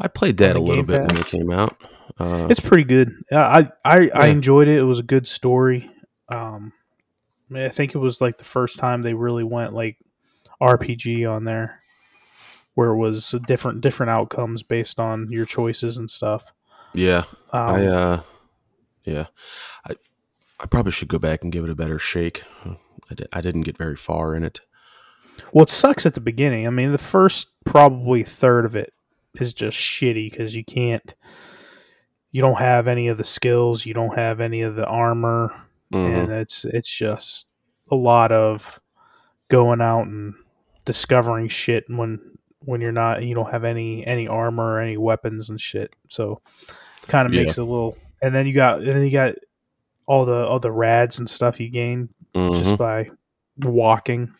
I 0.00 0.08
played 0.08 0.36
that 0.38 0.56
a 0.56 0.60
little 0.60 0.84
bit 0.84 1.00
when 1.02 1.16
it 1.16 1.26
came 1.26 1.50
out. 1.50 1.76
Uh, 2.18 2.46
It's 2.50 2.60
pretty 2.60 2.84
good. 2.84 3.12
I 3.32 3.36
I 3.36 3.68
I, 3.84 3.96
I 4.14 4.26
Yeah. 4.26 4.32
enjoyed 4.32 4.68
it. 4.68 4.78
It 4.78 4.82
was 4.84 4.98
a 5.00 5.02
good 5.04 5.26
story. 5.26 5.90
Um, 6.28 6.72
I, 7.50 7.54
mean, 7.54 7.62
I 7.64 7.68
think 7.68 7.94
it 7.94 7.98
was 7.98 8.20
like 8.20 8.38
the 8.38 8.44
first 8.44 8.78
time 8.78 9.02
they 9.02 9.14
really 9.14 9.44
went 9.44 9.72
like 9.72 9.96
RPG 10.60 11.30
on 11.30 11.44
there, 11.44 11.80
where 12.74 12.90
it 12.90 12.98
was 12.98 13.34
different 13.46 13.80
different 13.80 14.10
outcomes 14.10 14.62
based 14.62 14.98
on 14.98 15.28
your 15.30 15.46
choices 15.46 15.96
and 15.96 16.10
stuff. 16.10 16.52
yeah, 16.92 17.24
Um, 17.52 17.74
I 17.74 17.86
uh, 17.86 18.20
yeah, 19.04 19.26
I 19.86 19.94
I 20.60 20.66
probably 20.66 20.92
should 20.92 21.08
go 21.08 21.18
back 21.18 21.42
and 21.42 21.52
give 21.52 21.64
it 21.64 21.70
a 21.70 21.74
better 21.74 21.98
shake. 21.98 22.42
I, 23.10 23.14
di- 23.14 23.26
I 23.32 23.40
didn't 23.40 23.62
get 23.62 23.78
very 23.78 23.96
far 23.96 24.34
in 24.34 24.44
it. 24.44 24.60
Well, 25.52 25.62
it 25.62 25.70
sucks 25.70 26.04
at 26.04 26.14
the 26.14 26.20
beginning. 26.20 26.66
I 26.66 26.70
mean, 26.70 26.92
the 26.92 26.98
first 26.98 27.48
probably 27.64 28.22
third 28.22 28.64
of 28.64 28.74
it 28.74 28.92
is 29.34 29.54
just 29.54 29.78
shitty 29.78 30.30
because 30.30 30.54
you 30.54 30.64
can't, 30.64 31.14
you 32.32 32.42
don't 32.42 32.58
have 32.58 32.88
any 32.88 33.08
of 33.08 33.18
the 33.18 33.24
skills, 33.24 33.86
you 33.86 33.94
don't 33.94 34.16
have 34.16 34.40
any 34.40 34.62
of 34.62 34.74
the 34.74 34.86
armor, 34.86 35.54
Mhm. 35.92 36.22
and 36.24 36.32
it's 36.32 36.64
it's 36.64 36.88
just 36.94 37.48
a 37.90 37.96
lot 37.96 38.30
of 38.32 38.80
going 39.48 39.80
out 39.80 40.06
and 40.06 40.34
discovering 40.84 41.48
shit 41.48 41.84
when 41.88 42.20
when 42.64 42.80
you're 42.80 42.92
not 42.92 43.22
you 43.22 43.34
don't 43.34 43.50
have 43.50 43.64
any 43.64 44.06
any 44.06 44.28
armor 44.28 44.74
or 44.74 44.80
any 44.80 44.96
weapons 44.96 45.48
and 45.50 45.60
shit. 45.60 45.94
So 46.08 46.40
it 46.68 47.08
kind 47.08 47.26
of 47.26 47.32
Yeah. 47.32 47.42
makes 47.44 47.56
it 47.58 47.62
a 47.62 47.64
little. 47.64 47.96
And 48.20 48.34
then 48.34 48.46
you 48.46 48.52
got 48.52 48.78
and 48.78 48.88
then 48.88 49.04
you 49.04 49.10
got 49.12 49.36
all 50.06 50.24
the 50.26 50.46
all 50.46 50.60
the 50.60 50.72
rads 50.72 51.18
and 51.18 51.28
stuff 51.28 51.60
you 51.60 51.70
gain 51.70 52.08
Mhm. 52.34 52.52
just 52.54 52.76
by 52.76 53.10
walking. 53.58 54.34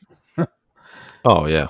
Oh 1.24 1.46
yeah. 1.46 1.68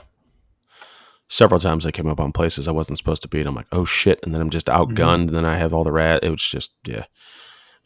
Several 1.29 1.61
times 1.61 1.85
I 1.85 1.91
came 1.91 2.07
up 2.07 2.21
on 2.21 2.33
places 2.33 2.67
I 2.67 2.73
wasn't 2.73 2.97
supposed 2.99 3.21
to 3.23 3.29
be, 3.29 3.39
and 3.41 3.49
I'm 3.49 3.55
like, 3.55 3.67
oh 3.71 3.85
shit, 3.85 4.19
and 4.23 4.33
then 4.35 4.41
I'm 4.41 4.51
just 4.51 4.67
Mm-hmm. 4.67 4.95
outgunned, 4.95 5.29
and 5.29 5.37
then 5.37 5.45
I 5.45 5.57
have 5.57 5.75
all 5.75 5.85
the 5.85 5.93
rat. 5.93 6.25
It 6.25 6.31
was 6.31 6.43
just 6.43 6.71
yeah, 6.87 7.05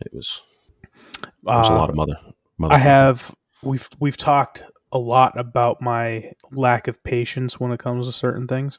it 0.00 0.12
was. 0.14 0.42
There 1.20 1.58
was 1.58 1.68
a 1.68 1.72
Uh, 1.72 1.74
lot 1.74 1.90
of 1.90 1.96
mother. 1.96 2.16
mother 2.58 2.74
I 2.74 2.78
have 2.78 3.34
we've 3.62 3.88
we've 4.00 4.16
talked 4.16 4.62
a 4.92 4.98
lot 4.98 5.38
about 5.38 5.80
my 5.80 6.32
lack 6.52 6.88
of 6.88 7.02
patience 7.02 7.58
when 7.58 7.72
it 7.72 7.78
comes 7.80 8.06
to 8.06 8.12
certain 8.12 8.46
things. 8.46 8.78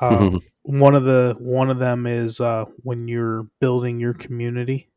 Um, 0.00 0.40
one 0.62 0.94
of 0.94 1.04
the 1.04 1.36
one 1.38 1.70
of 1.70 1.78
them 1.78 2.06
is 2.06 2.40
uh, 2.40 2.66
when 2.82 3.08
you're 3.08 3.46
building 3.60 3.98
your 4.00 4.14
community. 4.14 4.88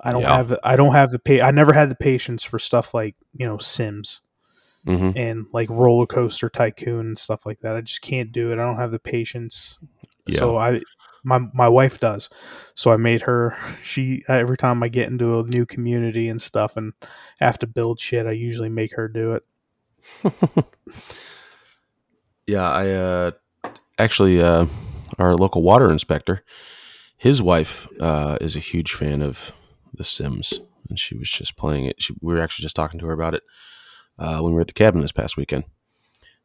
I 0.00 0.12
don't 0.12 0.22
Yeah. 0.22 0.36
have 0.36 0.58
I 0.62 0.76
don't 0.76 0.92
have 0.94 1.10
the 1.10 1.18
pay. 1.18 1.40
I 1.40 1.50
never 1.50 1.72
had 1.72 1.88
the 1.90 1.94
patience 1.96 2.44
for 2.44 2.58
stuff 2.58 2.94
like 2.94 3.16
you 3.36 3.46
know 3.46 3.58
Sims 3.58 4.22
hmm 4.86 5.10
and 5.16 5.46
like 5.52 5.68
Roller 5.70 6.06
Coaster 6.06 6.48
Tycoon 6.48 7.06
and 7.06 7.18
stuff 7.18 7.46
like 7.46 7.60
that. 7.60 7.76
I 7.76 7.80
just 7.80 8.02
can't 8.02 8.32
do 8.32 8.50
it. 8.52 8.58
I 8.58 8.64
don't 8.66 8.78
have 8.78 8.92
the 8.92 8.98
patience. 8.98 9.78
Yeah. 10.26 10.40
So 10.40 10.56
I 10.56 10.80
my 11.26 11.40
my 11.52 11.68
wife 11.68 12.00
does. 12.00 12.30
So 12.74 12.92
I 12.92 12.96
made 12.96 13.22
her 13.22 13.56
she 13.82 14.22
every 14.28 14.56
time 14.56 14.82
I 14.82 14.88
get 14.88 15.08
into 15.08 15.38
a 15.38 15.44
new 15.44 15.66
community 15.66 16.28
and 16.28 16.40
stuff 16.40 16.76
and 16.76 16.94
have 17.40 17.58
to 17.58 17.66
build 17.66 18.00
shit, 18.00 18.26
I 18.26 18.32
usually 18.32 18.70
make 18.70 18.94
her 18.94 19.08
do 19.08 19.34
it. 19.34 19.44
Yeah, 22.46 22.70
I 22.70 22.90
uh, 22.90 23.30
actually 23.98 24.40
uh, 24.40 24.66
our 25.18 25.34
local 25.34 25.62
water 25.62 25.90
inspector, 25.90 26.44
his 27.16 27.42
wife 27.42 27.88
uh, 28.00 28.38
is 28.40 28.54
a 28.54 28.60
huge 28.60 28.92
fan 28.92 29.20
of 29.20 29.52
The 29.92 30.04
Sims, 30.04 30.60
and 30.88 30.98
she 30.98 31.16
was 31.16 31.28
just 31.30 31.56
playing 31.56 31.86
it. 31.86 32.00
She, 32.00 32.14
we 32.20 32.34
were 32.34 32.40
actually 32.40 32.62
just 32.62 32.76
talking 32.76 33.00
to 33.00 33.06
her 33.06 33.12
about 33.12 33.34
it 33.34 33.42
uh, 34.18 34.38
when 34.38 34.52
we 34.52 34.54
were 34.54 34.60
at 34.60 34.68
the 34.68 34.74
cabin 34.74 35.00
this 35.00 35.12
past 35.12 35.36
weekend, 35.36 35.64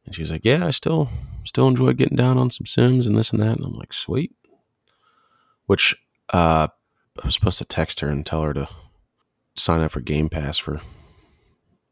and 0.05 0.15
she 0.15 0.23
was 0.23 0.31
like, 0.31 0.43
"Yeah, 0.43 0.65
I 0.65 0.71
still 0.71 1.09
still 1.43 1.67
enjoy 1.67 1.93
getting 1.93 2.17
down 2.17 2.39
on 2.39 2.49
some 2.49 2.65
Sims 2.65 3.05
and 3.05 3.15
this 3.15 3.31
and 3.31 3.41
that." 3.41 3.57
And 3.57 3.65
I'm 3.65 3.77
like, 3.77 3.93
"Sweet." 3.93 4.33
Which 5.71 5.95
uh, 6.33 6.67
I 6.67 7.25
was 7.25 7.33
supposed 7.33 7.59
to 7.59 7.63
text 7.63 8.01
her 8.01 8.09
and 8.09 8.25
tell 8.25 8.41
her 8.43 8.53
to 8.53 8.67
sign 9.55 9.79
up 9.79 9.93
for 9.93 10.01
Game 10.01 10.27
Pass 10.27 10.57
for 10.57 10.81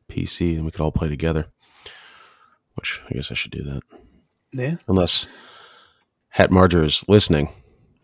PC, 0.09 0.57
and 0.57 0.65
we 0.65 0.71
could 0.71 0.81
all 0.81 0.91
play 0.91 1.07
together. 1.07 1.45
Which 2.73 3.01
I 3.09 3.13
guess 3.13 3.31
I 3.31 3.35
should 3.35 3.51
do 3.53 3.63
that 3.63 3.81
Yeah. 4.51 4.75
unless 4.89 5.27
Hat 6.27 6.51
Marger 6.51 6.83
is 6.83 7.05
listening, 7.07 7.53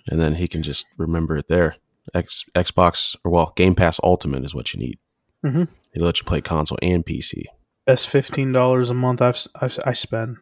and 0.10 0.18
then 0.18 0.36
he 0.36 0.48
can 0.48 0.64
just 0.64 0.86
remember 0.98 1.36
it 1.36 1.50
there. 1.50 1.76
X, 2.14 2.46
Xbox 2.56 3.18
or 3.26 3.32
well, 3.32 3.52
Game 3.58 3.76
Pass 3.76 4.00
Ultimate 4.02 4.46
is 4.46 4.56
what 4.56 4.74
you 4.74 4.80
need. 4.80 4.98
Mhm. 5.46 5.68
It'll 5.94 6.06
let 6.06 6.20
you 6.20 6.24
play 6.24 6.40
console 6.40 6.80
and 6.82 7.06
PC. 7.06 7.44
That's 7.86 8.06
fifteen 8.06 8.54
dollars 8.54 8.90
a 8.90 8.94
month 8.94 9.22
I've, 9.22 9.46
I've 9.60 9.78
I 9.86 9.92
spend. 9.92 10.38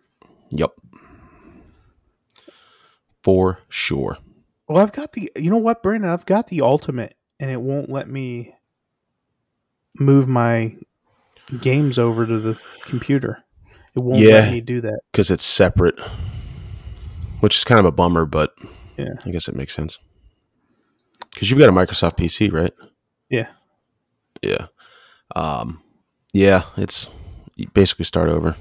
Yep, 0.52 0.74
for 3.24 3.58
sure. 3.68 4.20
Well, 4.68 4.82
I've 4.82 4.92
got 4.94 5.14
the 5.14 5.32
you 5.36 5.50
know 5.50 5.58
what, 5.58 5.84
Brandon? 5.84 6.10
I've 6.10 6.26
got 6.26 6.48
the 6.48 6.62
ultimate, 6.62 7.16
and 7.40 7.50
it 7.52 7.60
won't 7.62 7.90
let 7.90 8.08
me 8.08 8.56
move 10.00 10.28
my 10.28 10.76
games 11.60 12.00
over 12.00 12.26
to 12.26 12.40
the 12.40 12.60
computer. 12.86 13.44
It 13.96 14.02
won't 14.04 14.20
Yeah. 14.20 14.40
let 14.40 14.52
me 14.52 14.62
do 14.62 14.82
that. 14.82 15.00
Because 15.12 15.30
it's 15.30 15.44
separate, 15.44 16.00
which 17.42 17.58
is 17.58 17.64
kind 17.64 17.80
of 17.80 17.86
a 17.86 17.92
bummer, 17.92 18.26
but 18.26 18.56
Yeah. 18.98 19.14
I 19.26 19.30
guess 19.32 19.48
it 19.48 19.56
makes 19.56 19.74
sense. 19.76 20.00
Because 21.34 21.50
you've 21.50 21.60
got 21.60 21.70
a 21.70 21.74
Microsoft 21.74 22.18
PC, 22.18 22.52
right? 22.52 22.74
Yeah. 23.30 23.50
Yeah. 24.42 24.68
Um, 25.36 25.82
yeah, 26.34 26.64
it's 26.78 27.08
you 27.56 27.68
basically 27.74 28.06
start 28.06 28.30
over. 28.30 28.56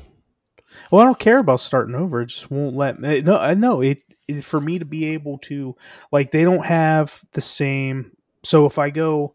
Well, 0.92 1.00
I 1.00 1.04
don't 1.06 1.18
care 1.18 1.38
about 1.38 1.60
starting 1.60 1.94
over. 1.94 2.20
It 2.20 2.26
just 2.26 2.50
won't 2.50 2.76
let 2.76 3.00
me. 3.00 3.22
No, 3.22 3.38
I 3.38 3.54
know 3.54 3.80
it, 3.80 4.04
it. 4.28 4.44
For 4.44 4.60
me 4.60 4.78
to 4.78 4.84
be 4.84 5.06
able 5.14 5.38
to, 5.38 5.74
like, 6.12 6.30
they 6.30 6.44
don't 6.44 6.64
have 6.66 7.20
the 7.32 7.40
same. 7.40 8.14
So 8.42 8.66
if 8.66 8.78
I 8.78 8.90
go, 8.90 9.34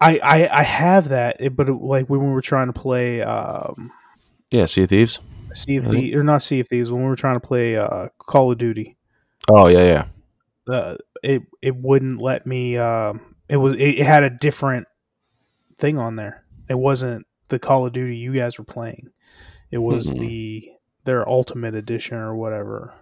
I 0.00 0.20
I, 0.22 0.60
I 0.60 0.62
have 0.62 1.08
that, 1.08 1.38
but 1.56 1.68
it, 1.68 1.72
like 1.74 2.08
when 2.08 2.20
we 2.20 2.30
were 2.32 2.40
trying 2.40 2.68
to 2.68 2.72
play 2.80 3.20
um, 3.20 3.90
Yeah, 4.52 4.66
Sea 4.66 4.84
of 4.84 4.90
Thieves. 4.90 5.18
Sea 5.54 5.78
of 5.78 5.84
think- 5.86 5.96
Thieves, 5.96 6.16
or 6.16 6.22
not 6.22 6.42
Sea 6.44 6.60
of 6.60 6.68
Thieves, 6.68 6.92
when 6.92 7.02
we 7.02 7.08
were 7.08 7.16
trying 7.16 7.34
to 7.40 7.44
play 7.46 7.76
uh, 7.76 8.06
Call 8.20 8.52
of 8.52 8.58
Duty, 8.58 8.96
Oh 9.50 9.66
yeah, 9.66 10.04
yeah. 10.68 10.72
uh, 10.72 10.96
it 11.24 11.42
it 11.60 11.74
wouldn't 11.74 12.20
let 12.20 12.46
me. 12.46 12.76
Um, 12.78 13.34
it 13.48 13.56
was 13.56 13.76
it 13.80 13.98
had 14.06 14.22
a 14.22 14.30
different 14.30 14.86
thing 15.78 15.98
on 15.98 16.14
there. 16.14 16.44
It 16.68 16.78
wasn't 16.78 17.26
the 17.48 17.58
Call 17.58 17.86
of 17.86 17.92
Duty 17.92 18.16
you 18.16 18.32
guys 18.32 18.56
were 18.56 18.64
playing. 18.64 19.08
It 19.70 19.78
was 19.78 20.12
Mm-mm. 20.12 20.20
the 20.20 20.70
their 21.04 21.28
Ultimate 21.28 21.74
Edition 21.74 22.18
or 22.18 22.34
whatever. 22.34 22.92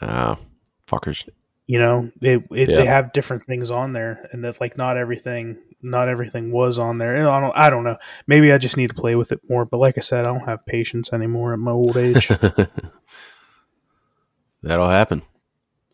Ah, 0.00 0.38
fuckers. 0.86 1.28
you 1.66 1.78
know 1.78 2.10
it, 2.20 2.44
it 2.52 2.68
Yeah. 2.70 2.76
they 2.76 2.86
have 2.86 3.12
different 3.12 3.44
things 3.44 3.70
on 3.70 3.92
there 3.92 4.28
and 4.32 4.44
that 4.44 4.60
like 4.60 4.76
not 4.76 4.96
everything 4.96 5.58
not 5.82 6.08
everything 6.08 6.52
was 6.52 6.78
on 6.78 6.98
there 6.98 7.14
And 7.14 7.26
i 7.26 7.40
don't 7.40 7.56
i 7.56 7.70
don't 7.70 7.84
know 7.84 7.96
maybe 8.26 8.52
i 8.52 8.58
just 8.58 8.76
need 8.76 8.88
to 8.88 8.94
play 8.94 9.14
with 9.16 9.32
it 9.32 9.40
more 9.48 9.64
but 9.64 9.78
like 9.78 9.96
i 9.98 10.00
said 10.00 10.24
i 10.24 10.32
don't 10.32 10.46
have 10.46 10.64
patience 10.66 11.12
anymore 11.12 11.52
at 11.54 11.58
my 11.58 11.70
old 11.72 11.96
age 11.96 12.28
That'll 14.62 14.88
happen. 14.88 15.22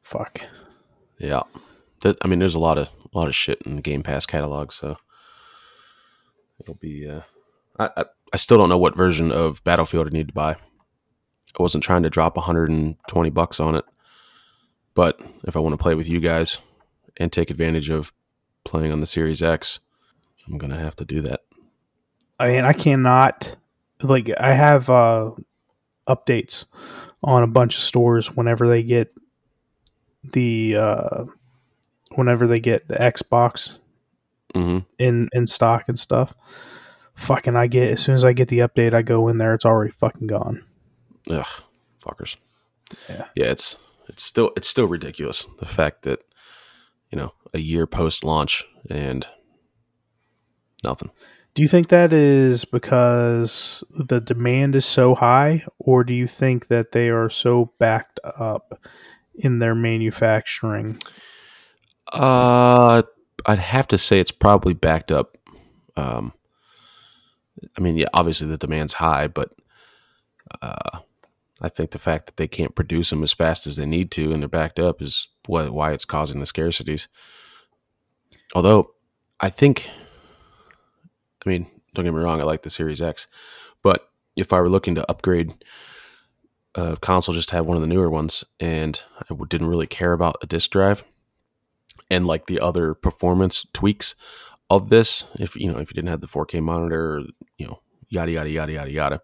fuck 0.03 0.41
Yeah. 1.19 1.43
That, 2.01 2.17
I 2.23 2.27
mean, 2.29 2.39
there's 2.41 2.55
a 2.57 2.61
lot 2.61 2.79
of 2.79 2.89
a 3.15 3.19
lot 3.19 3.29
of 3.29 3.35
shit 3.35 3.63
in 3.63 3.77
the 3.77 3.83
Game 3.83 4.03
Pass 4.03 4.27
catalog, 4.27 4.73
so 4.73 4.97
it'll 6.59 6.75
be. 6.75 7.09
Uh, 7.09 7.21
I, 7.79 7.91
I 7.97 8.05
I 8.33 8.37
still 8.39 8.59
don't 8.59 8.69
know 8.69 8.79
what 8.79 8.97
version 8.97 9.31
of 9.33 9.63
Battlefield 9.65 10.07
I 10.07 10.11
need 10.11 10.29
to 10.29 10.35
buy. 10.35 10.53
I 10.53 11.63
wasn't 11.63 11.85
trying 11.85 12.03
to 12.05 12.11
drop 12.11 12.37
120 12.37 13.31
bucks 13.31 13.61
on 13.61 13.75
it, 13.75 13.85
but 14.95 15.21
if 15.45 15.55
I 15.57 15.61
want 15.61 15.75
to 15.75 15.83
play 15.83 15.95
with 15.95 16.09
you 16.09 16.19
guys 16.21 16.59
and 17.19 17.31
take 17.31 17.51
advantage 17.51 17.91
of 17.91 18.13
playing 18.65 18.91
on 18.93 19.01
the 19.01 19.07
Series 19.07 19.43
X, 19.43 19.81
I'm 20.49 20.57
gonna 20.59 20.79
have 20.79 20.97
to 20.97 21.05
do 21.05 21.21
that. 21.23 21.41
i 22.41 22.49
mean 22.49 22.65
i 22.65 22.73
cannot 22.73 23.55
like 24.03 24.29
i 24.41 24.53
have 24.53 24.91
uh 24.91 25.31
updates 26.09 26.65
on 27.23 27.45
a 27.45 27.47
bunch 27.47 27.77
of 27.77 27.83
stores 27.83 28.35
whenever 28.35 28.67
they 28.67 28.83
get 28.83 29.15
the 30.33 30.75
uh 30.77 31.25
whenever 32.17 32.47
they 32.49 32.59
get 32.59 32.89
the 32.89 32.95
xbox 32.97 33.79
hmm 34.55 34.79
in 34.99 35.29
in 35.33 35.47
stock 35.47 35.85
and 35.89 35.99
stuff 35.99 36.35
fucking 37.15 37.57
i 37.57 37.67
get 37.67 37.91
as 37.91 38.01
soon 38.01 38.15
as 38.15 38.25
i 38.25 38.33
get 38.33 38.49
the 38.49 38.61
update 38.61 38.95
i 38.95 39.03
go 39.03 39.29
in 39.29 39.39
there 39.39 39.55
it's 39.55 39.67
already 39.67 39.93
fucking 39.93 40.27
gone 40.27 40.65
Ugh, 41.31 41.47
fuckers. 42.05 42.37
Yeah. 43.09 43.27
Yeah, 43.35 43.47
it's 43.47 43.77
it's 44.09 44.23
still 44.23 44.51
it's 44.57 44.69
still 44.69 44.87
ridiculous 44.87 45.47
the 45.59 45.67
fact 45.67 46.03
that 46.03 46.21
you 47.11 47.19
know 47.19 47.33
a 47.55 47.59
year 47.59 47.87
post 47.87 48.25
launch 48.25 48.65
and 48.91 49.27
nothing. 50.85 51.11
Do 51.55 51.63
you 51.63 51.69
think 51.69 51.89
that 51.89 52.13
is 52.15 52.65
because 52.65 53.85
the 53.91 54.21
demand 54.21 54.75
is 54.75 54.87
so 54.87 55.15
high, 55.15 55.65
or 55.79 56.03
do 56.03 56.15
you 56.15 56.27
think 56.27 56.69
that 56.69 56.93
they 56.93 57.11
are 57.11 57.29
so 57.29 57.73
backed 57.79 58.19
up 58.25 58.81
in 59.35 59.59
their 59.59 59.75
manufacturing? 59.75 60.99
Uh, 62.11 63.03
I'd 63.45 63.59
have 63.59 63.87
to 63.89 63.99
say 63.99 64.19
it's 64.19 64.31
probably 64.31 64.73
backed 64.73 65.13
up. 65.13 65.37
Um, 65.95 66.33
I 67.77 67.81
mean, 67.81 67.97
yeah, 67.97 68.09
obviously 68.15 68.47
the 68.47 68.59
demand's 68.59 68.95
high, 68.95 69.29
but 69.29 69.53
uh, 70.61 70.99
I 71.61 71.69
think 71.69 71.91
the 71.91 71.99
fact 71.99 72.27
that 72.27 72.37
they 72.37 72.49
can't 72.49 72.75
produce 72.75 73.11
them 73.11 73.23
as 73.23 73.33
fast 73.33 73.67
as 73.67 73.77
they 73.77 73.87
need 73.87 74.11
to 74.13 74.33
and 74.33 74.43
they're 74.43 74.49
backed 74.49 74.79
up 74.79 75.01
is 75.01 75.29
what 75.47 75.73
why 75.73 75.93
it's 75.93 76.05
causing 76.05 76.41
the 76.41 76.47
scarcities. 76.47 77.07
Although, 78.55 78.93
I 79.41 79.49
think, 79.49 79.89
I 81.45 81.49
mean, 81.49 81.67
don't 81.95 82.05
get 82.05 82.15
me 82.15 82.21
wrong, 82.21 82.41
I 82.41 82.45
like 82.45 82.63
the 82.63 82.71
Series 82.71 83.01
X, 83.01 83.29
but 83.83 84.09
if 84.37 84.53
I 84.53 84.61
were 84.61 84.71
looking 84.71 84.95
to 84.97 85.11
upgrade 85.11 85.53
a 86.75 86.97
console 86.97 87.35
just 87.35 87.51
to 87.51 87.57
have 87.57 87.67
one 87.67 87.77
of 87.77 87.83
the 87.83 87.87
newer 87.87 88.11
ones 88.11 88.45
and 88.59 89.03
I 89.21 89.35
didn't 89.49 89.69
really 89.69 89.87
care 89.87 90.13
about 90.13 90.37
a 90.43 90.47
disk 90.47 90.71
drive 90.71 91.05
and 92.11 92.27
like 92.27 92.47
the 92.47 92.61
other 92.61 92.95
performance 92.95 93.67
tweaks, 93.73 94.15
of 94.77 94.89
this, 94.89 95.27
if 95.39 95.57
you 95.57 95.71
know, 95.71 95.79
if 95.79 95.91
you 95.91 95.95
didn't 95.95 96.09
have 96.09 96.21
the 96.21 96.27
4K 96.27 96.63
monitor, 96.63 97.17
or, 97.17 97.21
you 97.59 97.67
know, 97.67 97.81
yada 98.09 98.33
yada 98.33 98.51
yada 98.51 98.73
yada 98.73 98.91
yada, 98.91 99.21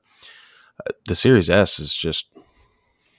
uh, 0.87 0.93
the 1.07 1.15
Series 1.15 1.51
S 1.51 1.79
is 1.79 1.95
just, 1.95 2.27
I 2.37 2.41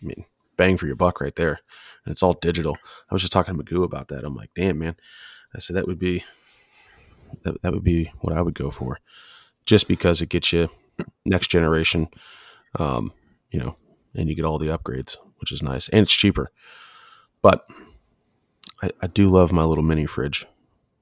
mean, 0.01 0.25
bang 0.57 0.77
for 0.77 0.87
your 0.87 0.95
buck 0.95 1.21
right 1.21 1.35
there, 1.35 1.59
and 2.05 2.11
it's 2.11 2.23
all 2.23 2.33
digital. 2.33 2.77
I 3.09 3.15
was 3.15 3.21
just 3.21 3.33
talking 3.33 3.57
to 3.57 3.63
Magoo 3.63 3.83
about 3.83 4.09
that. 4.09 4.23
I'm 4.23 4.35
like, 4.35 4.51
damn 4.55 4.79
man, 4.79 4.95
I 5.55 5.59
said 5.59 5.75
that 5.75 5.87
would 5.87 5.99
be 5.99 6.23
that, 7.43 7.61
that 7.61 7.73
would 7.73 7.83
be 7.83 8.11
what 8.19 8.35
I 8.35 8.41
would 8.41 8.55
go 8.55 8.71
for, 8.71 8.99
just 9.65 9.87
because 9.87 10.21
it 10.21 10.29
gets 10.29 10.53
you 10.53 10.69
next 11.25 11.49
generation, 11.49 12.09
um, 12.77 13.13
you 13.51 13.59
know, 13.59 13.75
and 14.15 14.29
you 14.29 14.35
get 14.35 14.45
all 14.45 14.59
the 14.59 14.67
upgrades, 14.67 15.17
which 15.37 15.51
is 15.51 15.63
nice, 15.63 15.89
and 15.89 16.01
it's 16.01 16.13
cheaper. 16.13 16.51
But 17.41 17.65
I, 18.81 18.91
I 19.01 19.07
do 19.07 19.29
love 19.29 19.51
my 19.51 19.63
little 19.63 19.83
mini 19.83 20.05
fridge, 20.05 20.45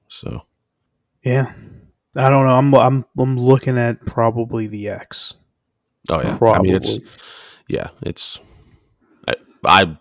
so 0.08 0.42
Yeah. 1.24 1.52
I 2.16 2.30
don't 2.30 2.46
know. 2.46 2.56
I'm 2.56 2.74
I'm 2.74 3.04
I'm 3.18 3.36
looking 3.38 3.78
at 3.78 4.04
probably 4.06 4.66
the 4.66 4.88
X. 4.88 5.34
oh 6.10 6.20
yeah, 6.22 6.36
Probably. 6.38 6.58
I 6.58 6.62
mean 6.62 6.74
it's 6.74 6.98
yeah, 7.68 7.88
it's 8.02 8.40
I, 9.28 9.34
I 9.64 9.96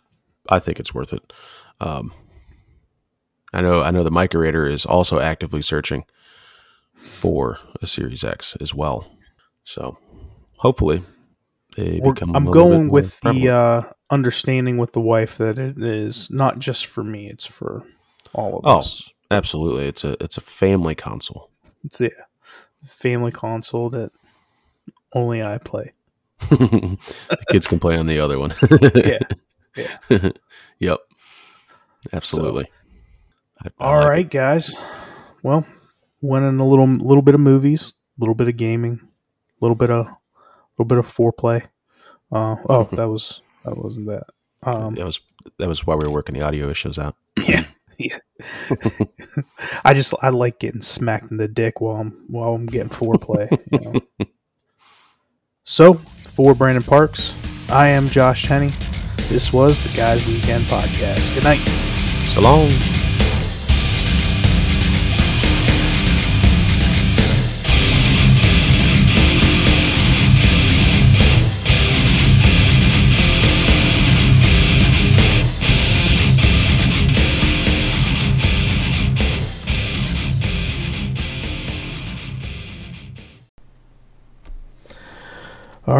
I 0.49 0.59
think 0.59 0.79
it's 0.79 0.93
worth 0.93 1.13
it. 1.13 1.33
Um, 1.81 2.11
I 3.53 3.61
know 3.61 3.81
I 3.83 3.91
know 3.91 4.03
the 4.03 4.09
Microrator 4.09 4.71
is 4.71 4.85
also 4.85 5.19
actively 5.19 5.61
searching 5.61 6.05
for 6.95 7.59
a 7.81 7.85
Series 7.85 8.23
X 8.23 8.55
as 8.61 8.73
well. 8.73 9.05
So 9.63 9.97
hopefully 10.57 11.03
they 11.75 11.99
We're- 12.01 12.13
become. 12.13 12.31
a 12.31 12.37
I'm 12.37 12.45
going 12.45 12.89
with 12.89 13.19
the 13.19 13.49
uh, 13.49 13.81
understanding 14.09 14.77
with 14.77 14.93
the 14.93 15.01
wife 15.01 15.37
that 15.37 15.59
it 15.59 15.77
is 15.77 16.31
not 16.31 16.57
just 16.57 16.85
for 16.87 17.03
me; 17.03 17.27
it's 17.29 17.45
for 17.45 17.83
all 18.33 18.57
of 18.59 18.61
Oh. 18.65 18.79
us. 18.79 19.11
Absolutely, 19.31 19.85
it's 19.87 20.03
a 20.03 20.21
it's 20.23 20.37
a 20.37 20.41
family 20.41 20.95
console. 20.95 21.49
It's 21.83 21.99
yeah, 21.99 22.09
it's 22.81 22.95
a 22.95 22.97
family 22.97 23.31
console 23.31 23.89
that 23.91 24.11
only 25.13 25.43
I 25.43 25.57
play. 25.57 25.93
the 26.49 26.97
kids 27.49 27.67
can 27.67 27.79
play 27.79 27.97
on 27.97 28.07
the 28.07 28.19
other 28.19 28.39
one. 28.39 28.53
Yeah. 28.95 30.29
yep. 30.79 30.99
Absolutely. 32.13 32.65
I- 33.63 33.69
I 33.79 33.85
All 33.85 33.95
like 33.99 34.07
right, 34.07 34.29
guys. 34.29 34.75
Well, 35.41 35.65
went 36.21 36.45
in 36.45 36.59
a 36.59 36.65
little 36.67 36.85
little 36.87 37.23
bit 37.23 37.33
of 37.33 37.41
movies, 37.41 37.93
a 38.17 38.21
little 38.21 38.35
bit 38.35 38.47
of 38.47 38.55
gaming, 38.55 38.99
a 39.01 39.65
little 39.65 39.75
bit 39.75 39.89
of 39.89 40.05
a 40.05 40.17
little 40.77 40.85
bit 40.87 40.99
of 40.99 41.07
foreplay. 41.11 41.63
Uh, 42.31 42.57
oh, 42.69 42.83
that 42.93 43.09
was 43.09 43.41
that 43.65 43.75
wasn't 43.77 44.05
that. 44.07 44.23
Um, 44.63 44.93
that 44.95 45.05
was 45.05 45.19
that 45.57 45.67
was 45.67 45.85
why 45.87 45.95
we 45.95 46.05
were 46.07 46.13
working 46.13 46.35
the 46.35 46.41
audio 46.43 46.69
issues 46.69 46.99
out. 46.99 47.15
I 49.83 49.93
just 49.93 50.13
I 50.21 50.29
like 50.29 50.59
getting 50.59 50.81
smacked 50.81 51.31
in 51.31 51.37
the 51.37 51.47
dick 51.47 51.81
while 51.81 51.97
I'm 51.97 52.25
while 52.27 52.53
I'm 52.53 52.65
getting 52.65 52.89
foreplay. 52.89 53.49
you 53.71 53.79
know. 53.79 53.99
So 55.69 55.95
for 55.95 56.55
Brandon 56.55 56.81
Parks, 56.81 57.33
I 57.69 57.89
am 57.89 58.07
Josh 58.07 58.45
Tenney. 58.45 58.73
This 59.27 59.51
was 59.51 59.77
the 59.83 59.97
Guys 59.97 60.25
Weekend 60.25 60.63
Podcast. 60.63 61.35
Good 61.35 61.43
night. 61.43 61.59
So 62.29 62.39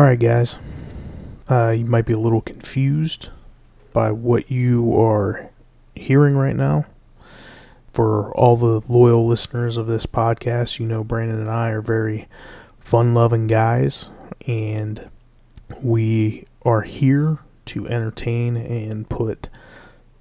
right, 0.08 0.20
guys. 0.20 0.56
Uh, 1.50 1.72
you 1.72 1.84
might 1.84 2.06
be 2.06 2.14
a 2.14 2.18
little 2.18 2.40
confused 2.40 3.30
by 3.92 4.10
what 4.10 4.50
you 4.50 4.98
are 4.98 5.50
hearing 5.96 6.38
right 6.38 6.56
now. 6.56 6.86
For 7.92 8.32
all 8.34 8.56
the 8.56 8.82
loyal 8.88 9.28
listeners 9.28 9.76
of 9.76 9.88
this 9.88 10.06
podcast, 10.06 10.80
you 10.80 10.86
know 10.86 11.04
Brandon 11.04 11.42
and 11.42 11.50
I 11.50 11.72
are 11.72 11.82
very 11.82 12.30
fun 12.80 13.14
loving 13.14 13.48
guys, 13.48 14.10
and 14.48 15.10
we 15.84 16.46
are 16.62 16.84
here 16.84 17.40
to 17.66 17.86
entertain 17.90 18.56
and 18.56 19.10
put 19.10 19.50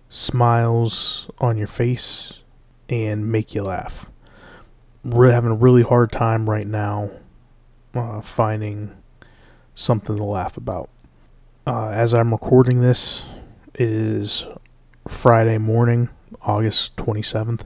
smiles 0.09 1.31
on 1.39 1.59
your 1.59 1.69
face 1.69 2.41
and 2.89 3.31
make 3.31 3.55
you 3.55 3.63
laugh. 3.63 4.11
We're 5.05 5.31
having 5.31 5.53
a 5.53 5.57
really 5.57 5.83
hard 5.83 6.11
time 6.11 6.51
right 6.51 6.67
now 6.67 7.11
uh, 7.95 8.21
finding 8.21 8.96
something 9.77 10.17
to 10.17 10.25
laugh 10.25 10.57
about. 10.57 10.91
Uh, 11.67 11.91
as 11.91 12.15
I'm 12.15 12.33
recording 12.33 12.81
this, 12.81 13.25
it 13.75 13.89
is 13.89 14.45
Friday 15.07 15.59
morning, 15.59 16.09
August 16.43 16.97
27th, 16.97 17.63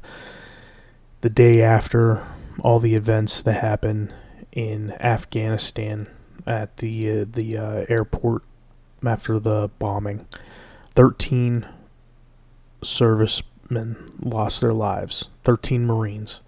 the 1.23 1.31
day 1.31 1.63
after 1.63 2.27
all 2.61 2.81
the 2.81 2.95
events 2.95 3.41
that 3.43 3.55
happened 3.55 4.13
in 4.53 4.93
Afghanistan 5.01 6.09
at 6.47 6.79
the 6.79 7.21
uh, 7.21 7.25
the 7.31 7.57
uh, 7.57 7.87
airport 7.89 8.43
after 9.05 9.39
the 9.39 9.71
bombing. 9.79 10.27
13 10.93 11.67
servicemen 12.83 14.13
lost 14.21 14.61
their 14.61 14.73
lives, 14.73 15.29
13 15.45 15.87
Marines, 15.87 16.41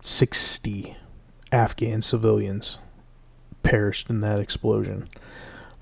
60 0.00 0.96
Afghan 1.50 2.00
civilians 2.00 2.78
perished 3.66 4.08
in 4.08 4.20
that 4.20 4.38
explosion. 4.38 5.08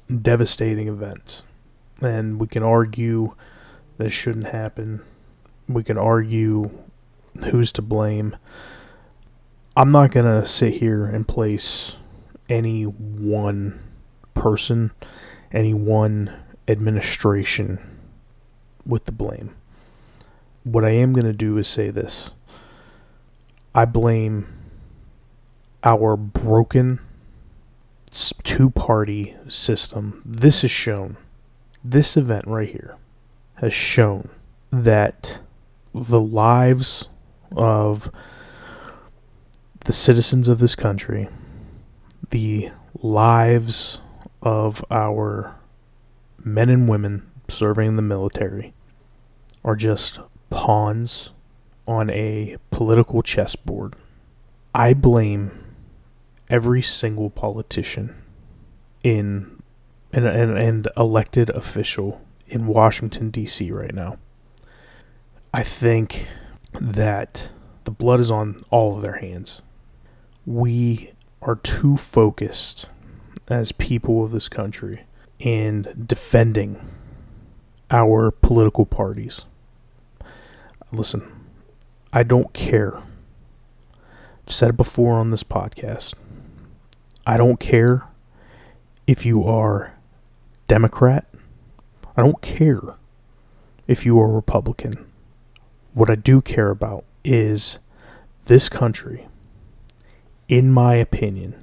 Devastating 0.09 0.89
events. 0.89 1.43
And 2.01 2.41
we 2.41 2.47
can 2.47 2.63
argue 2.63 3.35
that 3.99 4.07
it 4.07 4.11
shouldn't 4.11 4.47
happen. 4.47 5.03
We 5.69 5.85
can 5.85 5.99
argue 5.99 6.71
who's 7.51 7.73
to 7.73 7.83
blame. 7.83 8.37
I'm 9.77 9.93
not 9.93 10.13
going 10.13 10.27
to 10.27 10.47
sit 10.47 10.75
here 10.75 11.05
and 11.05 11.29
place 11.29 11.97
any 12.49 12.85
one 12.85 13.81
person, 14.33 14.93
any 15.53 15.75
one 15.75 16.33
administration 16.67 17.79
with 18.87 19.05
the 19.05 19.13
blame. 19.13 19.55
What 20.63 20.85
I 20.85 20.91
am 20.91 21.13
going 21.13 21.27
to 21.27 21.33
do 21.33 21.59
is 21.59 21.69
say 21.69 21.91
this 21.91 22.31
I 23.75 23.85
blame 23.85 24.47
our 25.83 26.17
broken 26.17 27.01
two 28.15 28.71
party 28.71 29.35
system. 29.49 30.23
This 30.25 30.63
is 30.63 30.71
shown, 30.71 31.17
this 31.83 32.17
event 32.17 32.47
right 32.47 32.69
here 32.69 32.97
has 33.57 33.73
shown 33.73 34.29
that 34.71 35.41
the 35.93 36.21
lives 36.21 37.09
of 37.57 38.11
the 39.81 39.93
citizens 39.93 40.49
of 40.49 40.59
this 40.61 40.75
country, 40.75 41.29
the 42.31 42.71
lives 43.03 44.01
of 44.43 44.85
our 44.91 45.57
men 46.39 46.69
and 46.69 46.89
women 46.89 47.29
serving 47.49 47.89
in 47.89 47.97
the 47.97 48.03
military, 48.03 48.75
are 49.65 49.77
just 49.77 50.21
pawns 50.51 51.33
on 51.87 52.11
a 52.11 52.57
political 52.71 53.23
chessboard. 53.23 53.97
I 54.75 54.95
blame 54.95 55.64
every 56.49 56.83
single 56.83 57.31
politician 57.31 58.15
in 59.03 59.63
and, 60.13 60.27
and, 60.27 60.57
and 60.57 60.89
elected 60.97 61.51
official 61.51 62.21
in 62.47 62.67
Washington 62.67 63.31
D.C. 63.31 63.71
right 63.73 63.95
now. 63.95 64.17
I 65.53 65.63
think 65.63 66.29
that 66.73 67.51
the 67.85 67.91
blood 67.91 68.21
is 68.21 68.31
on 68.31 68.65
all 68.71 68.97
of 68.97 69.03
their 69.03 69.17
hands. 69.17 69.63
We 70.47 71.13
are 71.43 71.57
too 71.57 71.97
focused 71.97 72.89
as 73.49 73.73
people 73.73 74.25
of 74.25 74.31
this 74.31 74.49
country 74.49 75.03
in 75.39 76.05
defending 76.07 76.81
our 77.91 78.31
political 78.31 78.87
parties. 78.87 79.47
Listen, 80.93 81.31
I 82.13 82.23
don't 82.23 82.53
care. 82.53 82.97
I've 84.47 84.53
said 84.53 84.71
it 84.71 84.77
before 84.77 85.15
on 85.15 85.31
this 85.31 85.43
podcast. 85.43 86.15
I 87.27 87.37
don't 87.37 87.59
care 87.59 88.07
if 89.07 89.25
you 89.25 89.45
are 89.45 89.95
Democrat. 90.69 91.27
I 92.17 92.23
don't 92.23 92.41
care 92.43 92.97
if 93.87 94.05
you 94.05 94.21
are 94.21 94.29
Republican. 94.29 95.11
What 95.95 96.11
I 96.11 96.17
do 96.17 96.43
care 96.43 96.71
about 96.71 97.05
is 97.25 97.79
this 98.47 98.69
country, 98.69 99.27
in 100.49 100.71
my 100.71 100.97
opinion, 100.97 101.55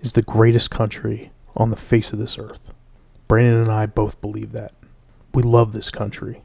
is 0.00 0.12
the 0.12 0.22
greatest 0.22 0.70
country 0.70 1.32
on 1.56 1.70
the 1.70 1.76
face 1.76 2.12
of 2.12 2.18
this 2.18 2.38
earth. 2.38 2.72
Brandon 3.26 3.60
and 3.62 3.70
I 3.70 3.86
both 3.86 4.20
believe 4.20 4.52
that. 4.52 4.72
We 5.34 5.42
love 5.42 5.72
this 5.72 5.90
country. 5.90 6.42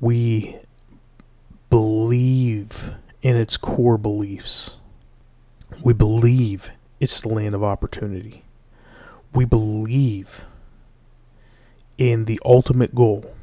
We 0.00 0.58
believe 1.68 2.94
in 3.22 3.36
its 3.36 3.56
core 3.56 3.98
beliefs. 3.98 4.78
We 5.82 5.92
believe 5.92 6.70
it's 7.00 7.20
the 7.20 7.28
land 7.28 7.54
of 7.54 7.64
opportunity. 7.64 8.44
We 9.34 9.44
believe 9.44 10.44
in 11.98 12.26
the 12.26 12.40
ultimate 12.44 12.94
goal 12.94 13.34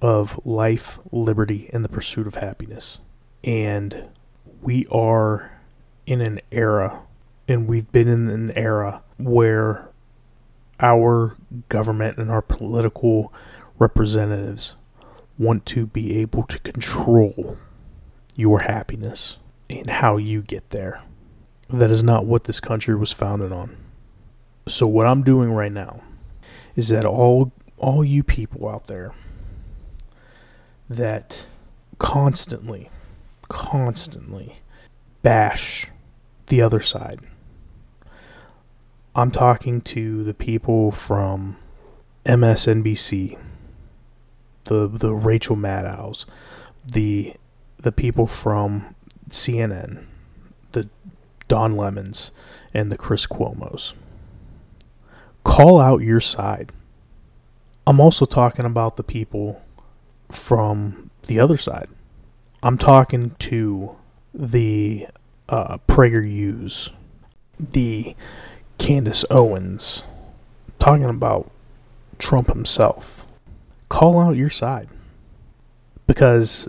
of 0.00 0.44
life, 0.46 0.98
liberty, 1.10 1.68
and 1.72 1.84
the 1.84 1.88
pursuit 1.88 2.26
of 2.26 2.36
happiness. 2.36 2.98
And 3.44 4.08
we 4.60 4.86
are 4.90 5.52
in 6.06 6.20
an 6.20 6.40
era, 6.50 7.00
and 7.48 7.66
we've 7.68 7.90
been 7.92 8.08
in 8.08 8.28
an 8.28 8.50
era 8.52 9.02
where 9.18 9.88
our 10.80 11.36
government 11.68 12.18
and 12.18 12.30
our 12.30 12.42
political 12.42 13.32
representatives 13.78 14.74
want 15.38 15.64
to 15.66 15.86
be 15.86 16.18
able 16.18 16.42
to 16.44 16.58
control 16.60 17.56
your 18.36 18.60
happiness 18.60 19.38
and 19.70 19.88
how 19.88 20.16
you 20.16 20.42
get 20.42 20.70
there. 20.70 21.02
That 21.72 21.90
is 21.90 22.02
not 22.02 22.26
what 22.26 22.44
this 22.44 22.60
country 22.60 22.94
was 22.94 23.12
founded 23.12 23.50
on. 23.50 23.76
So 24.68 24.86
what 24.86 25.06
I'm 25.06 25.22
doing 25.22 25.52
right 25.52 25.72
now 25.72 26.02
is 26.76 26.88
that 26.88 27.04
all 27.04 27.52
all 27.78 28.04
you 28.04 28.22
people 28.22 28.68
out 28.68 28.86
there 28.86 29.12
that 30.88 31.46
constantly 31.98 32.90
constantly 33.48 34.60
bash 35.22 35.90
the 36.46 36.60
other 36.62 36.80
side. 36.80 37.20
I'm 39.14 39.30
talking 39.30 39.80
to 39.82 40.22
the 40.24 40.34
people 40.34 40.90
from 40.90 41.56
MSNBC, 42.24 43.38
the 44.64 44.88
the 44.88 45.12
Rachel 45.12 45.56
Maddows, 45.56 46.26
the 46.84 47.34
the 47.78 47.92
people 47.92 48.26
from 48.26 48.94
CNN, 49.28 50.06
Don 51.52 51.76
Lemons, 51.76 52.32
and 52.72 52.90
the 52.90 52.96
Chris 52.96 53.26
Cuomo's. 53.26 53.92
Call 55.44 55.78
out 55.78 56.00
your 56.00 56.18
side. 56.18 56.72
I'm 57.86 58.00
also 58.00 58.24
talking 58.24 58.64
about 58.64 58.96
the 58.96 59.02
people 59.02 59.60
from 60.30 61.10
the 61.26 61.38
other 61.38 61.58
side. 61.58 61.90
I'm 62.62 62.78
talking 62.78 63.32
to 63.40 63.94
the 64.32 65.08
uh, 65.50 65.76
PragerU's, 65.86 66.88
the 67.60 68.16
Candace 68.78 69.26
Owens, 69.30 70.04
talking 70.78 71.04
about 71.04 71.50
Trump 72.16 72.48
himself. 72.48 73.26
Call 73.90 74.18
out 74.18 74.36
your 74.36 74.48
side 74.48 74.88
because 76.06 76.66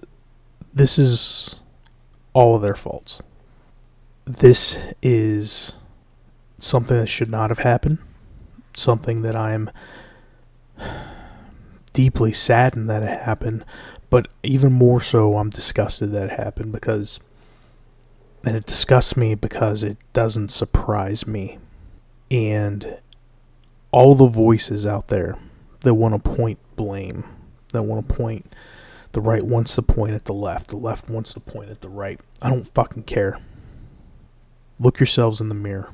this 0.73 0.99
is 0.99 1.61
all 2.33 2.57
of 2.57 2.61
their 2.61 2.75
faults. 2.75 3.21
This 4.25 4.79
is 5.01 5.73
something 6.57 6.97
that 6.97 7.07
should 7.07 7.29
not 7.29 7.49
have 7.49 7.59
happened, 7.59 7.97
something 8.73 9.21
that 9.23 9.35
I'm 9.35 9.69
deeply 11.91 12.33
saddened 12.33 12.89
that 12.89 13.03
it 13.03 13.21
happened, 13.21 13.65
but 14.09 14.27
even 14.41 14.71
more 14.71 15.01
so, 15.01 15.37
I'm 15.37 15.49
disgusted 15.49 16.11
that 16.11 16.31
it 16.31 16.39
happened 16.39 16.71
because, 16.71 17.19
and 18.45 18.55
it 18.55 18.65
disgusts 18.65 19.17
me 19.17 19.35
because 19.35 19.83
it 19.83 19.97
doesn't 20.13 20.49
surprise 20.49 21.27
me. 21.27 21.59
And 22.31 22.97
all 23.91 24.15
the 24.15 24.27
voices 24.27 24.85
out 24.85 25.09
there 25.09 25.37
that 25.81 25.93
want 25.93 26.15
to 26.15 26.31
point 26.31 26.59
blame, 26.75 27.23
that 27.73 27.83
want 27.83 28.07
to 28.07 28.15
point, 28.15 28.53
the 29.11 29.21
right 29.21 29.43
wants 29.43 29.75
to 29.75 29.81
point 29.81 30.13
at 30.13 30.25
the 30.25 30.33
left, 30.33 30.69
the 30.69 30.77
left 30.77 31.09
wants 31.09 31.33
to 31.33 31.39
point 31.39 31.69
at 31.69 31.81
the 31.81 31.89
right. 31.89 32.19
I 32.41 32.49
don't 32.49 32.67
fucking 32.73 33.03
care. 33.03 33.39
Look 34.79 34.99
yourselves 34.99 35.39
in 35.39 35.49
the 35.49 35.55
mirror 35.55 35.89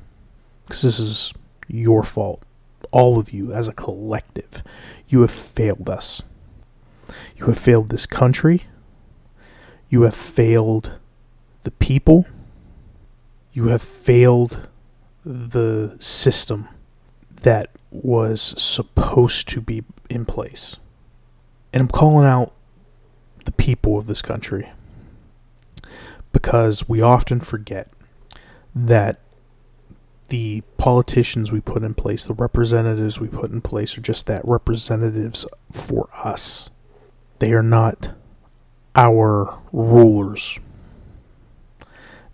because 0.65 0.82
this 0.82 0.99
is 0.99 1.34
your 1.67 2.03
fault 2.03 2.43
all 2.91 3.19
of 3.19 3.32
you 3.32 3.53
as 3.53 3.67
a 3.67 3.73
collective, 3.73 4.63
you 5.07 5.21
have 5.21 5.32
failed 5.32 5.89
us. 5.89 6.21
You 7.38 7.45
have 7.45 7.59
failed 7.59 7.89
this 7.89 8.05
country. 8.05 8.65
You 9.89 10.03
have 10.03 10.15
failed 10.15 10.99
the 11.63 11.71
people. 11.71 12.25
You 13.53 13.67
have 13.67 13.82
failed 13.82 14.69
the 15.25 15.97
system 15.99 16.67
that 17.41 17.69
was 17.91 18.41
supposed 18.61 19.47
to 19.49 19.61
be 19.61 19.84
in 20.09 20.25
place. 20.25 20.77
And 21.73 21.82
I'm 21.82 21.88
calling 21.88 22.25
out 22.25 22.53
the 23.45 23.51
people 23.51 23.97
of 23.97 24.07
this 24.07 24.21
country 24.21 24.69
because 26.32 26.88
we 26.88 27.01
often 27.01 27.39
forget 27.39 27.91
that 28.76 29.20
the 30.30 30.61
politicians 30.78 31.51
we 31.51 31.59
put 31.59 31.84
in 31.84 31.93
place, 31.93 32.26
the 32.26 32.34
representatives 32.34 33.20
we 33.20 33.28
put 33.28 33.51
in 33.51 33.61
place, 33.61 33.97
are 33.97 34.01
just 34.01 34.28
that 34.28 34.41
representatives 34.45 35.45
for 35.72 36.09
us. 36.13 36.70
They 37.39 37.51
are 37.51 37.63
not 37.63 38.11
our 38.95 39.59
rulers, 39.72 40.59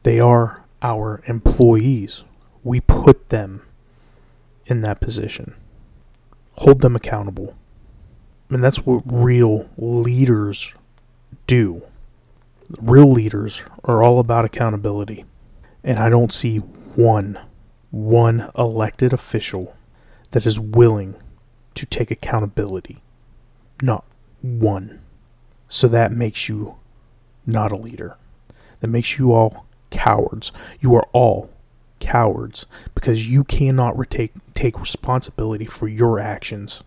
they 0.03 0.19
are 0.19 0.63
our 0.81 1.21
employees. 1.25 2.23
We 2.63 2.81
put 2.81 3.29
them 3.29 3.61
in 4.65 4.81
that 4.81 4.99
position, 4.99 5.55
hold 6.57 6.81
them 6.81 6.95
accountable. 6.95 7.55
And 8.49 8.63
that's 8.63 8.85
what 8.85 9.03
real 9.05 9.69
leaders 9.77 10.73
do. 11.47 11.81
Real 12.79 13.11
leaders 13.11 13.63
are 13.83 14.03
all 14.03 14.19
about 14.19 14.45
accountability. 14.45 15.25
And 15.85 15.99
I 15.99 16.09
don't 16.09 16.33
see 16.33 16.57
one 16.57 17.39
one 17.95 18.51
elected 18.57 19.13
official 19.13 19.73
that 20.31 20.45
is 20.45 20.59
willing 20.59 21.15
to 21.75 21.85
take 21.85 22.11
accountability. 22.11 22.97
Not 23.81 24.03
one. 24.41 25.01
So 25.69 25.87
that 25.87 26.11
makes 26.11 26.49
you 26.49 26.75
not 27.45 27.71
a 27.71 27.77
leader. 27.77 28.17
That 28.81 28.87
makes 28.87 29.17
you 29.17 29.31
all 29.31 29.65
cowards. 29.91 30.51
You 30.81 30.93
are 30.95 31.07
all 31.13 31.49
cowards 32.01 32.65
because 32.93 33.29
you 33.29 33.45
cannot 33.45 33.97
retake, 33.97 34.33
take 34.53 34.77
responsibility 34.77 35.65
for 35.65 35.87
your 35.87 36.19
actions. 36.19 36.83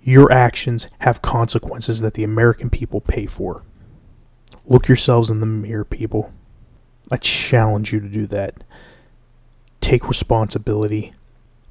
Your 0.00 0.32
actions 0.32 0.88
have 1.00 1.20
consequences 1.20 2.00
that 2.00 2.14
the 2.14 2.24
American 2.24 2.70
people 2.70 3.02
pay 3.02 3.26
for. 3.26 3.64
Look 4.64 4.88
yourselves 4.88 5.28
in 5.28 5.40
the 5.40 5.46
mirror, 5.46 5.84
people. 5.84 6.32
I 7.10 7.16
challenge 7.16 7.92
you 7.92 8.00
to 8.00 8.08
do 8.08 8.26
that 8.26 8.62
take 9.80 10.08
responsibility, 10.08 11.14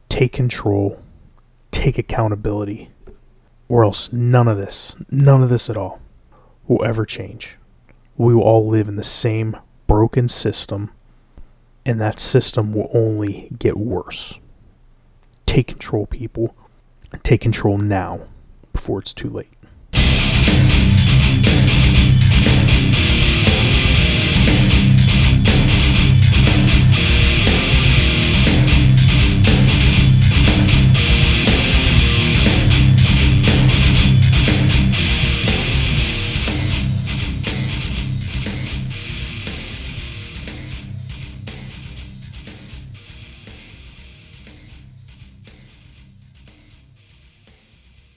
take 0.09 0.33
control, 0.33 1.03
take 1.71 1.97
accountability, 1.99 2.89
or 3.69 3.83
else 3.83 4.11
none 4.11 4.47
of 4.47 4.57
this, 4.57 4.95
none 5.11 5.43
of 5.43 5.49
this 5.49 5.69
at 5.69 5.77
all, 5.77 6.01
will 6.67 6.83
ever 6.83 7.05
change. 7.05 7.57
We 8.15 8.33
will 8.33 8.41
all 8.41 8.67
live 8.67 8.87
in 8.87 8.95
the 8.95 9.03
same 9.03 9.55
broken 9.85 10.27
system, 10.27 10.89
and 11.85 12.01
that 12.01 12.19
system 12.19 12.73
will 12.73 12.89
only 12.93 13.49
get 13.59 13.77
worse. 13.77 14.39
Take 15.45 15.67
control, 15.67 16.07
people. 16.07 16.55
Take 17.23 17.41
control 17.41 17.77
now 17.77 18.21
before 18.73 18.99
it's 18.99 19.13
too 19.13 19.29
late. 19.29 19.56